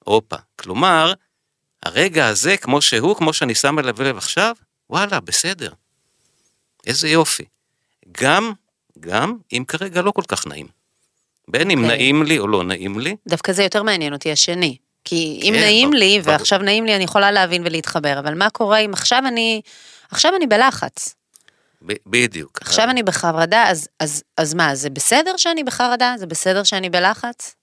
הופה. 0.04 0.36
כלומר, 0.56 1.12
הרגע 1.82 2.26
הזה, 2.26 2.56
כמו 2.56 2.82
שהוא, 2.82 3.16
כמו 3.16 3.32
שאני 3.32 3.54
שם 3.54 3.78
אליו 3.78 4.02
לב 4.02 4.16
עכשיו, 4.16 4.54
וואלה, 4.90 5.20
בסדר. 5.20 5.72
איזה 6.86 7.08
יופי. 7.08 7.44
גם, 8.12 8.52
גם 9.00 9.36
אם 9.52 9.64
כרגע 9.68 10.02
לא 10.02 10.10
כל 10.10 10.22
כך 10.28 10.46
נעים. 10.46 10.66
בין 11.48 11.70
אם 11.70 11.84
אוקיי. 11.84 11.96
נעים 11.96 12.22
לי 12.22 12.38
או 12.38 12.48
לא 12.48 12.64
נעים 12.64 12.98
לי, 12.98 13.16
דווקא 13.28 13.52
זה 13.52 13.62
יותר 13.62 13.82
מעניין 13.82 14.12
אותי 14.12 14.32
השני. 14.32 14.76
כי 15.04 15.40
אם 15.42 15.52
כן, 15.54 15.60
נעים 15.60 15.92
לי, 15.92 16.20
ברור. 16.20 16.32
ועכשיו 16.32 16.58
נעים 16.58 16.84
לי, 16.86 16.96
אני 16.96 17.04
יכולה 17.04 17.30
להבין 17.30 17.62
ולהתחבר, 17.64 18.18
אבל 18.18 18.34
מה 18.34 18.50
קורה 18.50 18.78
אם 18.78 18.92
עכשיו 18.92 19.22
אני, 19.26 19.60
עכשיו 20.10 20.32
אני 20.36 20.46
בלחץ, 20.46 21.14
ב- 21.86 21.92
בדיוק. 22.06 22.58
עכשיו 22.62 22.90
אני 22.90 23.02
בחרדה, 23.02 23.64
אז, 23.68 23.88
אז, 24.00 24.22
אז 24.36 24.54
מה, 24.54 24.74
זה 24.74 24.90
בסדר 24.90 25.36
שאני 25.36 25.64
בחרדה? 25.64 26.14
זה 26.18 26.26
בסדר 26.26 26.64
שאני 26.64 26.90
בלחץ? 26.90 27.54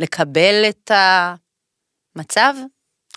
לקבל 0.00 0.64
את 0.68 0.90
המצב? 2.16 2.54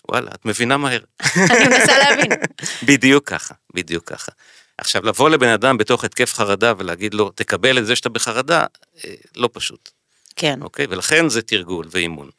וואלה, 0.09 0.31
את 0.35 0.45
מבינה 0.45 0.77
מהר. 0.77 0.99
אני 1.51 1.67
מנסה 1.67 1.97
להבין. 1.97 2.31
בדיוק 2.87 3.29
ככה, 3.29 3.53
בדיוק 3.73 4.09
ככה. 4.09 4.31
עכשיו, 4.77 5.05
לבוא 5.05 5.29
לבן 5.29 5.49
אדם 5.49 5.77
בתוך 5.77 6.03
התקף 6.03 6.33
חרדה 6.33 6.73
ולהגיד 6.77 7.13
לו, 7.13 7.29
תקבל 7.29 7.77
את 7.77 7.85
זה 7.85 7.95
שאתה 7.95 8.09
בחרדה, 8.09 8.65
אה, 9.05 9.13
לא 9.35 9.49
פשוט, 9.53 9.89
כן, 10.35 10.61
אוקיי? 10.61 10.85
ולכן 10.89 11.29
זה 11.29 11.41
תרגול 11.41 11.85
ואימון. 11.91 12.29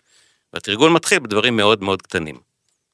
והתרגול 0.52 0.90
מתחיל 0.90 1.18
בדברים 1.18 1.56
מאוד 1.56 1.82
מאוד 1.82 2.02
קטנים. 2.02 2.40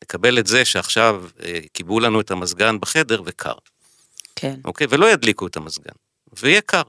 לקבל 0.02 0.38
את 0.38 0.46
זה 0.46 0.64
שעכשיו 0.64 1.24
אה, 1.42 1.58
כיבו 1.74 2.00
לנו 2.00 2.20
את 2.20 2.30
המזגן 2.30 2.80
בחדר 2.80 3.22
וקר, 3.24 3.52
כן. 4.36 4.54
אוקיי? 4.64 4.86
ולא 4.90 5.06
ידליקו 5.10 5.46
את 5.46 5.56
המזגן, 5.56 5.92
ויהיה 6.40 6.60
קר, 6.60 6.82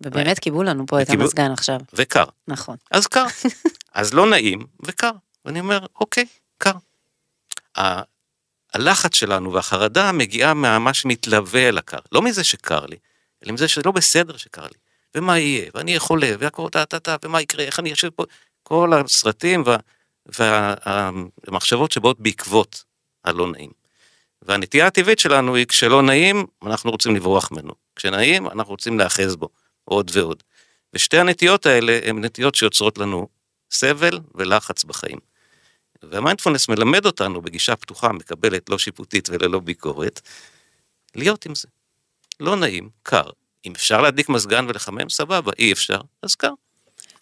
ובאמת 0.00 0.38
קיבלו 0.38 0.62
לנו 0.62 0.86
פה 0.86 1.02
את 1.02 1.06
וקיבלו- 1.06 1.22
המזגן 1.22 1.50
עכשיו. 1.52 1.80
וקר. 1.92 2.24
נכון. 2.48 2.76
אז 2.90 3.06
קר. 3.06 3.24
אז 3.94 4.14
לא 4.14 4.26
נעים 4.30 4.66
וקר. 4.82 5.10
ואני 5.44 5.60
אומר, 5.60 5.86
אוקיי, 6.00 6.24
קר. 6.58 6.72
ה- 7.78 8.02
הלחץ 8.74 9.14
שלנו 9.14 9.52
והחרדה 9.52 10.12
מגיעה 10.12 10.54
ממה 10.54 10.94
שמתלווה 10.94 11.68
אל 11.68 11.78
הקר. 11.78 11.98
לא 12.12 12.22
מזה 12.22 12.44
שקר 12.44 12.86
לי, 12.86 12.96
אלא 13.44 13.52
מזה 13.52 13.68
שלא 13.68 13.92
בסדר 13.92 14.36
שקר 14.36 14.62
לי. 14.62 14.78
ומה 15.14 15.38
יהיה, 15.38 15.70
ואני 15.74 15.90
אהיה 15.90 16.00
חולה, 16.00 16.30
והכל 16.38 16.68
טה 16.72 16.84
טה 16.84 16.98
טה, 17.00 17.16
ומה 17.24 17.40
יקרה, 17.40 17.64
איך 17.64 17.78
אני 17.80 17.92
אשב 17.92 18.10
פה, 18.10 18.24
כל 18.62 18.92
הסרטים 18.94 19.62
והמחשבות 20.38 21.92
שבאות 21.92 22.20
בעקבות 22.20 22.84
הלא 23.24 23.52
נעים. 23.52 23.70
והנטייה 24.42 24.86
הטבעית 24.86 25.18
שלנו 25.18 25.54
היא 25.54 25.66
כשלא 25.66 26.02
נעים, 26.02 26.46
אנחנו 26.66 26.90
רוצים 26.90 27.16
לברוח 27.16 27.52
ממנו. 27.52 27.72
כשנעים, 27.96 28.46
אנחנו 28.46 28.70
רוצים 28.70 28.98
להאחז 28.98 29.36
בו 29.36 29.48
עוד 29.84 30.10
ועוד. 30.14 30.42
ושתי 30.94 31.18
הנטיות 31.18 31.66
האלה 31.66 32.00
הן 32.04 32.24
נטיות 32.24 32.54
שיוצרות 32.54 32.98
לנו 32.98 33.28
סבל 33.70 34.18
ולחץ 34.34 34.84
בחיים. 34.84 35.18
והמיינדפולנס 36.02 36.68
מלמד 36.68 37.06
אותנו 37.06 37.42
בגישה 37.42 37.76
פתוחה, 37.76 38.12
מקבלת, 38.12 38.70
לא 38.70 38.78
שיפוטית 38.78 39.28
וללא 39.28 39.58
ביקורת, 39.58 40.20
להיות 41.14 41.46
עם 41.46 41.54
זה. 41.54 41.68
לא 42.40 42.56
נעים, 42.56 42.90
קר. 43.02 43.30
אם 43.64 43.72
אפשר 43.72 44.00
להדליק 44.00 44.28
מזגן 44.28 44.66
ולחמם, 44.68 45.08
סבבה, 45.08 45.52
אי 45.58 45.72
אפשר, 45.72 46.00
אז 46.22 46.34
קר. 46.34 46.52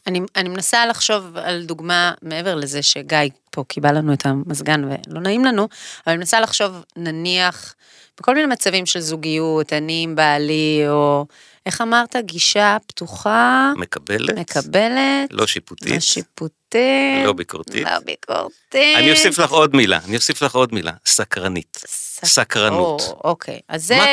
אני, 0.08 0.20
אני 0.36 0.48
מנסה 0.48 0.86
לחשוב 0.86 1.36
על 1.36 1.64
דוגמה 1.64 2.12
מעבר 2.22 2.54
לזה 2.54 2.82
שגיא 2.82 3.18
פה 3.50 3.64
קיבל 3.68 3.96
לנו 3.98 4.12
את 4.12 4.26
המזגן 4.26 4.84
ולא 4.84 5.20
נעים 5.20 5.44
לנו, 5.44 5.62
אבל 5.62 6.12
אני 6.12 6.16
מנסה 6.16 6.40
לחשוב 6.40 6.84
נניח 6.96 7.74
בכל 8.20 8.34
מיני 8.34 8.46
מצבים 8.46 8.86
של 8.86 9.00
זוגיות, 9.00 9.72
אני 9.72 10.00
עם 10.04 10.16
בעלי, 10.16 10.84
או 10.88 11.26
איך 11.66 11.80
אמרת, 11.80 12.16
גישה 12.20 12.76
פתוחה, 12.86 13.72
מקבלת, 13.76 14.38
מקבלת, 14.38 15.30
לא 15.30 15.46
שיפוטית, 15.46 15.90
לא 15.90 16.00
שיפוטית, 16.00 17.24
לא 17.24 17.32
ביקורתית. 17.32 17.84
לא 17.84 17.98
ביקורתית. 18.04 18.96
אני 18.96 19.12
אוסיף 19.12 19.38
לך 19.38 19.50
עוד 19.50 19.76
מילה, 19.76 19.98
אני 20.04 20.16
אוסיף 20.16 20.42
לך 20.42 20.54
עוד 20.54 20.74
מילה, 20.74 20.92
סקרנית. 21.06 21.82
סקרנות. 22.24 23.00
או, 23.00 23.20
אוקיי, 23.24 23.60
אז 23.68 23.84
זה, 23.84 23.96
מה? 23.96 24.04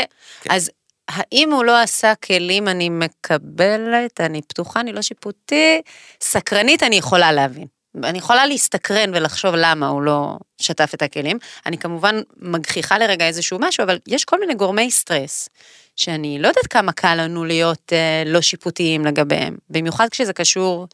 כן. 0.41 0.51
אז 0.51 0.69
האם 1.07 1.51
הוא 1.51 1.63
לא 1.63 1.81
עשה 1.81 2.13
כלים, 2.15 2.67
אני 2.67 2.89
מקבלת, 2.89 4.21
אני 4.21 4.41
פתוחה, 4.41 4.79
אני 4.79 4.93
לא 4.93 5.01
שיפוטי, 5.01 5.81
סקרנית 6.21 6.83
אני 6.83 6.95
יכולה 6.95 7.31
להבין. 7.31 7.67
אני 8.03 8.17
יכולה 8.17 8.45
להסתקרן 8.45 9.11
ולחשוב 9.15 9.55
למה 9.57 9.87
הוא 9.87 10.01
לא 10.01 10.37
שטף 10.61 10.91
את 10.93 11.01
הכלים. 11.01 11.37
אני 11.65 11.77
כמובן 11.77 12.15
מגחיכה 12.37 12.97
לרגע 12.97 13.27
איזשהו 13.27 13.59
משהו, 13.61 13.83
אבל 13.83 13.99
יש 14.07 14.25
כל 14.25 14.39
מיני 14.39 14.53
גורמי 14.53 14.91
סטרס, 14.91 15.49
שאני 15.95 16.37
לא 16.39 16.47
יודעת 16.47 16.67
כמה 16.67 16.91
קל 16.91 17.15
לנו 17.15 17.45
להיות 17.45 17.93
אה, 17.93 18.23
לא 18.25 18.41
שיפוטיים 18.41 19.05
לגביהם, 19.05 19.55
במיוחד 19.69 20.07
כשזה 20.11 20.33
קשור 20.33 20.87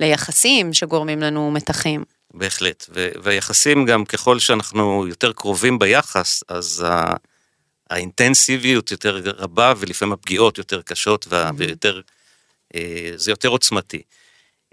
ליחסים 0.00 0.72
שגורמים 0.72 1.20
לנו 1.20 1.50
מתחים. 1.50 2.04
בהחלט, 2.34 2.86
ו- 2.94 3.08
והיחסים 3.22 3.86
גם 3.86 4.04
ככל 4.04 4.38
שאנחנו 4.38 5.06
יותר 5.08 5.32
קרובים 5.32 5.78
ביחס, 5.78 6.42
אז 6.48 6.84
ה- 6.88 7.14
האינטנסיביות 7.92 8.90
יותר 8.90 9.20
רבה 9.26 9.74
ולפעמים 9.78 10.12
הפגיעות 10.12 10.58
יותר 10.58 10.82
קשות 10.82 11.26
וה- 11.28 11.50
ויותר, 11.56 12.00
אה, 12.74 13.12
זה 13.16 13.30
יותר 13.30 13.48
עוצמתי. 13.48 14.02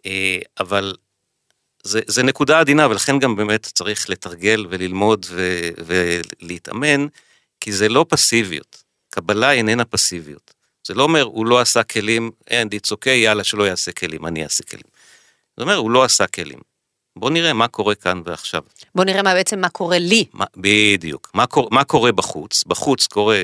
אה, 0.05 0.38
אבל 0.59 0.95
זה, 1.84 2.01
זה 2.07 2.24
נקודה 2.24 2.59
עדינה 2.59 2.88
ולכן 2.88 3.20
גם 3.20 3.36
באמת 3.36 3.65
צריך 3.65 4.09
לתרגל 4.09 4.65
וללמוד 4.70 5.26
ו- 5.30 5.70
ולהתאמן, 5.86 7.07
כי 7.61 7.72
זה 7.72 7.89
לא 7.89 8.05
פסיביות, 8.09 8.84
קבלה 9.09 9.51
איננה 9.51 9.86
פסיביות. 9.86 10.53
זה 10.88 10.93
לא 10.93 11.03
אומר, 11.03 11.22
הוא 11.22 11.45
לא 11.45 11.59
עשה 11.59 11.84
כלים, 11.84 12.32
אין, 12.47 12.67
it's 12.67 12.91
okay, 12.91 13.09
יאללה, 13.09 13.43
שלא 13.43 13.63
יעשה 13.63 13.91
כלים, 13.91 14.26
אני 14.26 14.43
אעשה 14.43 14.63
כלים. 14.63 14.84
זה 15.57 15.63
אומר, 15.63 15.76
הוא 15.76 15.91
לא 15.91 16.03
עשה 16.03 16.28
כלים. 16.28 16.59
בוא 17.20 17.30
נראה 17.30 17.53
מה 17.53 17.67
קורה 17.67 17.95
כאן 17.95 18.22
ועכשיו. 18.26 18.61
בוא 18.95 19.05
נראה 19.05 19.24
מה 19.24 19.34
בעצם 19.34 19.59
מה 19.59 19.70
קורה 19.70 19.99
לי. 19.99 20.26
מה, 20.34 20.45
בדיוק. 20.57 21.32
מה, 21.34 21.45
קור, 21.47 21.67
מה 21.72 21.84
קורה 21.84 22.11
בחוץ? 22.11 22.63
בחוץ 22.67 23.07
קורה, 23.07 23.43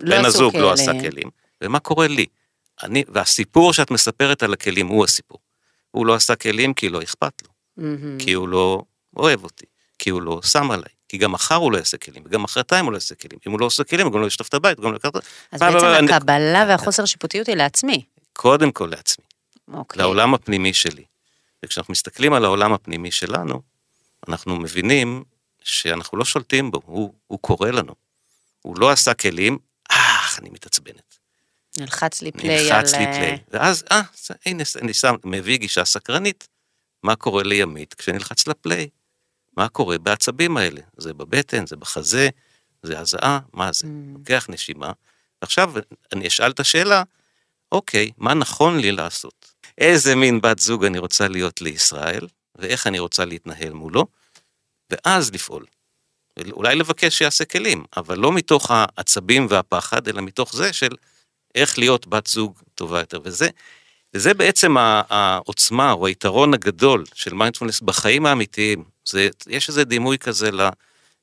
לא 0.00 0.16
בן 0.18 0.24
הזוג 0.24 0.56
לא 0.56 0.60
כלים. 0.60 0.72
עשה 0.72 0.92
כלים, 1.10 1.30
ומה 1.62 1.78
קורה 1.78 2.08
לי? 2.08 2.26
אני, 2.82 3.04
והסיפור 3.08 3.72
שאת 3.72 3.90
מספרת 3.90 4.42
על 4.42 4.52
הכלים 4.52 4.86
הוא 4.86 5.04
הסיפור. 5.04 5.38
הוא 5.90 6.06
לא 6.06 6.14
עשה 6.14 6.36
כלים 6.36 6.74
כי 6.74 6.88
לא 6.88 7.02
אכפת 7.02 7.42
לו, 7.42 7.48
מהמם. 7.76 8.18
כי 8.18 8.32
הוא 8.32 8.48
לא 8.48 8.82
אוהב 9.16 9.44
אותי, 9.44 9.64
כי 9.98 10.10
הוא 10.10 10.22
לא 10.22 10.40
שם 10.44 10.70
עליי, 10.70 10.88
כי 11.08 11.18
גם 11.18 11.32
מחר 11.32 11.54
הוא 11.54 11.72
לא 11.72 11.76
יעשה 11.76 11.96
כלים, 11.96 12.22
וגם 12.26 12.42
מחרתיים 12.42 12.84
הוא 12.84 12.92
לא 12.92 12.96
יעשה 12.96 13.14
כלים. 13.14 13.38
אם 13.46 13.52
הוא 13.52 13.60
לא 13.60 13.66
עושה 13.66 13.84
כלים, 13.84 14.06
הוא 14.06 14.12
גם 14.14 14.20
לא 14.20 14.26
ישטוף 14.26 14.48
את 14.48 14.54
הבית, 14.54 14.78
הוא 14.78 14.84
גם 14.84 14.92
לא 14.92 14.96
יקר... 14.96 15.08
אז 15.52 15.60
בעצם 15.60 15.86
אני- 15.86 16.12
הקבלה 16.12 16.64
והחוסר 16.68 17.04
שיפוטיות 17.04 17.46
היא 17.46 17.56
לעצמי. 17.56 18.04
קודם 18.32 18.72
כל 18.72 18.86
לעצמי. 18.90 19.24
אוקיי. 19.74 20.02
לעולם 20.02 20.34
הפנימי 20.34 20.74
שלי. 20.74 21.04
וכשאנחנו 21.64 21.92
מסתכלים 21.92 22.32
על 22.32 22.44
העולם 22.44 22.72
הפנימי 22.72 23.10
שלנו, 23.10 23.62
אנחנו 24.28 24.56
מבינים 24.56 25.24
שאנחנו 25.62 26.18
לא 26.18 26.24
שולטים 26.24 26.70
בו, 26.70 26.80
הוא, 26.84 27.14
הוא 27.26 27.38
קורא 27.38 27.70
לנו. 27.70 27.94
הוא 28.62 28.78
לא 28.78 28.90
עשה 28.90 29.14
כלים, 29.14 29.58
אך, 29.88 30.38
אני 30.38 30.50
מתעצבנת. 30.50 31.18
נלחץ 31.78 32.22
לי 32.22 32.32
פליי 32.32 32.58
על... 32.58 32.76
נלחץ 32.76 32.92
לי 32.92 33.04
פליי. 33.04 33.38
ואז, 33.50 33.84
אה, 33.92 34.02
הנה, 34.46 34.62
אני 34.82 34.94
שם, 34.94 35.14
מביא 35.24 35.56
גישה 35.56 35.84
סקרנית. 35.84 36.48
מה 37.02 37.16
קורה 37.16 37.42
לימית 37.42 37.94
כשנלחץ 37.94 38.46
לפליי? 38.46 38.88
מה 39.56 39.68
קורה 39.68 39.98
בעצבים 39.98 40.56
האלה? 40.56 40.80
זה 40.96 41.14
בבטן, 41.14 41.66
זה 41.66 41.76
בחזה, 41.76 42.28
זה 42.82 42.98
הזעה, 42.98 43.38
מה 43.52 43.72
זה? 43.72 43.86
Mm. 43.86 44.18
לוקח 44.18 44.46
נשימה. 44.48 44.92
עכשיו 45.40 45.72
אני 46.12 46.26
אשאל 46.26 46.50
את 46.50 46.60
השאלה, 46.60 47.02
אוקיי, 47.72 48.10
מה 48.16 48.34
נכון 48.34 48.78
לי 48.78 48.92
לעשות? 48.92 49.43
איזה 49.78 50.14
מין 50.14 50.40
בת 50.40 50.58
זוג 50.58 50.84
אני 50.84 50.98
רוצה 50.98 51.28
להיות 51.28 51.60
לישראל, 51.60 52.26
ואיך 52.56 52.86
אני 52.86 52.98
רוצה 52.98 53.24
להתנהל 53.24 53.72
מולו, 53.72 54.06
ואז 54.90 55.32
לפעול. 55.32 55.64
אולי 56.52 56.74
לבקש 56.74 57.18
שיעשה 57.18 57.44
כלים, 57.44 57.84
אבל 57.96 58.18
לא 58.18 58.32
מתוך 58.32 58.70
העצבים 58.70 59.46
והפחד, 59.50 60.08
אלא 60.08 60.22
מתוך 60.22 60.56
זה 60.56 60.72
של 60.72 60.90
איך 61.54 61.78
להיות 61.78 62.06
בת 62.06 62.26
זוג 62.26 62.58
טובה 62.74 63.00
יותר. 63.00 63.20
וזה, 63.24 63.48
וזה 64.14 64.34
בעצם 64.34 64.76
העוצמה 64.78 65.92
או 65.92 66.06
היתרון 66.06 66.54
הגדול 66.54 67.04
של 67.14 67.34
מיינדפולנס 67.34 67.80
בחיים 67.80 68.26
האמיתיים. 68.26 68.84
זה, 69.04 69.28
יש 69.46 69.68
איזה 69.68 69.84
דימוי 69.84 70.18
כזה 70.18 70.50
ל, 70.50 70.68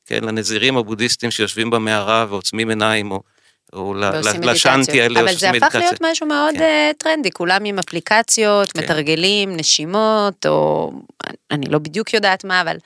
כן, 0.05 0.23
לנזירים 0.23 0.77
הבודהיסטים 0.77 1.31
שיושבים 1.31 1.69
במערה 1.69 2.25
ועוצמים 2.29 2.69
עיניים, 2.69 3.11
או, 3.11 3.23
או 3.73 3.93
לשאנטי. 4.41 5.01
האלה, 5.01 5.19
אבל 5.19 5.33
זה 5.33 5.49
הפך 5.49 5.61
מדיטציה. 5.61 5.79
להיות 5.79 6.01
משהו 6.01 6.27
מאוד 6.27 6.55
כן. 6.55 6.61
אה, 6.61 6.91
טרנדי, 6.97 7.31
כולם 7.31 7.65
עם 7.65 7.79
אפליקציות, 7.79 8.71
כן. 8.71 8.83
מתרגלים, 8.83 9.57
נשימות, 9.57 10.45
או 10.45 10.91
אני 11.51 11.65
לא 11.69 11.79
בדיוק 11.79 12.13
יודעת 12.13 12.43
מה, 12.43 12.61
אבל 12.61 12.77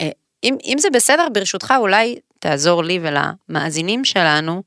אה, 0.00 0.10
אם, 0.44 0.56
אם 0.64 0.76
זה 0.78 0.88
בסדר, 0.90 1.28
ברשותך, 1.32 1.74
אולי 1.78 2.18
תעזור 2.38 2.84
לי 2.84 3.00
ולמאזינים 3.02 4.04
שלנו 4.04 4.62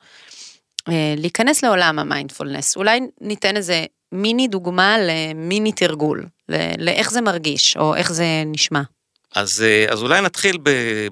אה, 0.90 1.14
להיכנס 1.18 1.64
לעולם 1.64 2.00
המיינדפולנס. 2.00 2.78
אולי 2.78 3.00
ניתן 3.22 3.58
איזה 3.58 3.86
מיני 4.12 4.48
דוגמה 4.48 4.96
למיני 5.00 5.72
תרגול, 5.72 6.26
לאיך 6.78 7.12
זה 7.12 7.22
מרגיש, 7.22 7.78
או 7.78 7.96
איך 7.96 8.14
זה 8.14 8.26
נשמע. 8.46 8.82
אז, 9.36 9.62
אה, 9.62 9.86
אז 9.94 10.02
אולי 10.02 10.22
נתחיל 10.22 10.58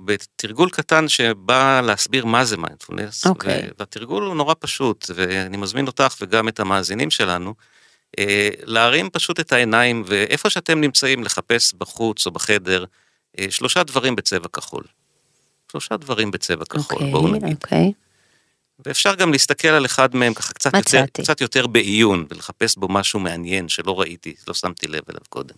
בתרגול 0.05 0.69
קטן 0.69 1.07
שבא 1.07 1.81
להסביר 1.81 2.25
מה 2.25 2.45
זה 2.45 2.57
מיינדפולנס. 2.57 3.25
אוקיי. 3.25 3.59
ו- 3.59 3.69
והתרגול 3.79 4.23
הוא 4.23 4.35
נורא 4.35 4.53
פשוט, 4.59 5.11
ואני 5.15 5.57
מזמין 5.57 5.87
אותך 5.87 6.15
וגם 6.21 6.47
את 6.47 6.59
המאזינים 6.59 7.11
שלנו, 7.11 7.53
אה, 8.19 8.49
להרים 8.63 9.09
פשוט 9.09 9.39
את 9.39 9.51
העיניים, 9.51 10.03
ואיפה 10.05 10.49
שאתם 10.49 10.81
נמצאים, 10.81 11.23
לחפש 11.23 11.73
בחוץ 11.73 12.25
או 12.25 12.31
בחדר, 12.31 12.85
אה, 13.39 13.45
שלושה 13.49 13.83
דברים 13.83 14.15
בצבע 14.15 14.47
כחול. 14.47 14.83
שלושה 15.71 15.97
דברים 15.97 16.31
בצבע 16.31 16.65
כחול, 16.65 16.97
אוקיי, 16.97 17.11
בואו 17.11 17.27
נגיד. 17.27 17.57
אוקיי. 17.63 17.91
ואפשר 18.85 19.15
גם 19.15 19.31
להסתכל 19.31 19.67
על 19.67 19.85
אחד 19.85 20.15
מהם 20.15 20.33
ככה 20.33 20.53
קצת 20.53 20.73
יותר. 20.73 21.03
קצת 21.13 21.41
יותר 21.41 21.67
בעיון, 21.67 22.25
ולחפש 22.29 22.77
בו 22.77 22.87
משהו 22.87 23.19
מעניין 23.19 23.69
שלא 23.69 23.99
ראיתי, 23.99 24.35
לא 24.47 24.53
שמתי 24.53 24.87
לב 24.87 25.01
אליו 25.09 25.21
קודם. 25.29 25.55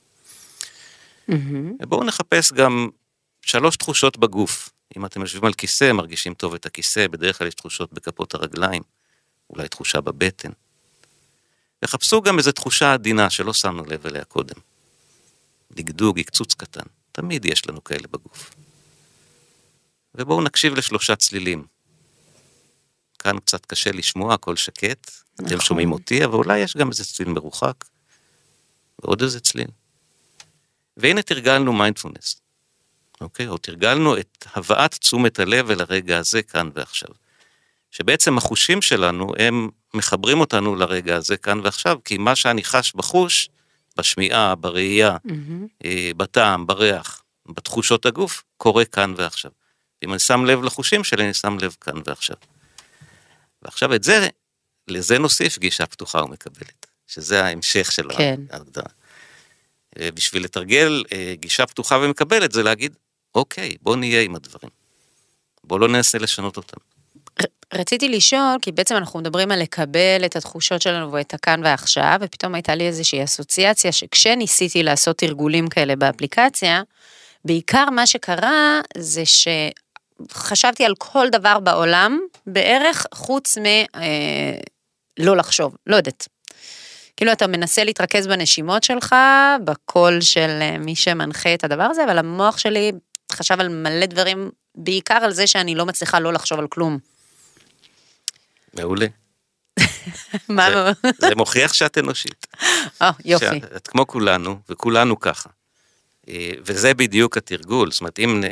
מהמם. 1.28 1.78
בואו 1.88 2.04
נחפש 2.04 2.54
גם 2.54 2.90
שלוש 3.42 3.78
תחושות 3.78 4.18
בגוף. 4.18 4.70
אם 4.98 5.06
אתם 5.06 5.22
יושבים 5.22 5.46
על 5.46 5.54
כיסא, 5.54 5.92
מרגישים 5.92 6.34
טוב 6.34 6.54
את 6.54 6.66
הכיסא, 6.66 7.08
בדרך 7.08 7.38
כלל 7.38 7.48
יש 7.48 7.54
תחושות 7.54 7.94
בכפות 7.94 8.34
הרגליים, 8.34 8.82
אולי 9.50 9.68
תחושה 9.68 10.02
בבטן. 10.02 10.50
וחפשו 11.86 12.22
גם 12.22 12.38
איזו 12.38 12.52
תחושה 12.52 12.94
עדינה 12.94 13.30
שלא 13.30 13.54
שמנו 13.54 13.86
לב 13.86 14.08
אליה 14.08 14.24
קודם. 14.24 14.56
דגדוג, 15.72 16.20
עקצוץ 16.20 16.54
קטן. 16.54 16.84
תמיד 17.12 17.46
יש 17.46 17.70
לנו 17.70 17.84
כאלה 17.84 18.08
בגוף. 18.12 18.54
ובואו 20.16 20.42
נקשיב 20.42 20.74
לשלושה 20.74 21.16
צלילים. 21.16 21.66
כאן 23.20 23.40
קצת 23.40 23.66
קשה 23.66 23.92
לשמוע, 23.92 24.34
הכל 24.34 24.56
שקט. 24.56 25.12
נכון. 25.34 25.46
אתם 25.48 25.62
שומעים 25.62 25.92
אותי, 25.92 26.26
אבל 26.26 26.34
אולי 26.34 26.60
יש 26.60 26.78
גם 26.78 26.90
איזה 26.90 27.06
צליל 27.06 27.30
מרוחק. 27.30 27.86
ועוד 29.00 29.22
איזה 29.22 29.40
צליל. 29.40 29.68
והנה 30.98 31.22
תרגלנו 31.22 31.74
מיינדפולנס. 31.74 32.42
אוקיי? 33.22 33.48
או 33.48 33.58
תרגלנו 33.58 34.18
את 34.18 34.46
הבאת 34.56 34.94
תשומת 34.94 35.40
הלב 35.40 35.72
אל 35.72 35.82
הרגע 35.82 36.18
הזה 36.18 36.42
כאן 36.42 36.70
ועכשיו. 36.76 37.10
שבעצם 37.92 38.38
החושים 38.38 38.82
שלנו, 38.82 39.34
הם 39.40 39.70
מחברים 39.94 40.40
אותנו 40.40 40.76
לרגע 40.76 41.16
הזה 41.16 41.38
כאן 41.38 41.60
ועכשיו, 41.64 41.98
כי 42.06 42.18
מה 42.18 42.36
שאני 42.36 42.64
חש 42.64 42.94
בחוש, 42.96 43.50
בשמיעה, 43.98 44.56
בראייה, 44.56 45.18
mm-hmm. 45.28 45.84
בטעם, 46.18 46.68
בריח, 46.68 47.24
בתחושות 47.46 48.06
הגוף, 48.06 48.44
קורה 48.58 48.86
כאן 48.86 49.14
ועכשיו. 49.18 49.52
אם 50.04 50.12
אני 50.12 50.20
שם 50.20 50.46
לב 50.46 50.64
לחושים 50.64 51.04
שלי, 51.04 51.24
אני 51.24 51.34
שם 51.34 51.58
לב 51.62 51.76
כאן 51.82 51.94
ועכשיו. 52.06 52.36
ועכשיו 53.62 53.96
את 53.96 54.04
זה, 54.04 54.28
לזה 54.88 55.20
נוסיף 55.20 55.58
גישה 55.58 55.86
פתוחה 55.86 56.24
ומקבלת, 56.24 56.86
שזה 57.08 57.44
ההמשך 57.44 57.92
של 57.92 58.08
כן. 58.18 58.42
ההגדרה. 58.52 58.90
אה, 60.00 60.12
בשביל 60.12 60.44
לתרגל 60.44 61.04
אה, 61.14 61.34
גישה 61.40 61.66
פתוחה 61.66 61.98
ומקבלת, 62.02 62.52
זה 62.52 62.64
להגיד, 62.64 62.96
אוקיי, 63.36 63.76
בוא 63.82 63.96
נהיה 63.96 64.22
עם 64.22 64.36
הדברים. 64.36 64.70
בוא 65.64 65.80
לא 65.80 65.88
ננסה 65.88 66.18
לשנות 66.18 66.58
אותם. 66.58 66.78
רציתי 67.74 68.10
לשאול, 68.10 68.58
כי 68.62 68.72
בעצם 68.72 68.96
אנחנו 68.96 69.20
מדברים 69.20 69.52
על 69.52 69.62
לקבל 69.62 70.22
את 70.26 70.36
התחושות 70.36 70.82
שלנו 70.82 71.12
ואת 71.12 71.34
הכאן 71.34 71.62
ועכשיו, 71.64 72.18
ופתאום 72.22 72.56
הייתה 72.56 72.76
לי 72.76 72.88
איזושהי 72.88 73.24
אסוציאציה 73.24 73.92
שכשניסיתי 73.92 74.84
לעשות 74.84 75.18
תרגולים 75.18 75.68
כאלה 75.68 75.96
באפליקציה, 75.96 76.82
בעיקר 77.46 77.90
מה 77.90 78.08
שקרה 78.08 78.82
זה 78.98 79.24
שחשבתי 79.26 80.86
על 80.86 80.94
כל 80.98 81.28
דבר 81.32 81.60
בעולם 81.60 82.20
בערך 82.48 83.06
חוץ 83.14 83.58
מ... 83.58 83.66
אה, 83.66 84.60
לא 85.20 85.38
לחשוב, 85.38 85.76
לא 85.88 85.96
יודעת. 85.96 86.28
כאילו 87.18 87.32
אתה 87.32 87.48
מנסה 87.48 87.84
להתרכז 87.84 88.28
בנשימות 88.28 88.84
שלך, 88.84 89.16
בקול 89.64 90.22
של 90.22 90.60
אה, 90.62 90.78
מי 90.78 90.96
שמנחה 90.96 91.54
את 91.54 91.64
הדבר 91.64 91.84
הזה, 91.84 92.04
אבל 92.04 92.18
המוח 92.18 92.58
שלי 92.58 92.92
חשב 93.32 93.60
על 93.60 93.70
מלא 93.70 94.06
דברים, 94.06 94.52
בעיקר 94.76 95.14
על 95.14 95.32
זה 95.32 95.48
שאני 95.48 95.76
לא 95.76 95.86
מצליחה 95.86 96.20
לא 96.20 96.34
לחשוב 96.34 96.60
על 96.60 96.68
כלום. 96.68 96.98
מעולה. 98.74 99.06
מה? 100.50 100.72
זה, 100.72 101.10
זה 101.20 101.36
מוכיח 101.36 101.74
שאת 101.74 101.98
אנושית. 101.98 102.48
או, 103.02 103.08
יופי. 103.26 103.46
שאת 103.46 103.88
כמו 103.88 104.08
כולנו, 104.08 104.60
וכולנו 104.70 105.20
ככה. 105.20 105.50
אה, 106.30 106.52
וזה 106.66 106.94
בדיוק 106.94 107.38
התרגול, 107.38 107.92
זאת 107.92 108.02
אומרת, 108.02 108.20
אם 108.20 108.44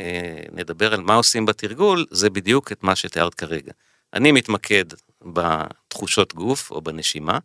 נדבר 0.52 0.94
על 0.94 1.00
מה 1.00 1.14
עושים 1.14 1.46
בתרגול, 1.46 2.06
זה 2.10 2.30
בדיוק 2.30 2.72
את 2.72 2.82
מה 2.82 2.96
שתיארת 2.96 3.34
כרגע. 3.34 3.72
אני 4.14 4.32
מתמקד 4.32 4.84
בתחושות 5.22 6.34
גוף 6.34 6.70
או 6.70 6.82
בנשימה, 6.82 7.38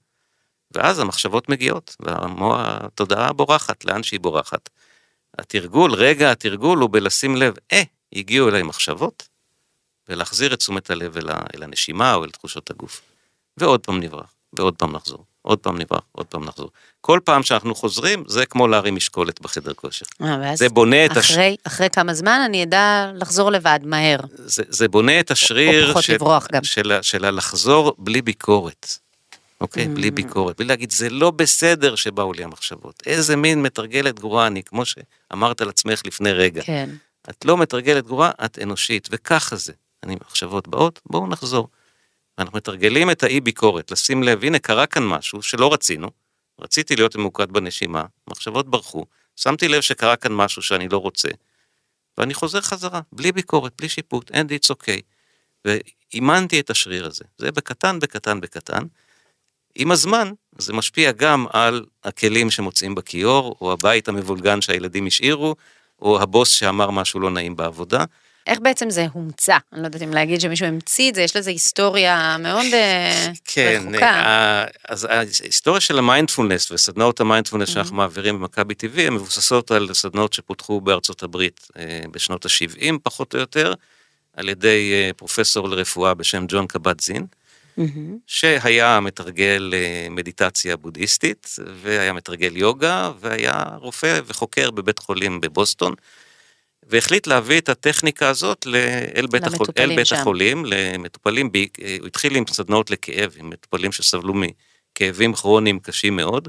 ואז 0.72 1.00
המחשבות 1.00 1.50
מגיעות, 1.50 1.96
והתודעה 2.00 3.34
בורחת, 3.34 3.86
לאן 3.86 4.04
שהיא 4.04 4.20
בורחת. 4.20 4.70
התרגול, 5.40 5.94
רגע 5.94 6.32
התרגול 6.32 6.80
הוא 6.80 6.90
בלשים 6.92 7.36
לב, 7.36 7.54
אה, 7.72 7.84
הגיעו 8.14 8.50
אליי 8.50 8.64
מחשבות, 8.64 9.28
ולהחזיר 10.10 10.54
את 10.54 10.60
תשומת 10.60 10.90
הלב 10.90 11.18
אל, 11.18 11.30
אל 11.56 11.64
הנשימה 11.64 12.14
או 12.14 12.24
אל 12.24 12.30
תחושות 12.30 12.72
הגוף. 12.72 13.02
ועוד 13.58 13.80
פעם 13.80 14.00
נברח, 14.00 14.34
ועוד 14.54 14.76
פעם 14.76 14.92
נחזור, 14.92 15.26
עוד 15.42 15.60
פעם 15.60 15.78
נברח, 15.78 16.02
עוד 16.12 16.26
פעם 16.26 16.46
נחזור. 16.46 16.72
כל 17.02 17.20
פעם 17.24 17.44
שאנחנו 17.44 17.76
חוזרים, 17.76 18.24
זה 18.28 18.46
כמו 18.46 18.68
להרים 18.68 18.96
משקולת 18.96 19.42
בחדר 19.42 19.74
כושר. 19.74 20.06
אה, 20.22 20.56
זה 20.56 20.70
בונה 20.70 21.06
את 21.06 21.18
הש... 21.18 21.32
אחרי, 21.32 21.56
אחרי 21.64 21.90
כמה 21.90 22.14
זמן 22.14 22.42
אני 22.46 22.64
אדע 22.64 23.12
לחזור 23.16 23.52
לבד, 23.52 23.80
מהר. 23.84 24.20
זה, 24.36 24.64
זה 24.70 24.88
בונה 24.88 25.20
את 25.20 25.32
השריר 25.32 25.92
או, 25.92 25.98
או 25.98 26.02
של, 26.02 26.18
גם. 26.52 26.64
של, 26.64 27.00
של 27.02 27.26
הלחזור 27.26 27.96
בלי 27.98 28.22
ביקורת. 28.22 28.98
אוקיי? 29.62 29.86
Mm. 29.86 29.90
בלי 29.90 30.12
ביקורת, 30.12 30.58
בלי 30.58 30.68
להגיד, 30.68 30.92
זה 30.92 31.10
לא 31.10 31.32
בסדר 31.32 31.96
שבאו 31.96 32.34
לי 32.34 32.44
המחשבות. 32.44 33.04
איזה 33.06 33.36
מין 33.36 33.62
מתרגלת 33.62 34.20
גרועה 34.20 34.48
אני, 34.48 34.64
כמו 34.64 34.84
שאמרת 34.86 35.62
על 35.62 35.70
עצמך 35.70 36.02
לפני 36.06 36.32
רגע. 36.32 36.64
כן. 36.64 36.90
את 37.30 37.46
לא 37.46 37.58
מתרגלת 37.58 38.06
גרועה, 38.06 38.32
את 38.46 38.60
אנושית, 38.64 39.08
וככה 39.12 39.56
זה. 39.56 39.74
אני, 40.04 40.16
מחשבות 40.26 40.68
באות, 40.68 41.00
בואו 41.06 41.28
נחזור. 41.28 41.68
אנחנו 42.40 42.58
מתרגלים 42.58 43.12
את 43.12 43.24
האי 43.24 43.42
ביקורת, 43.42 43.92
לשים 43.92 44.24
לב, 44.24 44.44
הנה 44.44 44.60
קרה 44.60 44.86
כאן 44.86 45.04
משהו 45.04 45.42
שלא 45.42 45.74
רצינו, 45.74 46.12
רציתי 46.62 46.96
להיות 46.96 47.16
ממוקד 47.16 47.52
בנשימה, 47.52 48.06
מחשבות 48.30 48.70
ברחו, 48.70 49.06
שמתי 49.36 49.68
לב 49.68 49.82
שקרה 49.82 50.16
כאן 50.16 50.34
משהו 50.34 50.62
שאני 50.62 50.90
לא 50.90 50.98
רוצה, 50.98 51.30
ואני 52.18 52.34
חוזר 52.34 52.62
חזרה, 52.62 53.02
בלי 53.12 53.32
ביקורת, 53.32 53.74
בלי 53.78 53.90
שיפוט, 53.90 54.32
די 54.32 54.58
it's 54.58 54.76
okay. 54.76 55.02
ואימנתי 55.66 56.60
את 56.60 56.70
השריר 56.70 57.06
הזה, 57.06 57.24
זה 57.38 57.52
בקטן, 57.52 58.00
בקטן, 58.00 58.42
בקטן. 58.42 58.84
עם 59.78 59.92
הזמן, 59.92 60.32
זה 60.58 60.74
משפיע 60.74 61.12
גם 61.12 61.46
על 61.54 61.86
הכלים 62.04 62.52
שמוצאים 62.52 62.96
בכיור, 62.96 63.56
או 63.62 63.72
הבית 63.72 64.08
המבולגן 64.08 64.62
שהילדים 64.62 65.08
השאירו, 65.08 65.56
או 66.02 66.22
הבוס 66.22 66.50
שאמר 66.50 66.90
משהו 66.90 67.20
לא 67.20 67.32
נעים 67.32 67.56
בעבודה. 67.56 68.04
איך 68.48 68.60
בעצם 68.60 68.90
זה 68.90 69.08
הומצא? 69.14 69.58
אני 69.74 69.82
לא 69.82 69.88
יודעת 69.88 70.02
אם 70.02 70.14
להגיד 70.14 70.42
שמישהו 70.42 70.68
המציא 70.68 71.10
את 71.10 71.16
זה, 71.16 71.22
יש 71.22 71.36
לזה 71.36 71.50
היסטוריה 71.50 72.38
מאוד 72.40 72.66
אה, 72.74 73.28
כן, 73.46 73.82
רחוקה. 73.84 74.00
כן, 74.00 74.94
אז 74.94 75.08
ההיסטוריה 75.10 75.82
של 75.82 76.00
המיינדפולנס 76.00 76.72
וסדנאות 76.72 77.20
המיינדפולנס 77.20 77.70
שאנחנו 77.70 77.96
mm-hmm. 77.96 77.98
מעבירים 77.98 78.40
במכבי 78.40 78.74
TV, 78.74 79.02
הן 79.02 79.14
מבוססות 79.14 79.72
על 79.72 79.94
סדנאות 79.94 80.34
שפותחו 80.34 80.82
בארצות 80.82 81.24
הברית 81.24 81.68
אה, 81.78 82.02
בשנות 82.12 82.46
ה-70 82.46 82.94
פחות 83.04 83.34
או 83.36 83.40
יותר, 83.40 83.74
על 84.34 84.50
ידי 84.50 85.12
פרופסור 85.18 85.70
לרפואה 85.70 86.14
בשם 86.14 86.46
ג'ון 86.48 86.68
קבט 86.68 87.00
זין. 87.00 87.26
Mm-hmm. 87.80 88.18
שהיה 88.28 89.00
מתרגל 89.00 89.74
מדיטציה 90.10 90.78
בודהיסטית, 90.78 91.56
והיה 91.82 92.14
מתרגל 92.14 92.58
יוגה, 92.58 93.12
והיה 93.20 93.64
רופא 93.76 94.20
וחוקר 94.26 94.72
בבית 94.72 95.00
חולים 95.00 95.42
בבוסטון, 95.42 95.94
והחליט 96.90 97.28
להביא 97.28 97.58
את 97.58 97.70
הטכניקה 97.70 98.30
הזאת 98.30 98.68
אל 99.16 99.28
בית, 99.28 99.44
החול, 99.44 99.68
אל 99.78 99.96
בית 99.96 100.12
החולים, 100.12 100.66
למטופלים, 100.66 101.50
הוא 102.00 102.08
התחיל 102.08 102.36
עם 102.36 102.44
סדנאות 102.50 102.92
לכאב, 102.92 103.34
עם 103.38 103.50
מטופלים 103.50 103.92
שסבלו 103.92 104.34
מכאבים 104.34 105.34
כרוניים 105.34 105.80
קשים 105.80 106.16
מאוד, 106.16 106.48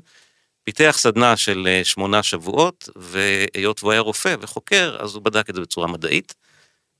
פיתח 0.64 0.94
סדנה 0.98 1.36
של 1.36 1.68
אה, 1.70 1.84
שמונה 1.84 2.22
שבועות, 2.22 2.88
והיות 2.96 3.82
והוא 3.82 3.92
היה 3.92 4.00
רופא 4.00 4.36
וחוקר, 4.40 4.96
אז 5.00 5.14
הוא 5.14 5.22
בדק 5.22 5.50
את 5.50 5.54
זה 5.54 5.60
בצורה 5.60 5.86
מדעית, 5.86 6.34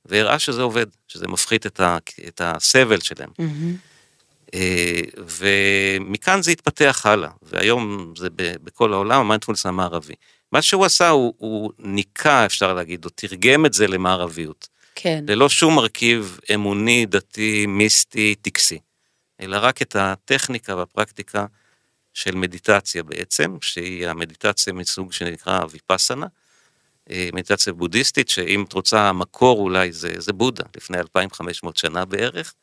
והראה 0.05 0.39
שזה 0.39 0.63
עובד, 0.63 0.87
שזה 1.09 1.29
מפחית 1.29 1.67
את, 1.67 1.81
ה, 1.81 1.99
את 2.29 2.41
הסבל 2.45 3.01
שלהם. 3.01 3.31
Mm-hmm. 3.31 3.88
ומכאן 5.19 6.43
זה 6.43 6.51
התפתח 6.51 7.03
הלאה, 7.05 7.31
והיום 7.43 8.13
זה 8.17 8.29
בכל 8.37 8.93
העולם, 8.93 9.21
המיינדפולנס 9.21 9.67
המערבי. 9.67 10.15
מה 10.53 10.63
שהוא 10.63 10.85
עשה, 10.85 11.09
הוא, 11.09 11.35
הוא 11.39 11.73
ניקה, 11.79 12.47
אפשר 12.47 12.75
להגיד, 12.75 13.05
או 13.05 13.11
תרגם 13.11 13.67
את 13.67 13.73
זה 13.73 13.87
למערביות. 13.87 14.69
כן. 14.95 15.25
ללא 15.29 15.49
שום 15.49 15.75
מרכיב 15.75 16.39
אמוני, 16.55 17.07
דתי, 17.07 17.67
מיסטי, 17.67 18.35
טקסי, 18.35 18.79
אלא 19.41 19.57
רק 19.61 19.83
את 19.83 19.97
הטכניקה 19.97 20.77
והפרקטיקה 20.77 21.47
של 22.15 22.35
מדיטציה 22.35 23.03
בעצם, 23.03 23.57
שהיא 23.61 24.09
המדיטציה 24.09 24.73
מסוג 24.73 25.13
שנקרא 25.13 25.61
ויפאסנה, 25.71 26.27
אה, 27.11 27.29
מדיטציה 27.33 27.73
בודהיסטית, 27.73 28.29
שאם 28.29 28.65
את 28.69 28.73
רוצה, 28.73 29.09
המקור 29.09 29.61
אולי 29.61 29.93
זה, 29.93 30.15
זה 30.19 30.33
בודה, 30.33 30.65
לפני 30.77 30.99
2,500 30.99 31.77
שנה 31.77 32.05
בערך. 32.05 32.55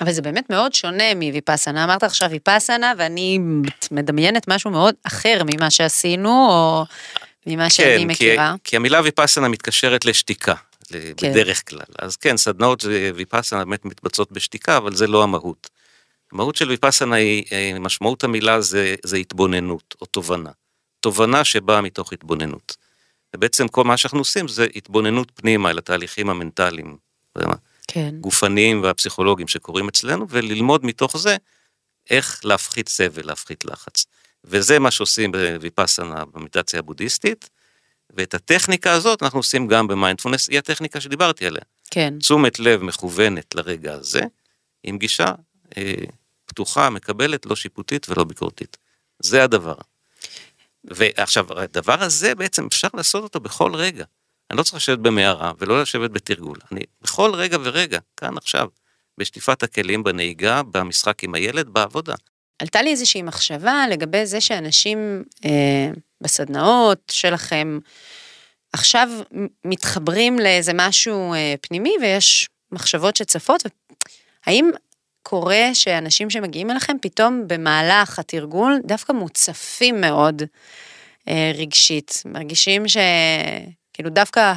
אבל 0.00 0.12
זה 0.12 0.22
באמת 0.22 0.50
מאוד 0.50 0.74
שונה 0.74 1.14
מוויפאסנה. 1.14 1.84
אמרת 1.84 2.02
עכשיו 2.02 2.30
ויפאסנה, 2.30 2.92
ואני 2.98 3.38
מדמיינת 3.90 4.48
משהו 4.48 4.70
מאוד 4.70 4.94
אחר 5.02 5.42
ממה 5.54 5.70
שעשינו, 5.70 6.48
או 6.48 6.84
ממה 7.46 7.64
כן, 7.64 7.70
שאני 7.70 8.04
מכירה. 8.04 8.54
כי, 8.64 8.70
כי 8.70 8.76
המילה 8.76 9.00
ויפאסנה 9.04 9.48
מתקשרת 9.48 10.04
לשתיקה, 10.04 10.54
כן. 10.88 11.30
בדרך 11.30 11.68
כלל. 11.68 11.80
אז 11.98 12.16
כן, 12.16 12.36
סדנאות 12.36 12.84
ויפאסנה 13.14 13.64
באמת 13.64 13.84
מתבצעות 13.84 14.32
בשתיקה, 14.32 14.76
אבל 14.76 14.94
זה 14.94 15.06
לא 15.06 15.22
המהות. 15.22 15.70
המהות 16.32 16.56
של 16.56 16.68
ויפאסנה 16.68 17.16
היא, 17.16 17.44
אה, 17.52 17.78
משמעות 17.80 18.24
המילה 18.24 18.60
זה, 18.60 18.94
זה 19.04 19.16
התבוננות 19.16 19.94
או 20.00 20.06
תובנה. 20.06 20.50
תובנה 21.00 21.44
שבאה 21.44 21.80
מתוך 21.80 22.12
התבוננות. 22.12 22.76
ובעצם 23.36 23.68
כל 23.68 23.84
מה 23.84 23.96
שאנחנו 23.96 24.18
עושים 24.18 24.48
זה 24.48 24.66
התבוננות 24.76 25.32
פנימה 25.34 25.70
אל 25.70 25.78
התהליכים 25.78 26.30
המנטליים. 26.30 26.96
כן. 27.88 28.14
גופניים 28.20 28.82
והפסיכולוגיים 28.82 29.48
שקורים 29.48 29.88
אצלנו, 29.88 30.26
וללמוד 30.28 30.86
מתוך 30.86 31.16
זה 31.16 31.36
איך 32.10 32.40
להפחית 32.44 32.88
סבל, 32.88 33.26
להפחית 33.26 33.64
לחץ. 33.64 34.06
וזה 34.44 34.78
מה 34.78 34.90
שעושים 34.90 35.32
בוויפאסנה, 35.32 36.24
במדיטציה 36.24 36.78
הבודהיסטית, 36.78 37.50
ואת 38.10 38.34
הטכניקה 38.34 38.92
הזאת 38.92 39.22
אנחנו 39.22 39.38
עושים 39.38 39.68
גם 39.68 39.88
במיינדפולנס, 39.88 40.48
היא 40.48 40.58
הטכניקה 40.58 41.00
שדיברתי 41.00 41.46
עליה. 41.46 41.62
כן. 41.90 42.14
תשומת 42.18 42.58
לב 42.58 42.82
מכוונת 42.82 43.54
לרגע 43.54 43.92
הזה, 43.92 44.20
עם 44.82 44.98
גישה 44.98 45.26
אה, 45.76 45.94
פתוחה, 46.46 46.90
מקבלת, 46.90 47.46
לא 47.46 47.56
שיפוטית 47.56 48.08
ולא 48.08 48.24
ביקורתית. 48.24 48.76
זה 49.18 49.44
הדבר. 49.44 49.74
ועכשיו, 50.84 51.60
הדבר 51.60 52.02
הזה 52.02 52.34
בעצם 52.34 52.66
אפשר 52.66 52.88
לעשות 52.94 53.22
אותו 53.22 53.40
בכל 53.40 53.74
רגע. 53.74 54.04
אני 54.50 54.58
לא 54.58 54.62
צריך 54.62 54.74
לשבת 54.74 54.98
במערה 54.98 55.52
ולא 55.58 55.82
לשבת 55.82 56.10
בתרגול. 56.10 56.56
אני 56.72 56.80
בכל 57.02 57.34
רגע 57.34 57.58
ורגע, 57.62 57.98
כאן 58.16 58.36
עכשיו, 58.36 58.68
בשטיפת 59.18 59.62
הכלים, 59.62 60.04
בנהיגה, 60.04 60.62
במשחק 60.62 61.24
עם 61.24 61.34
הילד, 61.34 61.68
בעבודה. 61.68 62.14
עלתה 62.58 62.82
לי 62.82 62.90
איזושהי 62.90 63.22
מחשבה 63.22 63.84
לגבי 63.90 64.26
זה 64.26 64.40
שאנשים 64.40 65.24
אה, 65.44 65.90
בסדנאות 66.20 67.02
שלכם 67.10 67.78
עכשיו 68.72 69.08
מתחברים 69.64 70.38
לאיזה 70.38 70.72
משהו 70.74 71.34
אה, 71.34 71.54
פנימי 71.60 71.94
ויש 72.00 72.48
מחשבות 72.72 73.16
שצפות. 73.16 73.62
האם 74.46 74.70
קורה 75.22 75.74
שאנשים 75.74 76.30
שמגיעים 76.30 76.70
אליכם 76.70 76.96
פתאום 77.02 77.42
במהלך 77.46 78.18
התרגול 78.18 78.80
דווקא 78.84 79.12
מוצפים 79.12 80.00
מאוד 80.00 80.42
אה, 81.28 81.52
רגשית, 81.54 82.22
מרגישים 82.26 82.88
שכאילו 83.94 84.10
דווקא 84.10 84.52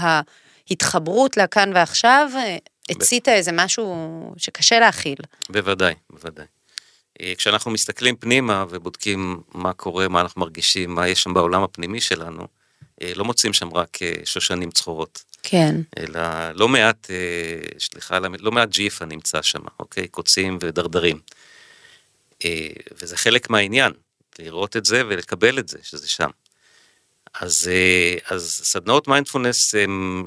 ההתחברות 0.70 1.38
לכאן 1.38 1.72
ועכשיו 1.76 2.30
אה, 2.36 2.58
הציתה 2.90 3.34
איזה 3.34 3.52
משהו 3.52 4.34
שקשה 4.38 4.80
להכיל. 4.80 5.18
בוודאי, 5.50 5.94
בוודאי. 6.10 6.46
אה, 7.22 7.34
כשאנחנו 7.38 7.72
מסתכלים 7.72 8.16
פנימה 8.16 8.66
ובודקים 8.70 9.42
מה 9.54 9.74
קורה, 9.74 10.08
מה 10.08 10.22
אנחנו 10.22 10.42
מרגישים, 10.42 10.96
מה 10.96 11.08
יש 11.08 11.24
שם 11.24 11.34
בעולם 11.34 11.64
הפנימי 11.64 12.02
שלנו, 12.02 12.48
אה, 13.02 13.12
לא 13.16 13.26
מוצאים 13.26 13.54
שם 13.54 13.74
רק 13.74 13.98
שושנים 14.26 14.72
צחורות. 14.72 15.24
כן. 15.44 15.76
אלא 15.98 16.22
לא 16.54 16.68
מעט, 16.68 17.10
סליחה, 17.80 18.20
לא 18.40 18.52
מעט 18.52 18.70
ג'יפה 18.70 19.06
נמצא 19.06 19.42
שם, 19.42 19.60
אוקיי? 19.80 20.08
קוצים 20.08 20.58
ודרדרים. 20.62 21.20
וזה 23.02 23.18
חלק 23.18 23.50
מהעניין, 23.50 23.92
לראות 24.40 24.78
את 24.78 24.86
זה 24.86 25.04
ולקבל 25.08 25.60
את 25.60 25.68
זה, 25.68 25.78
שזה 25.84 26.10
שם. 26.10 26.30
אז, 27.34 27.70
אז 28.30 28.62
סדנאות 28.64 29.08
מיינדפולנס 29.08 29.76
הן 29.76 30.24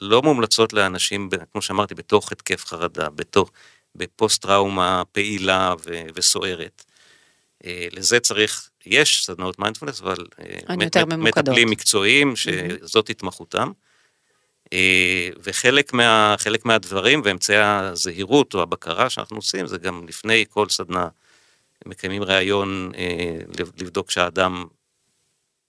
לא 0.00 0.22
מומלצות 0.22 0.72
לאנשים, 0.72 1.28
כמו 1.52 1.62
שאמרתי, 1.62 1.94
בתוך 1.94 2.32
התקף 2.32 2.64
חרדה, 2.66 3.10
בתוך, 3.10 3.50
בפוסט 3.94 4.42
טראומה 4.42 5.02
פעילה 5.12 5.74
ו- 5.84 6.06
וסוערת. 6.14 6.84
אה, 7.64 7.88
לזה 7.92 8.20
צריך, 8.20 8.70
יש 8.86 9.26
סדנאות 9.26 9.58
מיינדפולנס, 9.58 10.00
אבל 10.00 10.16
אה, 10.40 10.76
מטפלים 11.16 11.70
מקצועיים 11.70 12.36
שזאת 12.36 13.10
התמחותם. 13.10 13.70
אה, 14.72 15.28
וחלק 15.42 15.92
מה, 15.92 16.34
מהדברים 16.64 17.22
ואמצעי 17.24 17.56
הזהירות 17.56 18.54
או 18.54 18.62
הבקרה 18.62 19.10
שאנחנו 19.10 19.36
עושים 19.36 19.66
זה 19.66 19.78
גם 19.78 20.04
לפני 20.08 20.44
כל 20.48 20.68
סדנה 20.68 21.08
מקיימים 21.86 22.22
ראיון 22.22 22.92
לבדוק 23.78 24.10
שהאדם 24.10 24.64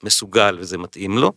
מסוגל 0.04 0.58
וזה 0.60 0.78
מתאים 0.78 1.18
לו. 1.18 1.32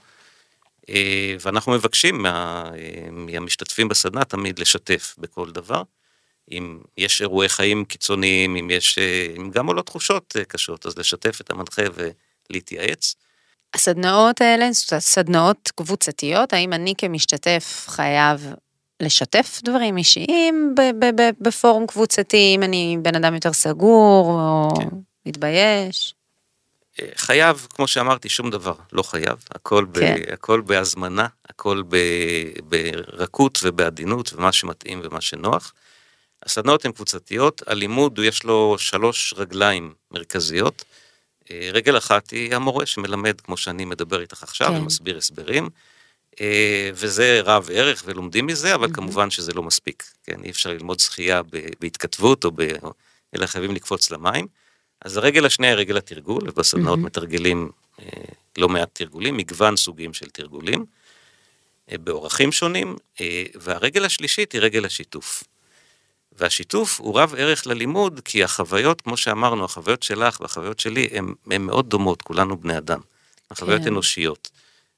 ואנחנו 1.40 1.72
מבקשים 1.72 2.22
מה, 2.22 2.70
מהמשתתפים 3.10 3.88
בסדנה 3.88 4.24
תמיד 4.24 4.58
לשתף 4.58 5.14
בכל 5.18 5.50
דבר. 5.50 5.82
אם 6.50 6.78
יש 6.98 7.20
אירועי 7.20 7.48
חיים 7.48 7.84
קיצוניים, 7.84 8.56
אם 8.56 8.70
יש, 8.70 8.98
אה, 8.98 9.26
אם 9.36 9.50
גם 9.50 9.66
עולות 9.66 9.86
תחושות 9.86 10.36
אה, 10.38 10.44
קשות, 10.44 10.86
אז 10.86 10.98
לשתף 10.98 11.40
את 11.40 11.50
המנחה 11.50 11.82
ולהתייעץ. 12.50 13.14
הסדנאות 13.74 14.40
האלה, 14.40 14.68
סדנאות 14.98 15.70
קבוצתיות, 15.74 16.52
האם 16.52 16.72
אני 16.72 16.94
כמשתתף 16.98 17.84
חייב 17.88 18.54
לשתף 19.02 19.60
דברים 19.64 19.96
אישיים 19.96 20.74
בפורום 21.40 21.86
קבוצתי, 21.86 22.52
אם 22.54 22.62
אני 22.62 22.96
בן 23.02 23.14
אדם 23.14 23.34
יותר 23.34 23.52
סגור 23.52 24.26
או 24.26 24.68
כן. 24.76 24.88
מתבייש? 25.26 26.14
אה, 27.00 27.08
חייב, 27.16 27.66
כמו 27.74 27.88
שאמרתי, 27.88 28.28
שום 28.28 28.50
דבר, 28.50 28.74
לא 28.92 29.02
חייב, 29.02 29.44
הכל, 29.50 29.86
כן. 29.94 30.16
ב, 30.16 30.32
הכל 30.32 30.60
בהזמנה, 30.60 31.26
הכל 31.48 31.82
ב, 31.88 31.96
ברכות 32.64 33.58
ובעדינות 33.62 34.32
ומה 34.32 34.52
שמתאים 34.52 35.00
ומה 35.04 35.20
שנוח. 35.20 35.72
הסדנאות 36.42 36.84
הן 36.84 36.92
קבוצתיות, 36.92 37.62
הלימוד 37.66 38.18
יש 38.18 38.44
לו 38.44 38.76
שלוש 38.78 39.34
רגליים 39.36 39.94
מרכזיות. 40.10 40.84
אה, 41.50 41.70
רגל 41.72 41.98
אחת 41.98 42.30
היא 42.30 42.54
המורה 42.54 42.86
שמלמד, 42.86 43.40
כמו 43.40 43.56
שאני 43.56 43.84
מדבר 43.84 44.20
איתך 44.20 44.42
עכשיו, 44.42 44.68
כן. 44.68 44.74
ומסביר 44.74 45.16
הסברים, 45.16 45.68
אה, 46.40 46.90
וזה 46.94 47.40
רב 47.44 47.68
ערך 47.72 48.02
ולומדים 48.06 48.46
מזה, 48.46 48.74
אבל 48.74 48.88
mm-hmm. 48.88 48.94
כמובן 48.94 49.30
שזה 49.30 49.52
לא 49.52 49.62
מספיק, 49.62 50.04
כן, 50.24 50.44
אי 50.44 50.50
אפשר 50.50 50.70
ללמוד 50.70 51.00
שחייה 51.00 51.40
בהתכתבות, 51.80 52.44
או 52.44 52.50
ב... 52.54 52.62
אלא 53.36 53.46
חייבים 53.46 53.74
לקפוץ 53.74 54.10
למים. 54.10 54.46
אז 55.04 55.16
הרגל 55.16 55.46
השנייה 55.46 55.72
היא 55.72 55.78
רגל 55.78 55.96
התרגול, 55.96 56.42
ובסדנאות 56.48 56.98
mm-hmm. 56.98 57.02
מתרגלים 57.02 57.70
אה, 58.00 58.06
לא 58.58 58.68
מעט 58.68 58.88
תרגולים, 58.92 59.36
מגוון 59.36 59.76
סוגים 59.76 60.14
של 60.14 60.30
תרגולים, 60.30 60.84
באורחים 61.92 62.52
שונים, 62.52 62.96
והרגל 63.54 64.04
השלישית 64.04 64.52
היא 64.52 64.60
רגל 64.60 64.84
השיתוף. 64.84 65.44
והשיתוף 66.32 67.00
הוא 67.00 67.20
רב 67.20 67.34
ערך 67.38 67.66
ללימוד, 67.66 68.20
כי 68.24 68.44
החוויות, 68.44 69.00
כמו 69.00 69.16
שאמרנו, 69.16 69.64
החוויות 69.64 70.02
שלך 70.02 70.40
והחוויות 70.40 70.80
שלי, 70.80 71.08
הן 71.50 71.62
מאוד 71.62 71.88
דומות, 71.90 72.22
כולנו 72.22 72.56
בני 72.56 72.78
אדם. 72.78 73.00
החוויות 73.50 73.82
כן. 73.82 73.88
אנושיות. 73.88 74.50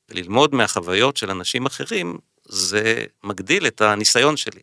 וללמוד 0.09 0.55
מהחוויות 0.55 1.17
של 1.17 1.31
אנשים 1.31 1.67
אחרים, 1.67 2.19
זה 2.45 3.05
מגדיל 3.25 3.67
את 3.67 3.81
הניסיון 3.81 4.37
שלי. 4.37 4.61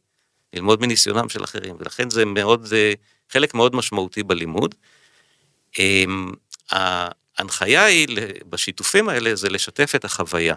ללמוד 0.53 0.81
מניסיונם 0.81 1.29
של 1.29 1.43
אחרים, 1.43 1.75
ולכן 1.79 2.09
זה 2.09 2.25
מאוד, 2.25 2.65
זה 2.65 2.93
חלק 3.29 3.53
מאוד 3.53 3.75
משמעותי 3.75 4.23
בלימוד. 4.23 4.75
אמ, 5.79 6.31
ההנחיה 6.71 7.83
היא, 7.85 8.07
בשיתופים 8.49 9.09
האלה, 9.09 9.35
זה 9.35 9.49
לשתף 9.49 9.91
את 9.95 10.05
החוויה. 10.05 10.55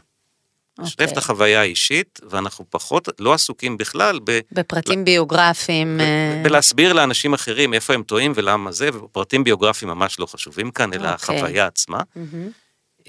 לשתף 0.78 1.00
okay. 1.00 1.04
את 1.04 1.08
אוקיי. 1.08 1.18
החוויה 1.18 1.60
האישית, 1.60 2.20
ואנחנו 2.30 2.64
פחות, 2.70 3.08
לא 3.18 3.34
עסוקים 3.34 3.76
בכלל 3.76 4.20
ב... 4.24 4.40
בפרטים 4.52 5.00
ל... 5.00 5.04
ביוגרפיים. 5.04 5.98
ב... 5.98 6.02
בלהסביר 6.44 6.92
לאנשים 6.92 7.34
אחרים 7.34 7.74
איפה 7.74 7.94
הם 7.94 8.02
טועים 8.02 8.32
ולמה 8.34 8.72
זה, 8.72 8.88
ופרטים 8.94 9.44
ביוגרפיים 9.44 9.90
ממש 9.90 10.20
לא 10.20 10.26
חשובים 10.26 10.70
כאן, 10.70 10.92
אלא 10.92 11.08
okay. 11.08 11.12
אוקיי. 11.12 11.36
החוויה 11.36 11.66
עצמה. 11.66 12.00
Mm-hmm. 12.00 13.08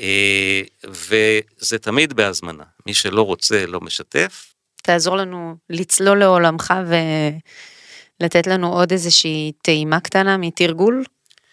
וזה 0.86 1.80
תמיד 1.82 2.14
בהזמנה, 2.14 2.64
מי 2.86 2.94
שלא 2.94 3.22
רוצה 3.22 3.66
לא 3.66 3.82
משתף. 3.82 4.54
תעזור 4.82 5.18
לנו 5.18 5.56
לצלול 5.70 6.20
לעולמך 6.20 6.74
ולתת 8.20 8.48
לנו 8.48 8.74
עוד 8.74 8.92
איזושהי 8.92 9.52
טעימה 9.62 10.00
קטנה 10.00 10.38
מתרגול. 10.38 11.04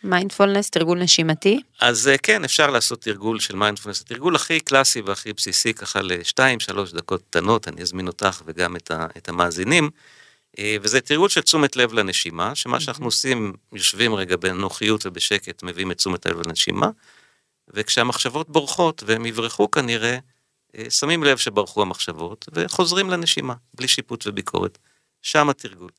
מיינדפולנס, 0.05 0.71
תרגול 0.71 0.99
נשימתי? 0.99 1.61
אז 1.81 2.09
אה, 2.09 2.19
כן, 2.19 2.45
אפשר 2.45 2.71
לעשות 2.71 3.01
תרגול 3.01 3.41
של 3.41 3.57
מיינדפולנס. 3.57 4.01
התרגול 4.01 4.37
הכי 4.37 4.61
קלאסי 4.61 5.01
והכי 5.01 5.33
בסיסי, 5.33 5.75
ככה 5.75 6.03
לשתיים, 6.03 6.61
שלוש 6.61 6.93
דקות 6.93 7.23
קטנות, 7.31 7.69
אני 7.69 7.83
אזמין 7.83 8.07
אותך 8.07 8.43
וגם 8.47 8.77
את, 8.77 8.91
ה, 8.91 9.07
את 9.17 9.29
המאזינים. 9.29 9.91
אה, 10.59 10.77
וזה 10.83 11.01
תרגול 11.01 11.29
של 11.29 11.41
תשומת 11.41 11.77
לב 11.77 11.93
לנשימה, 11.93 12.55
שמה 12.55 12.81
שאנחנו 12.81 13.05
עושים, 13.05 13.53
יושבים 13.73 14.15
רגע 14.15 14.37
בנוחיות 14.37 15.07
ובשקט, 15.07 15.63
מביאים 15.63 15.91
את 15.91 15.97
תשומת 15.97 16.27
לב 16.27 16.47
לנשימה, 16.47 16.91
וכשהמחשבות 17.69 18.51
בורחות, 18.51 19.03
והם 19.07 19.27
יברחו 19.27 19.71
כנראה, 19.71 20.19
אה, 20.77 20.91
שמים 20.91 21.25
לב 21.25 21.37
שברחו 21.37 21.83
המחשבות, 21.83 22.49
וחוזרים 22.53 23.11
לנשימה, 23.11 23.55
בלי 23.75 23.89
שיפוט 23.89 24.27
וביקורת. 24.27 24.79
שם 25.23 25.49
התרגול. 25.49 25.91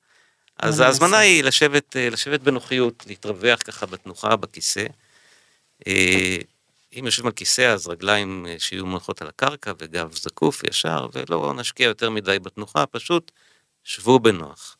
אז 0.59 0.79
ההזמנה 0.79 1.17
היא 1.17 1.43
לשבת, 1.43 1.97
אה, 1.97 2.09
לשבת 2.09 2.39
בנוחיות, 2.39 3.03
להתרווח 3.07 3.59
ככה 3.63 3.85
בתנוחה 3.85 4.35
בכיסא. 4.35 4.85
אה, 5.87 6.37
אם 6.99 7.05
יושבים 7.05 7.25
על 7.25 7.31
כיסא 7.31 7.61
אז 7.61 7.87
רגליים 7.87 8.45
אה, 8.49 8.55
שיהיו 8.59 8.85
מונחות 8.85 9.21
על 9.21 9.27
הקרקע 9.27 9.73
וגב 9.79 10.15
זקוף 10.15 10.63
ישר, 10.63 11.07
ולא 11.13 11.53
נשקיע 11.53 11.85
יותר 11.87 12.09
מדי 12.09 12.39
בתנוחה, 12.39 12.85
פשוט 12.85 13.31
שבו 13.83 14.19
בנוח. 14.19 14.77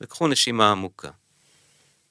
וקחו 0.00 0.28
נשימה 0.28 0.70
עמוקה. 0.70 1.10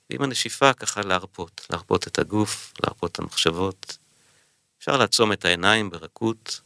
ועם 0.10 0.22
הנשיפה 0.22 0.74
ככה 0.74 1.02
להרפות, 1.02 1.68
להרפות 1.70 2.08
את 2.08 2.20
הגוף, 2.20 2.74
להרפות 2.84 3.12
את 3.12 3.20
המחשבות. 3.20 3.98
אפשר 4.80 4.98
לעצום 4.98 5.32
את 5.32 5.46
העיניים 5.46 5.90
ברכות, 5.90 6.62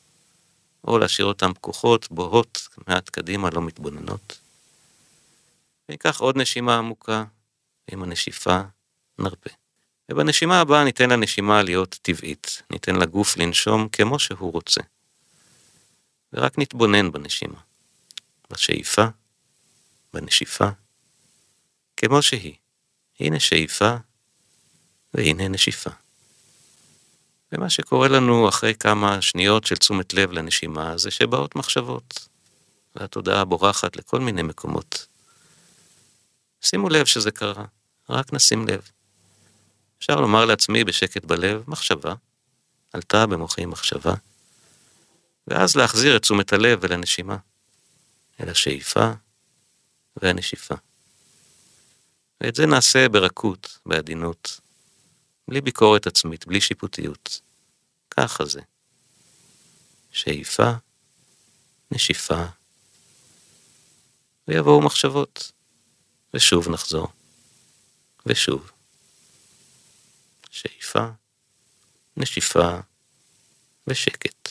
או 0.87 0.97
להשאיר 0.97 1.27
אותן 1.27 1.53
פקוחות, 1.53 2.07
בוהות, 2.11 2.67
מעט 2.87 3.09
קדימה, 3.09 3.49
לא 3.49 3.61
מתבוננות. 3.61 4.39
וניקח 5.89 6.19
עוד 6.19 6.37
נשימה 6.37 6.77
עמוקה, 6.77 7.23
ועם 7.87 8.03
הנשיפה 8.03 8.61
נרפה. 9.19 9.49
ובנשימה 10.11 10.61
הבאה 10.61 10.83
ניתן 10.83 11.09
לנשימה 11.09 11.63
להיות 11.63 11.99
טבעית, 12.01 12.61
ניתן 12.71 12.95
לגוף 12.95 13.37
לנשום 13.37 13.89
כמו 13.89 14.19
שהוא 14.19 14.51
רוצה. 14.51 14.81
ורק 16.33 16.59
נתבונן 16.59 17.11
בנשימה, 17.11 17.59
בשאיפה, 18.51 19.05
בנשיפה, 20.13 20.69
כמו 21.97 22.21
שהיא. 22.21 22.55
הנה 23.19 23.39
שאיפה, 23.39 23.95
והנה 25.13 25.47
נשיפה. 25.47 25.89
ומה 27.51 27.69
שקורה 27.69 28.07
לנו 28.07 28.49
אחרי 28.49 28.73
כמה 28.75 29.21
שניות 29.21 29.63
של 29.65 29.75
תשומת 29.75 30.13
לב 30.13 30.31
לנשימה 30.31 30.97
זה 30.97 31.11
שבאות 31.11 31.55
מחשבות, 31.55 32.27
והתודעה 32.95 33.45
בורחת 33.45 33.95
לכל 33.95 34.19
מיני 34.19 34.41
מקומות. 34.43 35.07
שימו 36.61 36.89
לב 36.89 37.05
שזה 37.05 37.31
קרה, 37.31 37.65
רק 38.09 38.33
נשים 38.33 38.67
לב. 38.67 38.91
אפשר 39.99 40.15
לומר 40.15 40.45
לעצמי 40.45 40.83
בשקט 40.83 41.25
בלב, 41.25 41.63
מחשבה, 41.67 42.13
עלתה 42.93 43.25
במוחי 43.25 43.65
מחשבה, 43.65 44.13
ואז 45.47 45.75
להחזיר 45.75 46.15
את 46.15 46.21
תשומת 46.21 46.53
הלב 46.53 46.85
אל 46.85 46.93
הנשימה, 46.93 47.37
אל 48.39 48.49
השאיפה 48.49 49.11
והנשיפה. 50.21 50.75
ואת 52.41 52.55
זה 52.55 52.65
נעשה 52.65 53.09
ברכות, 53.09 53.79
בעדינות, 53.85 54.59
בלי 55.47 55.61
ביקורת 55.61 56.07
עצמית, 56.07 56.47
בלי 56.47 56.61
שיפוטיות. 56.61 57.41
ככה 58.09 58.45
זה. 58.45 58.61
שאיפה, 60.11 60.71
נשיפה, 61.91 62.45
ויבואו 64.47 64.81
מחשבות, 64.81 65.51
ושוב 66.33 66.69
נחזור, 66.69 67.07
ושוב. 68.25 68.71
שאיפה, 70.49 71.05
נשיפה 72.17 72.79
ושקט. 73.87 74.49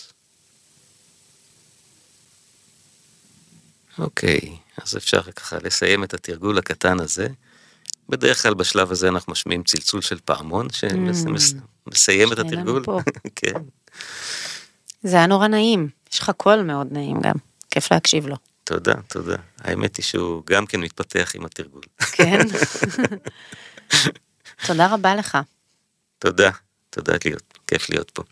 אוקיי, 3.99 4.57
אז 4.83 4.97
אפשר 4.97 5.22
ככה 5.22 5.57
לסיים 5.64 6.05
את 6.05 6.14
התרגול 6.14 6.59
הקטן 6.59 7.01
הזה. 7.01 7.29
בדרך 8.09 8.43
כלל 8.43 8.55
בשלב 8.55 8.93
הזה 8.93 9.09
אנחנו 9.09 9.33
משמיעים 9.33 9.62
צלצול 9.62 10.01
של 10.01 10.18
פעמון 10.24 10.68
שמסיים 10.72 12.33
את 12.33 12.39
התרגול. 12.39 12.85
כן. 13.37 13.62
זה 15.03 15.16
היה 15.16 15.26
נורא 15.26 15.47
נעים, 15.47 15.89
יש 16.12 16.18
לך 16.18 16.31
קול 16.37 16.62
מאוד 16.62 16.87
נעים 16.91 17.20
גם, 17.20 17.35
כיף 17.70 17.93
להקשיב 17.93 18.26
לו. 18.26 18.37
תודה, 18.69 18.95
תודה. 19.09 19.37
האמת 19.61 19.97
היא 19.97 20.05
שהוא 20.05 20.43
גם 20.47 20.66
כן 20.66 20.81
מתפתח 20.81 21.33
עם 21.35 21.45
התרגול. 21.45 21.83
כן? 22.12 22.39
תודה 24.66 24.95
רבה 24.95 25.14
לך. 25.14 25.39
תודה, 26.19 26.51
תודה 26.91 27.14
להיות, 27.25 27.59
כיף 27.66 27.91
להיות 27.91 28.11
פה. 28.11 28.23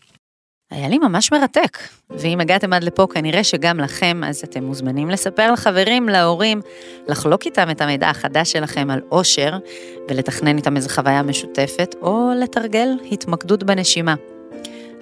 היה 0.71 0.89
לי 0.89 0.97
ממש 0.97 1.31
מרתק, 1.31 1.77
ואם 2.09 2.39
הגעתם 2.39 2.73
עד 2.73 2.83
לפה 2.83 3.07
כנראה 3.13 3.43
שגם 3.43 3.79
לכם, 3.79 4.21
אז 4.23 4.41
אתם 4.43 4.63
מוזמנים 4.63 5.09
לספר 5.09 5.51
לחברים, 5.51 6.09
להורים, 6.09 6.61
לחלוק 7.07 7.45
איתם 7.45 7.69
את 7.69 7.81
המידע 7.81 8.09
החדש 8.09 8.51
שלכם 8.51 8.89
על 8.89 9.01
אושר, 9.11 9.57
ולתכנן 10.09 10.57
איתם 10.57 10.75
איזו 10.75 10.89
חוויה 10.89 11.23
משותפת, 11.23 11.95
או 12.01 12.31
לתרגל 12.41 12.89
התמקדות 13.11 13.63
בנשימה. 13.63 14.15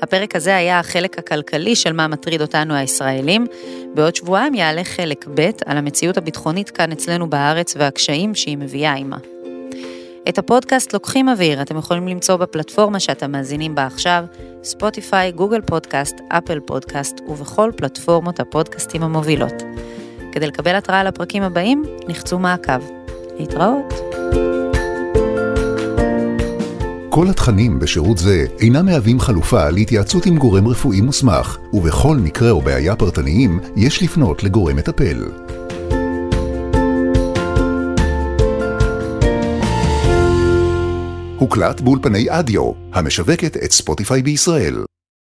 הפרק 0.05 0.35
הזה 0.35 0.55
היה 0.55 0.79
החלק 0.79 1.19
הכלכלי 1.19 1.75
של 1.75 1.93
מה 1.93 2.07
מטריד 2.07 2.41
אותנו 2.41 2.73
הישראלים. 2.73 3.47
בעוד 3.93 4.15
שבועיים 4.15 4.53
יעלה 4.53 4.83
חלק 4.83 5.25
ב' 5.35 5.49
על 5.65 5.77
המציאות 5.77 6.17
הביטחונית 6.17 6.69
כאן 6.69 6.91
אצלנו 6.91 7.29
בארץ 7.29 7.73
והקשיים 7.77 8.35
שהיא 8.35 8.57
מביאה 8.57 8.93
עימה. 8.93 9.17
את 10.29 10.37
הפודקאסט 10.37 10.93
לוקחים 10.93 11.29
אוויר, 11.29 11.61
אתם 11.61 11.77
יכולים 11.77 12.07
למצוא 12.07 12.35
בפלטפורמה 12.35 12.99
שאתם 12.99 13.31
מאזינים 13.31 13.75
בה 13.75 13.85
עכשיו, 13.85 14.25
ספוטיפיי, 14.63 15.31
גוגל 15.31 15.61
פודקאסט, 15.61 16.15
אפל 16.29 16.59
פודקאסט 16.59 17.21
ובכל 17.27 17.71
פלטפורמות 17.77 18.39
הפודקאסטים 18.39 19.03
המובילות. 19.03 19.63
כדי 20.31 20.47
לקבל 20.47 20.75
התראה 20.75 21.03
לפרקים 21.03 21.43
הבאים, 21.43 21.83
נחצו 22.07 22.39
מעקב. 22.39 22.81
להתראות. 23.39 23.93
כל 27.15 27.27
התכנים 27.29 27.79
בשירות 27.79 28.17
זה 28.17 28.45
אינם 28.59 28.85
מהווים 28.85 29.19
חלופה 29.19 29.69
להתייעצות 29.69 30.25
עם 30.25 30.37
גורם 30.37 30.67
רפואי 30.67 31.01
מוסמך, 31.01 31.57
ובכל 31.73 32.17
מקרה 32.17 32.51
או 32.51 32.61
בעיה 32.61 32.95
פרטניים 32.95 33.59
יש 33.75 34.03
לפנות 34.03 34.43
לגורם 34.43 34.75
מטפל. 34.75 35.23
הוקלט 41.37 41.81
באולפני 41.81 42.25
אדיו, 42.29 42.71
המשווקת 42.93 43.57
את 43.57 43.71
ספוטיפיי 43.71 44.21
בישראל. 44.21 44.75